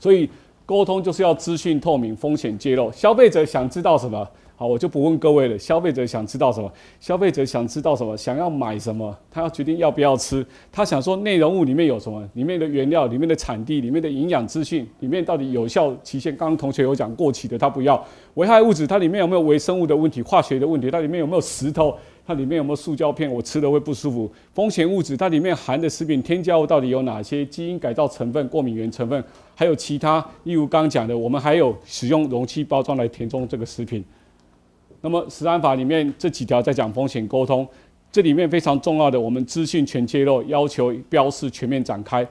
[0.00, 0.28] 所以
[0.66, 2.90] 沟通就是要资讯透明、风险揭露。
[2.90, 4.28] 消费者想知道什么？
[4.60, 5.56] 好，我就不问各位了。
[5.56, 6.68] 消费者想知道什么？
[6.98, 8.16] 消费者想知道什么？
[8.16, 9.16] 想要买什么？
[9.30, 10.44] 他要决定要不要吃。
[10.72, 12.28] 他想说内容物里面有什么？
[12.34, 16.36] 里面的原料、里面的产地、里面的营养资讯、里面到底有效期限？
[16.36, 18.04] 刚刚同学有讲过期的，他不要。
[18.34, 20.90] 危害物质，它里面有没有微生物的问题、化学的问题？
[20.90, 21.96] 它里面有没有石头？
[22.26, 23.32] 它里面有没有塑胶片？
[23.32, 24.28] 我吃了会不舒服。
[24.52, 27.46] 风险物质，它里面含的食品添加物到底有哪些？
[27.46, 29.22] 基因改造成分、过敏原成分，
[29.54, 30.24] 还有其他。
[30.42, 34.04] 例如刚刚讲的，我们还有使用容器包装来填充这个食品。
[35.00, 37.66] 那么，食安法里面这几条在讲风险沟通，
[38.10, 42.26] 这里面非常重要的，我们资讯全揭露，要求标示全面展开。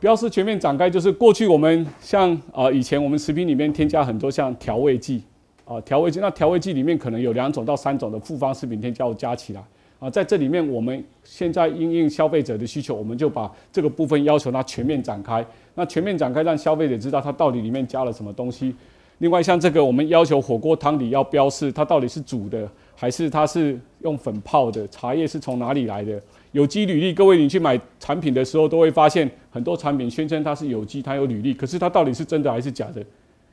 [0.00, 5.22] 标示全面展开，就是过去我们像啊，以前我们食品里面添加很多像调味剂
[5.64, 9.64] 啊，调味剂，那调味剂里面可能有两种到三种的复方食品添加物加起来
[9.98, 15.42] 啊，在这里面我们现在因应消费者的需求，我们就把这个部分要求它全面展开。
[15.74, 18.74] 那全面展开，让消费者知道它到底里面加了什么东西。
[19.18, 26.20] 另外，像这个，我们要求火锅汤底要标示它到底是煮的还是它是用粉泡的，茶叶是从哪里来的，
[26.52, 27.14] 有机履历。
[27.14, 33.02] 各位，你去买产品的时候，都会发现很多产品宣称它是有机，它有履历，可是它到底是真的还是假的？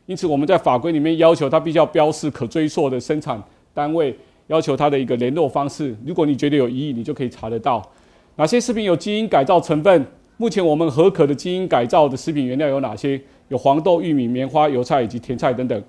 [0.08, 3.42] 因此，我们在法规里面要求它必须要标示可追溯的生产
[3.74, 4.16] 单位，
[4.48, 5.96] 要求它的一个联络方式。
[6.04, 7.88] 如果你觉得有疑义，你就可以查得到
[8.36, 10.06] 哪些食品有基因改造成分。
[10.38, 13.22] 目前我们合可的基因改造的食品原料有哪些？
[13.52, 15.84] 有黄豆、玉米、棉花、油菜以及甜菜等等，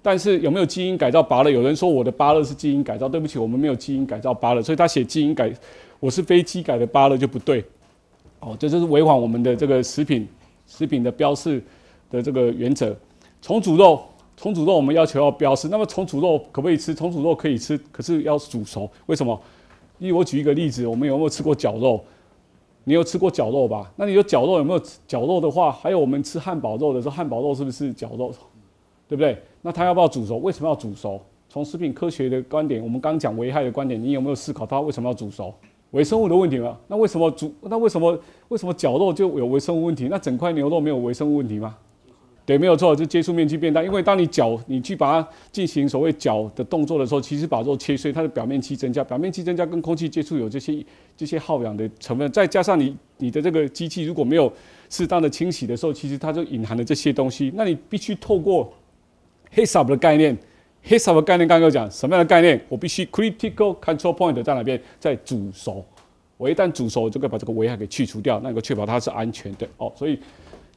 [0.00, 1.50] 但是有没有基因改造芭乐？
[1.50, 5.52] 有人说我的芭乐是基因改造，对不起，我们没有基因改造芭乐，所以他写基因改，
[6.00, 7.62] 我是非基改的芭乐就不对。
[8.40, 10.26] 哦，这就是违反我们的这个食品
[10.66, 11.62] 食品的标示
[12.10, 12.96] 的这个原则。
[13.42, 14.02] 重煮肉，
[14.34, 16.94] 重煮肉我们要求要标示，那么重煮肉可不可以吃？
[16.94, 18.90] 重煮肉可以吃，可是要煮熟。
[19.04, 19.38] 为什么？
[19.98, 22.02] 因为我举一个例子，我们有没有吃过绞肉？
[22.88, 23.92] 你有吃过绞肉吧？
[23.96, 25.70] 那你有绞肉有没有绞肉的话？
[25.70, 28.32] 还有我们吃汉堡肉的时候，汉堡肉是不是绞肉？
[29.06, 29.36] 对不对？
[29.60, 30.38] 那它要不要煮熟？
[30.38, 31.20] 为什么要煮熟？
[31.50, 35.52] 从食品科学的观点，我们刚讲危害的观点，你有没有思考它为什么要煮熟？
[35.90, 36.78] 微生物的问题吗？
[36.86, 37.52] 那为什么煮？
[37.60, 40.08] 那为什么为什么绞肉就有微生物问题？
[40.10, 41.76] 那整块牛肉没有微生物问题吗？
[42.48, 43.82] 对，没有错，就接触面积变大。
[43.82, 50.82] 因为当你搅，你去把它进行所谓搅的动作的时候，其实把肉切碎，它的表面积增加，表面积增加跟空气接触有这些
[51.14, 54.50] 这些耗氧的成分，再加上你你的这个机器如果没有
[54.88, 57.52] 适当的清洗的时候，其实它就隐含了这些东西。
[57.54, 58.72] 那你必须透过
[59.54, 60.34] HACCP 的概念
[60.86, 62.58] ，HACCP 的概念刚刚讲什么样的概念？
[62.70, 64.80] 我必须 critical control point 在哪边？
[64.98, 65.84] 在煮熟。
[66.38, 69.92] 我一旦煮熟，就可以把这个危害给去除掉，那个确保它是安全的哦。
[69.94, 70.18] 所以。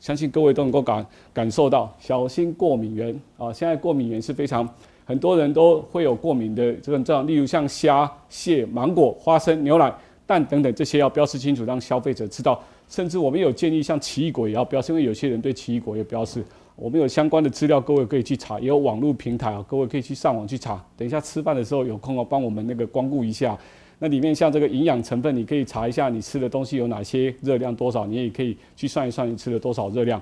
[0.01, 3.53] 相信各位都能够感感受到，小心过敏源啊！
[3.53, 4.67] 现在过敏源是非常，
[5.05, 9.93] 很多人都会有过敏的这个症状，例如像虾、蟹、芒果、花生、牛奶、
[10.25, 12.59] 蛋等等，这些要标示清楚，让消费者知道。
[12.89, 16.43] 甚至我们有建议，像奇异果也要标示，因为有些人对奇异果也标示。
[16.75, 20.83] 我们有相关的资料，各位可以去查，也有网络平台啊，各位可以去上网去查。
[20.97, 23.55] 等一下吃饭的时候有空哦，帮我们那个光顾一下。
[24.03, 30.19] 那里面像这个营养成分，你可以查一下你吃的东西有哪些热量多少，你也可以去算一算你吃了多少热量。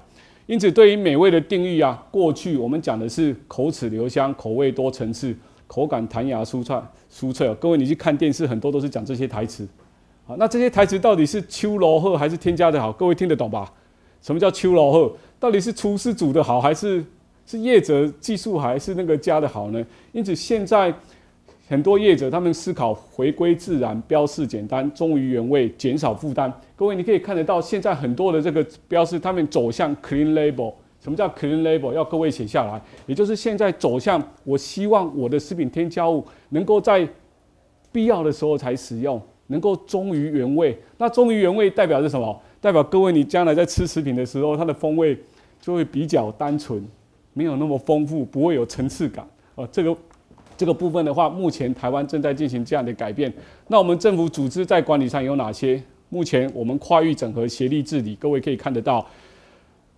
[0.48, 5.34] 因此，对于美味的定义啊，过去我们讲的是口齿留香、口味多层次。
[5.66, 6.76] 口感弹牙酥脆
[7.14, 7.54] 酥脆。
[7.56, 9.66] 各位你去看电视，很多都是讲这些台词。
[10.26, 12.92] 好，那这些台词到底是秋罗鹤还是添加的好？
[12.92, 13.72] 各位听得懂吧？
[14.20, 15.16] 什么叫秋罗鹤？
[15.40, 17.06] 到底是厨师煮的好，还是
[17.46, 19.86] 是业者技术还是那个加的好呢？
[20.12, 20.92] 因此现在
[21.70, 26.52] 很多业者他们思考回归自然、标示简单、忠于原味、减少负担。
[26.76, 30.74] 各位你可以看得到，现在很多的这个标示，他们走向 clean label。
[31.00, 31.94] 什么叫 clean label？
[31.94, 37.08] 要各位写下来，也就是现在走向，我希望我的食品添加物能够在
[37.92, 39.22] 必要的时候才使用。
[39.52, 42.42] 能够忠于原味，那忠于原味代表是什么？
[42.60, 45.18] 代表各位你将来在吃食品的时候，它的风味
[45.62, 46.84] 就会比较单纯，
[47.34, 49.28] 没有那么丰富，不会有层次感。
[49.56, 49.96] 哦，这个
[50.60, 53.34] 这个部分的话，目前台湾正在进行这样的改变。
[53.70, 55.82] 那我们政府组织在管理上有哪些？
[56.10, 59.08] 目前我们跨域整合、协力治理，各位可以看得到，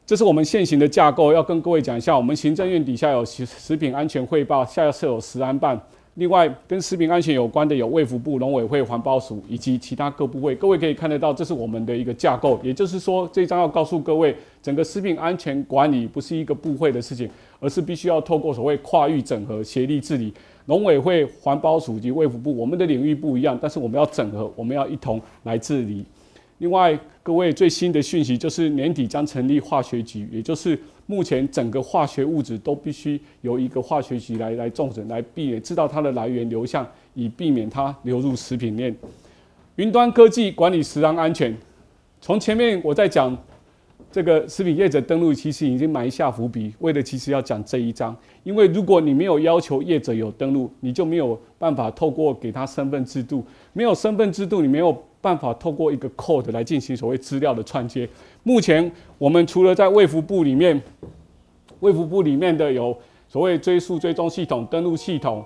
[0.05, 1.33] 这是我们现行的架构。
[1.33, 5.81] 要跟各位讲一下，我们行政院底下有食食品安全汇报，下设有食安办。
[6.15, 10.53] 另外，跟食品安全有关的有卫福部、农委会、环保署以及其他各部位。
[10.53, 12.59] 各位可以看得到，这是我们的一个架构。
[12.61, 17.29] 也就是说，这张要告诉各位，整个食品安全管理不是一个部会的事情，
[17.61, 20.33] 而是必须要透过所谓跨域整合、协力治理。
[20.65, 26.03] 农委会、环保署及卫福部，我们的领域不一样，但是我们要整合，我们要一同来治理。
[26.57, 30.77] 另外，各位最新的讯息就是年底将成立化学局，也就是
[31.11, 38.95] 目前整个化学物质都必须由一个化学局来来重整，来避免知道它的来源流向，以避免它流入食品链。
[39.75, 41.53] 云端科技管理食安安全，
[42.21, 43.37] 从前面我在讲
[44.09, 54.97] 这个食品业者登录，其实已经埋下伏笔，为了其实要讲这一章，因为如果你没有要求业者有登录，你就没有办法透过给他身份制度，没有身份制度，你没有。
[55.21, 58.09] 办法透过一个 code 来进行所谓资料的串接。
[58.43, 60.81] 目前我们除了在卫福部里面，
[61.79, 62.95] 卫福部里面的有
[63.27, 65.43] 所谓追溯追踪系统、登录系统、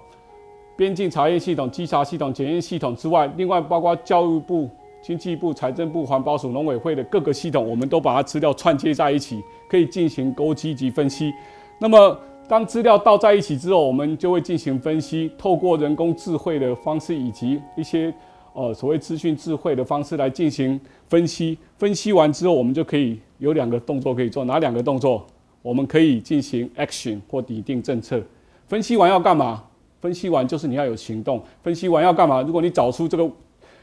[0.78, 4.70] 边境查验系统、稽查系统、检验系统之外，另外包括教育部、
[5.02, 11.34] 经济部、财政部、环保署、农委会的各个系统，我们都把它资料串接在一起，可以进行勾稽及分析。
[11.80, 12.18] 那么
[12.48, 18.14] 当资料倒在一起之后，我们就会进行分析，透过人工智慧的方式以及一些。
[18.56, 20.80] 呃，所谓资讯智慧的方式来进行
[21.10, 25.28] 分析，分析完之后，我们就可以有两个动作可以做，哪两个动作？
[25.62, 28.24] 我们可以进行 action 或拟定政策。
[28.66, 29.62] 分析完要干嘛？
[30.00, 31.44] 分析完就是你要有行动。
[31.62, 32.42] 分析完要干嘛？
[32.44, 33.30] 如果你找出这个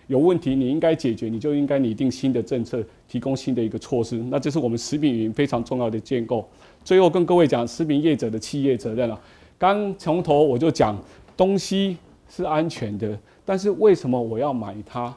[0.06, 4.16] 有问题，你应该解决，你就应该拟定新的政策，提供新的一个措施。
[4.30, 6.48] 那这是我们食品云非常重要的建构。
[6.82, 9.20] 最后跟各位讲，食品业者的企业责任了。
[9.58, 10.98] 刚从头我就讲，
[11.36, 13.18] 东西是安全的。
[13.44, 15.14] 但是为什么我要买它？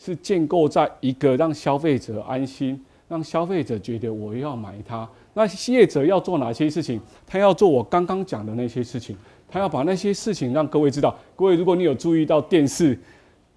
[0.00, 5.08] 是建构在一个让消费者安心，让消费者觉得我要买它。
[5.34, 7.00] 那业者要做哪些事情？
[7.26, 9.16] 他要做我刚刚讲的那些事情，
[9.48, 11.18] 他要把那些事情让各位知道。
[11.34, 12.96] 各位，如果你有注意到电视，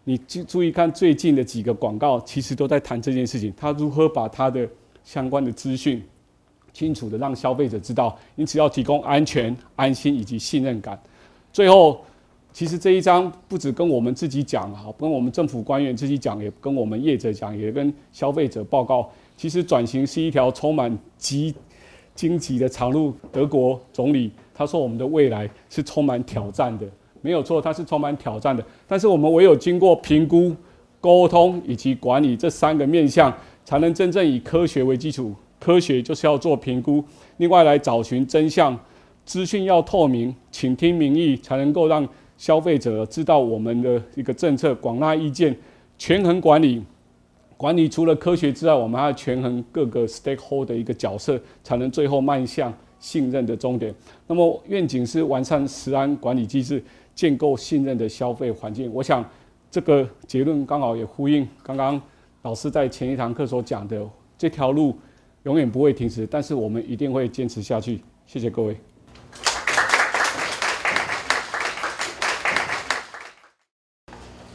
[0.04, 3.54] 你注意看最近的几个广告，其实都在谈这件事情。
[3.56, 4.68] 他如何把他的
[5.04, 6.04] 相关的资讯
[6.74, 8.18] 清楚的让消费者知道？
[8.36, 11.00] 因此要提供安全、安心以及信任感。
[11.54, 12.04] 最后。
[12.54, 19.10] 其实这一章不止跟我们自己讲哈，跟我们政府官员自己讲，也跟我们业者讲，也跟消费者报告。
[19.38, 21.56] 其实转型是一条充满极
[22.14, 23.14] 荆棘的长路。
[23.32, 26.86] 德国总理他说：“我们的未来是充满挑战的，
[27.22, 28.64] 没有错，它是充满挑战的。
[28.86, 30.54] 但是我们唯有经过评估、
[31.00, 33.34] 沟通以及管理这三个面向，
[33.64, 35.34] 才能真正以科学为基础。
[35.58, 37.02] 科学就是要做评估，
[37.38, 38.78] 另外来找寻真相，
[39.26, 42.06] 资讯要透明，倾听民意，才能够让。”
[42.42, 45.56] 消费者知道我们的一个政策，广纳意见，
[46.00, 46.82] 权衡管理。
[47.56, 53.94] 管理除了科学之外，我们还要权衡各个 stakeholder 的一个角色，才能最后迈向信任的终点。
[54.26, 58.92] 那么愿景是完善食安管理机制，建构信任的消费环境。
[58.92, 59.24] 我想
[59.70, 62.02] 这个结论刚好也呼应刚刚
[62.42, 64.04] 老师在前一堂课所讲的，
[64.36, 64.98] 这条路
[65.44, 68.02] 永远不会停止，但是我们一定会坚持下去。
[68.26, 68.76] 谢谢各位。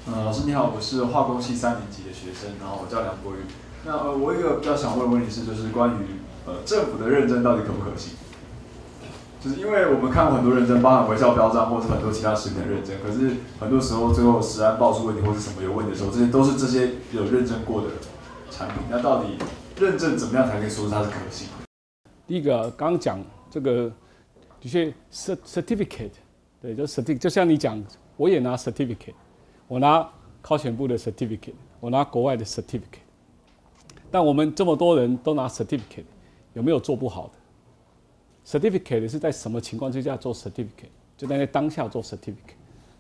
[0.09, 3.39] 呃老师你好，我是化工系三年级的学生，然后我叫梁国宇。
[3.85, 8.13] 那呃，我有一个比较想问的问题是，就是关于呃政府的认证到底可不可行？
[9.41, 17.89] 就是因为我们看过很多认证，包含微笑标章或者很多其他食品的认证，可是很多时候最后食安爆出问题或者什么有问题的时候，这些都是这些有认证过的
[18.49, 18.77] 产品。
[18.89, 19.37] 那到底
[19.77, 21.49] 认证怎么样才可以说它是可行？
[22.29, 23.21] 第一个刚讲
[23.51, 23.91] 这个
[24.61, 26.11] 的确 certificate，
[26.63, 27.83] 对，就 certificate，就像你讲，
[28.17, 29.15] 我也拿 certificate。
[29.69, 30.09] 我拿
[30.41, 33.03] 考选部的 certificate，我拿国外的 certificate，
[34.11, 36.05] 但我们这么多人都拿 certificate，
[36.55, 37.33] 有没有做不好的
[38.59, 40.91] ？certificate 是在什么情况之下做 certificate？
[41.17, 42.55] 就在那当下做 certificate，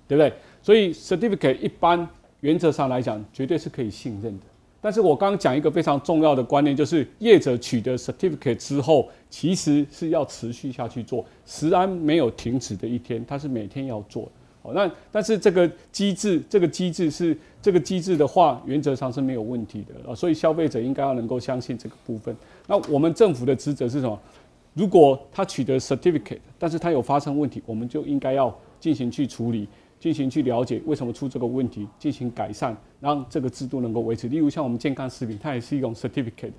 [0.08, 0.32] 对不对？
[0.62, 2.08] 所以 certificate 一般
[2.40, 4.46] 原则上来讲，绝对是可以信任的。
[4.80, 14.30] 但是我刚刚讲一个非常重要的观念，就是业者取得 certificate 之后，其实是要持续下去做，实安没有停止的一天，它是每天要做。
[14.74, 22.34] 那但是这个机制，这个机制是这个机制的话，原则上是没有问题的啊，所以消费者应该要能够相信这个部分。
[22.66, 24.18] 那我们政府的职责是什么？
[24.74, 29.66] 如果他取得 certificate，但是他有发生问题，我们就应该要进行去处理，
[29.98, 34.28] 进行去了解为什么出这个问题，进行改善，让这个制度能够维持。
[34.28, 36.52] 例如像我们健康食品，它也是一种 certificate。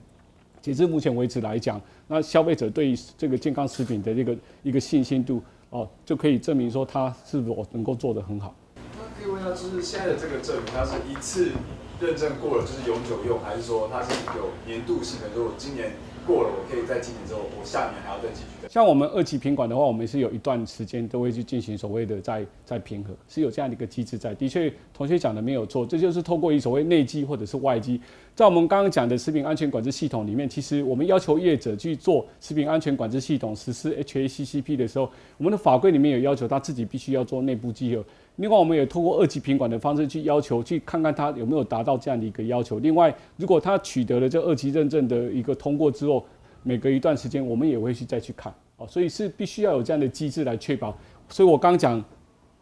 [0.61, 5.41] 截至目前为止来讲，那消费者对于这个健康食品的这个一个信心度。
[5.69, 8.55] 哦，就可以证明说他是否能够做得很好。
[8.97, 11.51] 那可以问一下，就是现在的这个证明，它是一次
[11.99, 15.27] 认证过了就是永久用，还是说它是有年度性的？
[15.35, 15.93] 如果今年
[16.27, 18.67] 过了，我可以再进行之后，我下年还要再继续。
[18.69, 24.35] 像我们二级品管的话，我们是有一段时间都会去进行所谓的再再平衡，是有这样的一个机制在。
[24.35, 28.01] 的确，同学讲的没有错，这就是透过一所谓内机或者是外机，
[28.35, 38.03] 在我们刚刚讲的食品安全管制系统里面，其实我们要求业者去做食品安全管制系统实施 HACCP 的时候，我们的法规里面有要求他自己必须要做内部稽核。
[38.37, 42.79] 另外，我们也通过二级品管的方式去要求，去看看他有没有达到这样的一个要求。
[42.79, 46.23] 另外，如果他取得了这二级认证的一个通过之后，
[46.63, 48.53] 每隔一段时间，我们也会去再去看。
[48.77, 50.95] 哦，所以是必须要有这样的机制来确保。
[51.29, 52.03] 所以我刚讲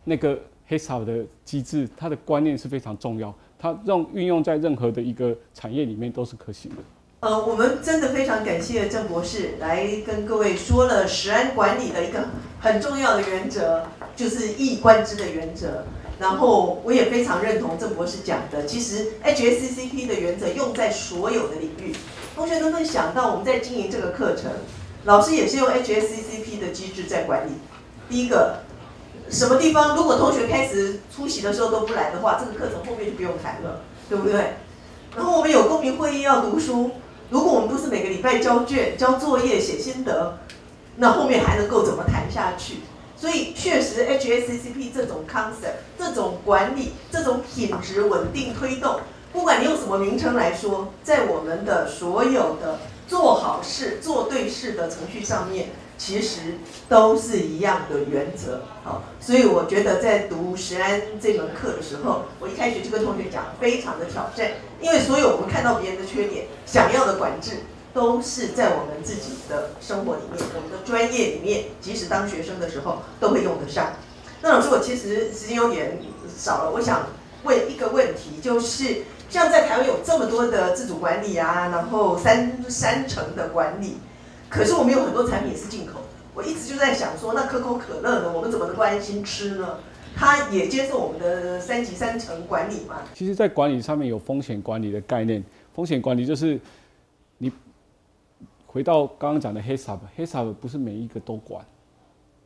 [0.06, 6.78] 那个黑草的机制，它的观念是非常重要，它让运用在任何的一个产业里面都是可行的。
[7.26, 12.20] 呃，我们真的非常感谢郑博士来跟各位说了食安管理的一个
[12.60, 13.82] 很重要的原则，
[14.16, 15.86] 就是一以贯之的原则。
[16.20, 21.96] 然后我也非常认同郑博士讲的，其实 HACCP 的原则用在所有的领域。
[22.36, 24.52] 同学能不能想到我们在经营这个课程？
[25.06, 27.54] 老师也是用 HACCP 的机制在管理。
[28.08, 28.60] 第一个，
[29.32, 34.58] 什么地方如果同学开始出席的时候都不来的话，这个课程后面就不用谈了，对不对？
[35.16, 36.92] 然后我们有公民会议要读书，
[37.30, 40.38] 如果我们不是每个礼拜交卷、交作业、写心得，
[40.98, 42.80] 那后面还能够怎么谈下去？
[43.18, 49.00] 所以确实 HACCP 这种 concept、这种管理、这种品质稳定推动，
[49.32, 52.80] 不管你用什么名称来说，在我们的所有的。
[53.08, 56.56] 做好事、做对事的程序上面，其实
[56.90, 58.62] 都是一样的原则。
[58.84, 64.52] 好，所以我觉得在读石安这门课的时候，我一开始就跟同学讲，非常的挑战，
[64.82, 67.64] 因为所有我们看到别人的缺点，想要的管制，
[67.94, 73.94] 都是在我们自己的生活里面、我们的专业里面，即使当学生的时候都会用得上。
[74.42, 76.00] 那老师，我其实时间有点
[76.38, 77.08] 少了，我想
[77.44, 79.04] 问一个问题，就是。
[79.28, 83.98] 像在台湾有这么多的自主管理啊，然后三三层的管理，
[84.56, 86.06] 可是我们有很多产品是进口的。
[86.34, 89.80] 我一直就在想说，那可口可乐呢，我们怎么能够安心吃呢？
[90.16, 93.02] 它也接受我们的三级三层管理吗？
[93.14, 95.44] 其实，在管理上面有风险管理的概念。
[95.74, 96.58] 风险管理就是
[97.38, 97.52] 你
[98.66, 101.66] 回到刚刚讲的黑沙黑沙不是每一个都管，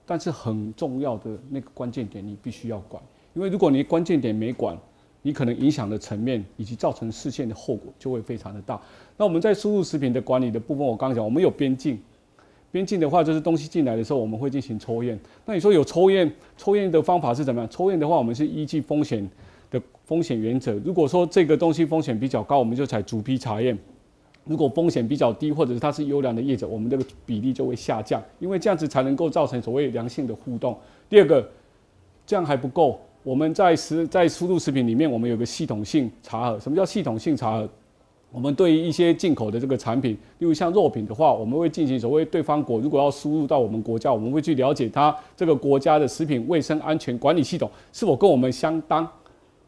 [0.04, 3.04] 但是很重要的那个关键点你必须要管，
[3.36, 4.76] 因为如果你关键点没管。
[5.22, 8.80] 你可能影响的层面以及造成事件的后果就会非常的大。
[9.18, 12.00] 那我们在输入食品的管理的部分，我刚刚讲，我们有边境，
[12.72, 15.20] 边境的话就是东西进来的时候，我们会进行抽验。
[15.46, 17.70] 那你说有抽验，抽验的方法是怎么样？
[17.70, 19.30] 抽验的话，我们是依据风险
[19.70, 20.74] 的风险原则。
[20.86, 23.76] 如果说这个东西风险比较高，我们就采逐批查验；
[24.46, 30.78] 如果风险比较低，或者是它是优良的业者，我们这个比例就会下降，因为这样子才能够造成所谓良性的互动。
[31.10, 31.46] 第二个，
[32.26, 33.02] 这样还不够。
[33.24, 36.60] 我们在食在输入食品里面，我们有个系统性查核。
[36.60, 37.70] 什么叫系统性查核？
[38.32, 49.08] 我们对于一些进口的这个产品，例如像肉品的话，我们会进行所谓对方国如果要输入到我们国家，我们会去了解它这个国家的食品卫生安全管理系统是否跟我们相当。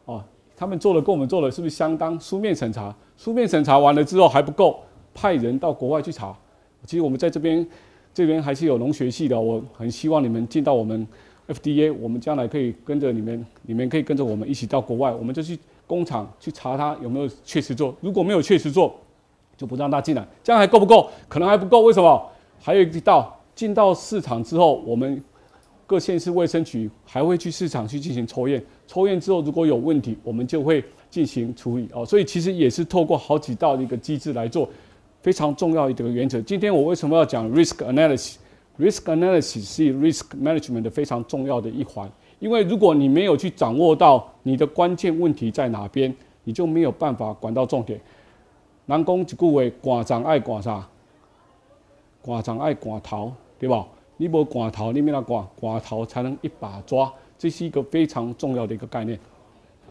[0.06, 0.24] 哦，
[0.56, 2.20] 他们做的跟我们做的是不是相当？
[2.20, 4.80] 书面审查，书面审查完了之后还不够，
[5.14, 6.38] 派人到国外去查。
[6.86, 7.68] 其实我们在这边
[8.14, 11.06] 这边还是有农学系的，我很希望你们进到我们。
[11.54, 18.96] FDA，我们将来可以跟着你们，你们可以跟着我们一起到国外，我们就去工厂去查他有没有确实做，如果没有确实做，
[19.58, 20.26] 就不让他进来。
[20.44, 21.10] 这样还够不够？
[21.28, 21.82] 可能还不够。
[21.82, 22.30] 为什么？
[22.60, 25.22] 还有一道，进到市场之后，我们
[25.86, 32.06] 各县市卫生局还会去市场去进行抽验，抽验之后如果有问题，我们就会进行处理哦。
[32.06, 34.70] 所以其实也是透过好几道的一个机制来做，
[35.22, 36.40] 非常重要一个原则。
[36.42, 38.36] 今天我为什么要讲 risk analysis？
[38.82, 46.12] Risk analysis 是 risk management 的非常重要的一环，因为如果你没有去掌握到你的关键问题在哪边，
[46.46, 48.02] 你就没有办法管到重点。
[48.88, 50.88] 人讲一句话，赶长爱赶啥？
[52.24, 53.86] 赶长爱赶头，对吧？
[54.18, 59.20] 你无管头，你没那管管头才能一把抓，这是一个非常重要的一个概念。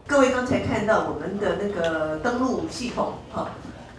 [0.05, 3.49] 各位刚才看到我们的那个登录系统，哈，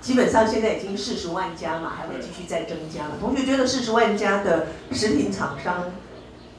[0.02, 3.04] 基本上现在已经四十万家嘛，还会继续再增加。
[3.20, 5.92] 同学觉得四十万家的食品厂商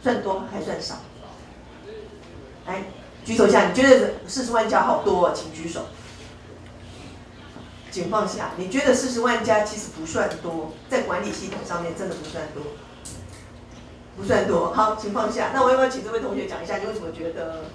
[0.01, 0.95] 算多还算少？
[2.65, 2.85] 来
[3.25, 5.33] 举手一下，你觉得四十万家好多？
[5.33, 5.87] 请举手。
[7.91, 8.51] 请放下。
[8.57, 12.63] 你觉得四十万家其实不算多，在管理系统上面真的不算多，
[14.17, 14.73] 不算多。
[14.73, 15.51] 好，请放下。
[15.53, 17.65] 那我要不要请这位同学讲一下，你为什么觉得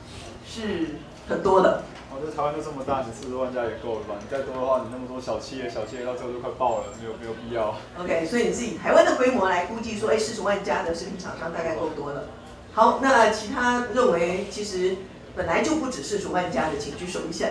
[0.44, 0.96] 是？
[1.28, 4.16] 很多的，我觉得台湾就这么大，你四十万家也够了吧？
[4.18, 7.76] 你再多的话，你那么多小企业，小企业到最后就快爆了，没有没有必要。
[8.00, 12.24] OK，所以你自己台湾的规模来估计说，哎，四十万家的食品厂商大概够多了。
[12.72, 14.96] 好，那其他认为其实
[15.36, 17.46] 本来就不止四十万家的，请举手一下。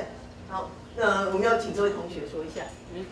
[0.50, 2.64] 好，那我们要请这位同学说一下。
[2.96, 3.06] 嗯，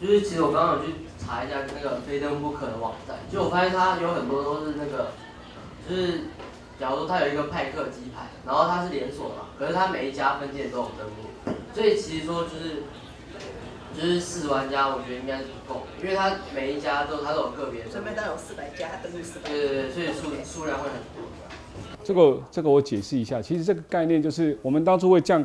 [0.00, 5.10] 就是其实我刚刚有去查一下那个非登不可的网站，就我发现它有很多都是那个，
[5.90, 6.20] 就是。
[6.78, 12.82] 假如说它有一个派克鸡排，然后它是连锁的嘛，可是它每一家分店都有登录，所以其实说就是
[13.94, 17.88] 就是四十万家，我觉得应该是不够，因为它每一家都它都有个别的。
[17.88, 19.48] 准备都有四百家，登录四百。
[19.48, 21.24] 对对对，所以数数量会很多。
[22.04, 25.44] 这个这个我解释一下，其实这个概念就是我们当初会这样，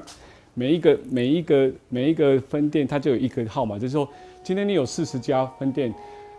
[0.53, 4.07] 每一个每一个每一个分店它就有一个号码，就是说
[4.43, 5.93] 今天你有四十家分店，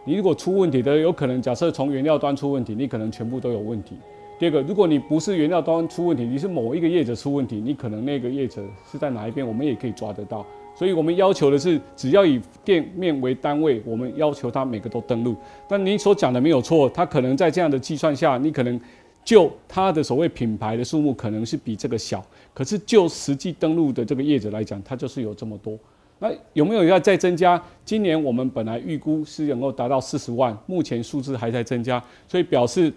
[0.04, 3.96] 你如果出问题的，有可能假设从原料端出问题，你可能全部都有问题。
[4.42, 8.60] 第二个，如果你不是原料端出问题，你是某一个业者出问题，你可能那个业者
[8.90, 10.44] 是在哪一边，我们也可以抓得到。
[10.74, 15.36] 所以我们要求的是，只要以店面为单位，我们要求他每个都登录。
[15.68, 18.80] 但您所讲的没有错，他可能在这样的计算下，你可能
[19.24, 22.20] 就他的所谓品牌的数目可能是比这个小，
[22.52, 25.78] 可是就实际登录的这个业者来讲，它就是有这么多。
[26.18, 27.62] 那有没有要再增加？
[27.84, 32.92] 今年我们本来预估是能够达到四十万，目前数字还在增加，所以表示。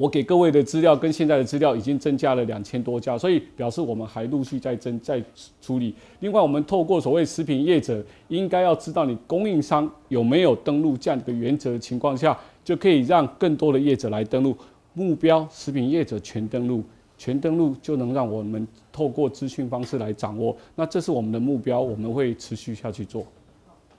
[0.00, 5.22] 我给各位的资料跟现在的资料已经增加了两千多家，所以表示我们还陆续在增在
[5.60, 5.94] 处理。
[6.20, 14.56] 另外，我们透过所谓食品业者应该要知道你供应商有没有登录这样的原则情况下，就可以让更多的业者来登录。
[14.94, 16.82] 目标食品业者全登录，
[17.18, 20.56] 全登录就能让我们透过资讯方式来掌握。
[20.74, 23.26] 那这是我们的目标，我们会持续下去做。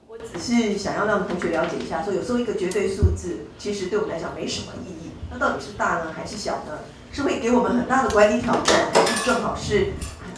[0.07, 5.10] 我只是想要让同学了解一下，说有时候一个绝对数字其实对我们来讲没什么意义。
[5.31, 6.77] 那到底是大呢还是小呢？
[7.13, 9.93] 是会给我们很大的管理挑战，还是正好是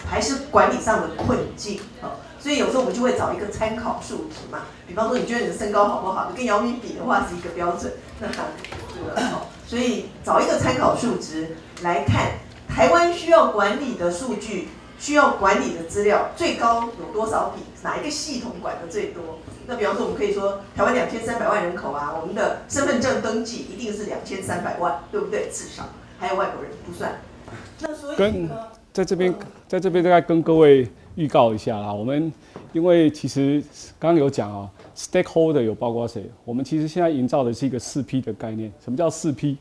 [0.10, 1.80] 还是管理上的困境？
[2.02, 4.60] 哦，所以有时候我们就会找一个参考数值嘛。
[4.88, 6.30] 比方说，你觉得你的身高好不好？
[6.32, 7.92] 你跟姚明比的话是一个标准。
[8.20, 8.36] 那这
[9.04, 12.32] 个好，所以找一个参考数值来看，
[12.68, 14.70] 台湾需要管理的数据。
[15.00, 17.62] 需要管理的资料最高有多少笔？
[17.82, 19.40] 哪一个系统管的最多？
[19.68, 25.50] 那比方说，我们可以说台湾两千三百万人口啊，我们的身份证登记一定是两千三百万，对不对？
[25.52, 25.84] 至少
[26.20, 27.20] 还有外国人不算。
[27.80, 28.50] 那所以跟
[28.92, 29.34] 在这边，
[29.68, 31.94] 在这边大概跟各位预告一下啦。
[31.94, 32.32] 我们
[32.72, 33.64] 因为其实
[34.00, 36.30] 刚刚有讲啊，stakeholder 有包括谁？
[36.46, 38.72] 我们其实现在营造的是一个四 P 的概念。
[38.84, 39.58] 什么叫四 P？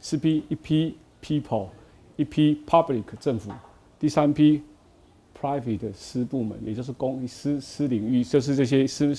[0.00, 1.68] 四 P 一批 people，
[2.16, 3.50] 一批 public 政府。
[3.98, 4.62] 第三批
[5.40, 9.14] ，private 的私部门，也就是公私私领域，就是这些私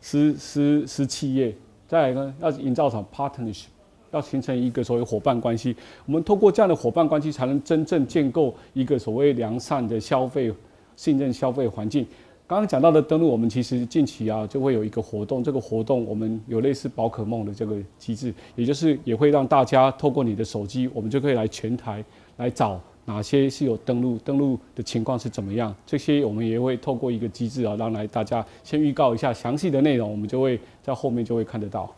[0.00, 1.54] 私私私企业。
[1.86, 3.66] 再来呢，要营造成 partnership，
[4.10, 5.76] 要形成一个所谓伙伴关系。
[6.06, 10.52] 我们通过这样的伙伴关系，才能真正建构一个所谓良善的消费
[10.96, 12.06] 信任消费环境。
[12.46, 22.04] 刚刚讲到的登录，我们其实近期啊就会有一个活动，这个活动我们有类似宝可梦的这个机制，也就是也会让大家透过你的手机，我们就可以来全台
[22.36, 22.80] 来找。
[23.06, 24.18] 哪些是有登录？
[24.24, 25.74] 登录的情况是怎么样？
[25.86, 31.94] 这些我们也会透过一个机制啊，让来大家先预告一下详细的内容，我们就会在后面就会看得到。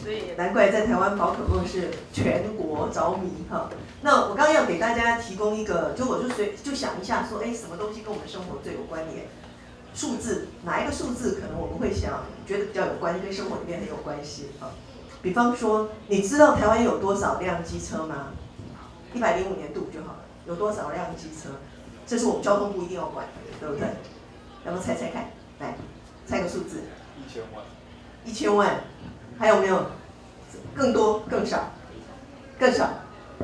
[0.00, 3.68] 所以难怪在台湾宝可梦是全国着迷哈。
[4.02, 9.26] 那我刚刚要给大家提供一个，就我就随就想一下说，哎，什么东西跟我们生活最有关联？
[9.94, 14.70] 数字哪一个数字可能我们会想觉得比较有关，跟生活里面很有关系啊？
[15.20, 18.28] 比方说，你知道台湾有多少辆机车吗？
[19.18, 21.48] 一百零五年度就好了，有多少辆机车？
[22.06, 23.88] 这是我们交通部一定要管的，对不对？
[24.64, 25.24] 要不猜猜看，
[25.58, 25.74] 来，
[26.24, 26.84] 猜个数字。
[27.18, 27.64] 一千万。
[28.24, 28.80] 一千万，
[29.36, 29.86] 还有没有？
[30.72, 31.24] 更多？
[31.28, 31.72] 更少？
[32.60, 32.90] 更少。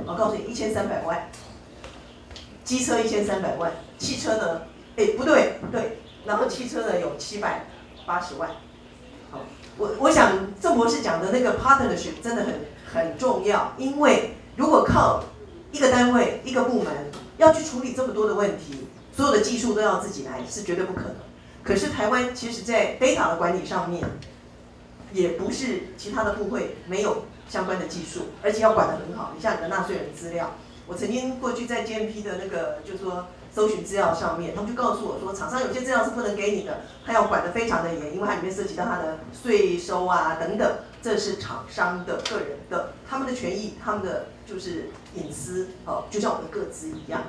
[0.06, 1.28] 我告诉你，一千三百万。
[2.62, 4.62] 机车一千三百万，汽车呢？
[4.96, 5.98] 哎，不对，对。
[6.24, 7.64] 然后汽车呢有七百
[8.06, 8.48] 八十万。
[9.32, 9.40] 好，
[9.76, 12.54] 我我想郑博士讲的那个 partnership 真的很
[12.94, 15.24] 很重要，因为如果靠
[15.74, 16.92] 一个单位、一个部门
[17.36, 21.16] 要去处理这么多的问题，所有的技术都要自己来，是绝对不可能。
[21.64, 24.04] 可是台湾其实，在 data 的管理上面，
[25.12, 29.32] 也不是其他的部会没有相关的技术，而且要管得很好。
[29.34, 30.52] 你像你的纳税人资料，
[30.86, 40.72] 我曾经过去在 GMP 的那个，就说搜寻资料上面，他们就告诉我说，厂商有些资料是不能给你的，他要管得非常的严，因为它里面涉及到他的税收啊等等，
[41.04, 47.20] 这是厂商的个人的他们的权益，他们的就是隐私哦，就像我们的个资一样。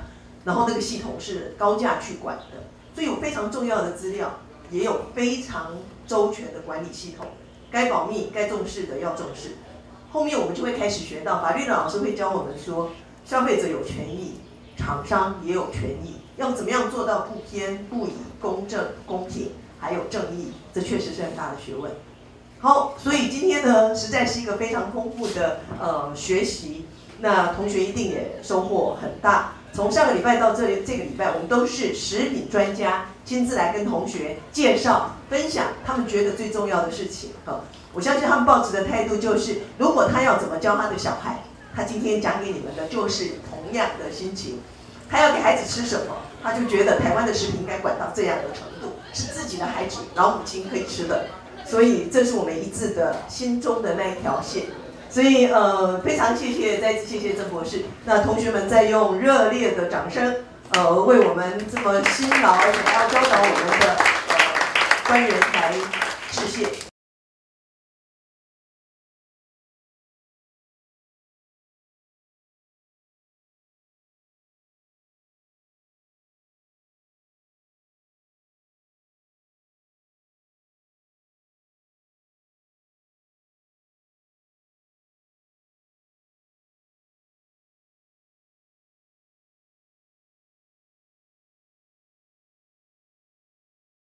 [0.46, 4.38] 然后那个系统是高价去管的，所以有非常重要的资料，
[4.70, 5.72] 也有非常
[6.06, 7.26] 周全的管理系统。
[7.70, 9.56] 该保密、该重视的要重视。
[10.10, 12.92] 后面我们就会开始学到，法律的老师会教我们说，
[13.26, 14.36] 消费者有权益，
[14.78, 21.92] 厂商也有权益，要怎么样做到不偏不倚、公正、公平，还有正义，这确实是很大的学问。
[22.58, 26.86] 好，所以今天呢，实在是一个非常丰富的呃学习，
[27.20, 29.52] 那同学一定也收获很大。
[29.72, 37.32] 从上个礼拜到这这个礼拜，我们都是食品专家，亲自来跟同学介绍、分享他们觉得最重要的事情。
[37.44, 37.62] 好，
[37.92, 41.42] 我相信他们抱持的态度就是，如果他要怎么教他的小孩，
[41.74, 44.60] 他今天讲给你们的就是同样的心情。
[45.08, 51.26] 他要给孩子吃什么，他就觉得台湾的食品应该管到这样的程度，是自己的孩子、老母亲可以吃的。
[51.68, 54.64] 所以，这是我们一致的心中的那一条线。
[55.10, 57.82] 所以，呃，非常谢谢，再次谢谢郑博士。
[58.04, 60.36] 那同学们再用热烈的掌声，
[60.70, 63.96] 呃，为我们这么辛劳想要教导我们的
[64.28, 64.34] 呃
[65.08, 65.72] 官员来
[66.30, 66.85] 致谢。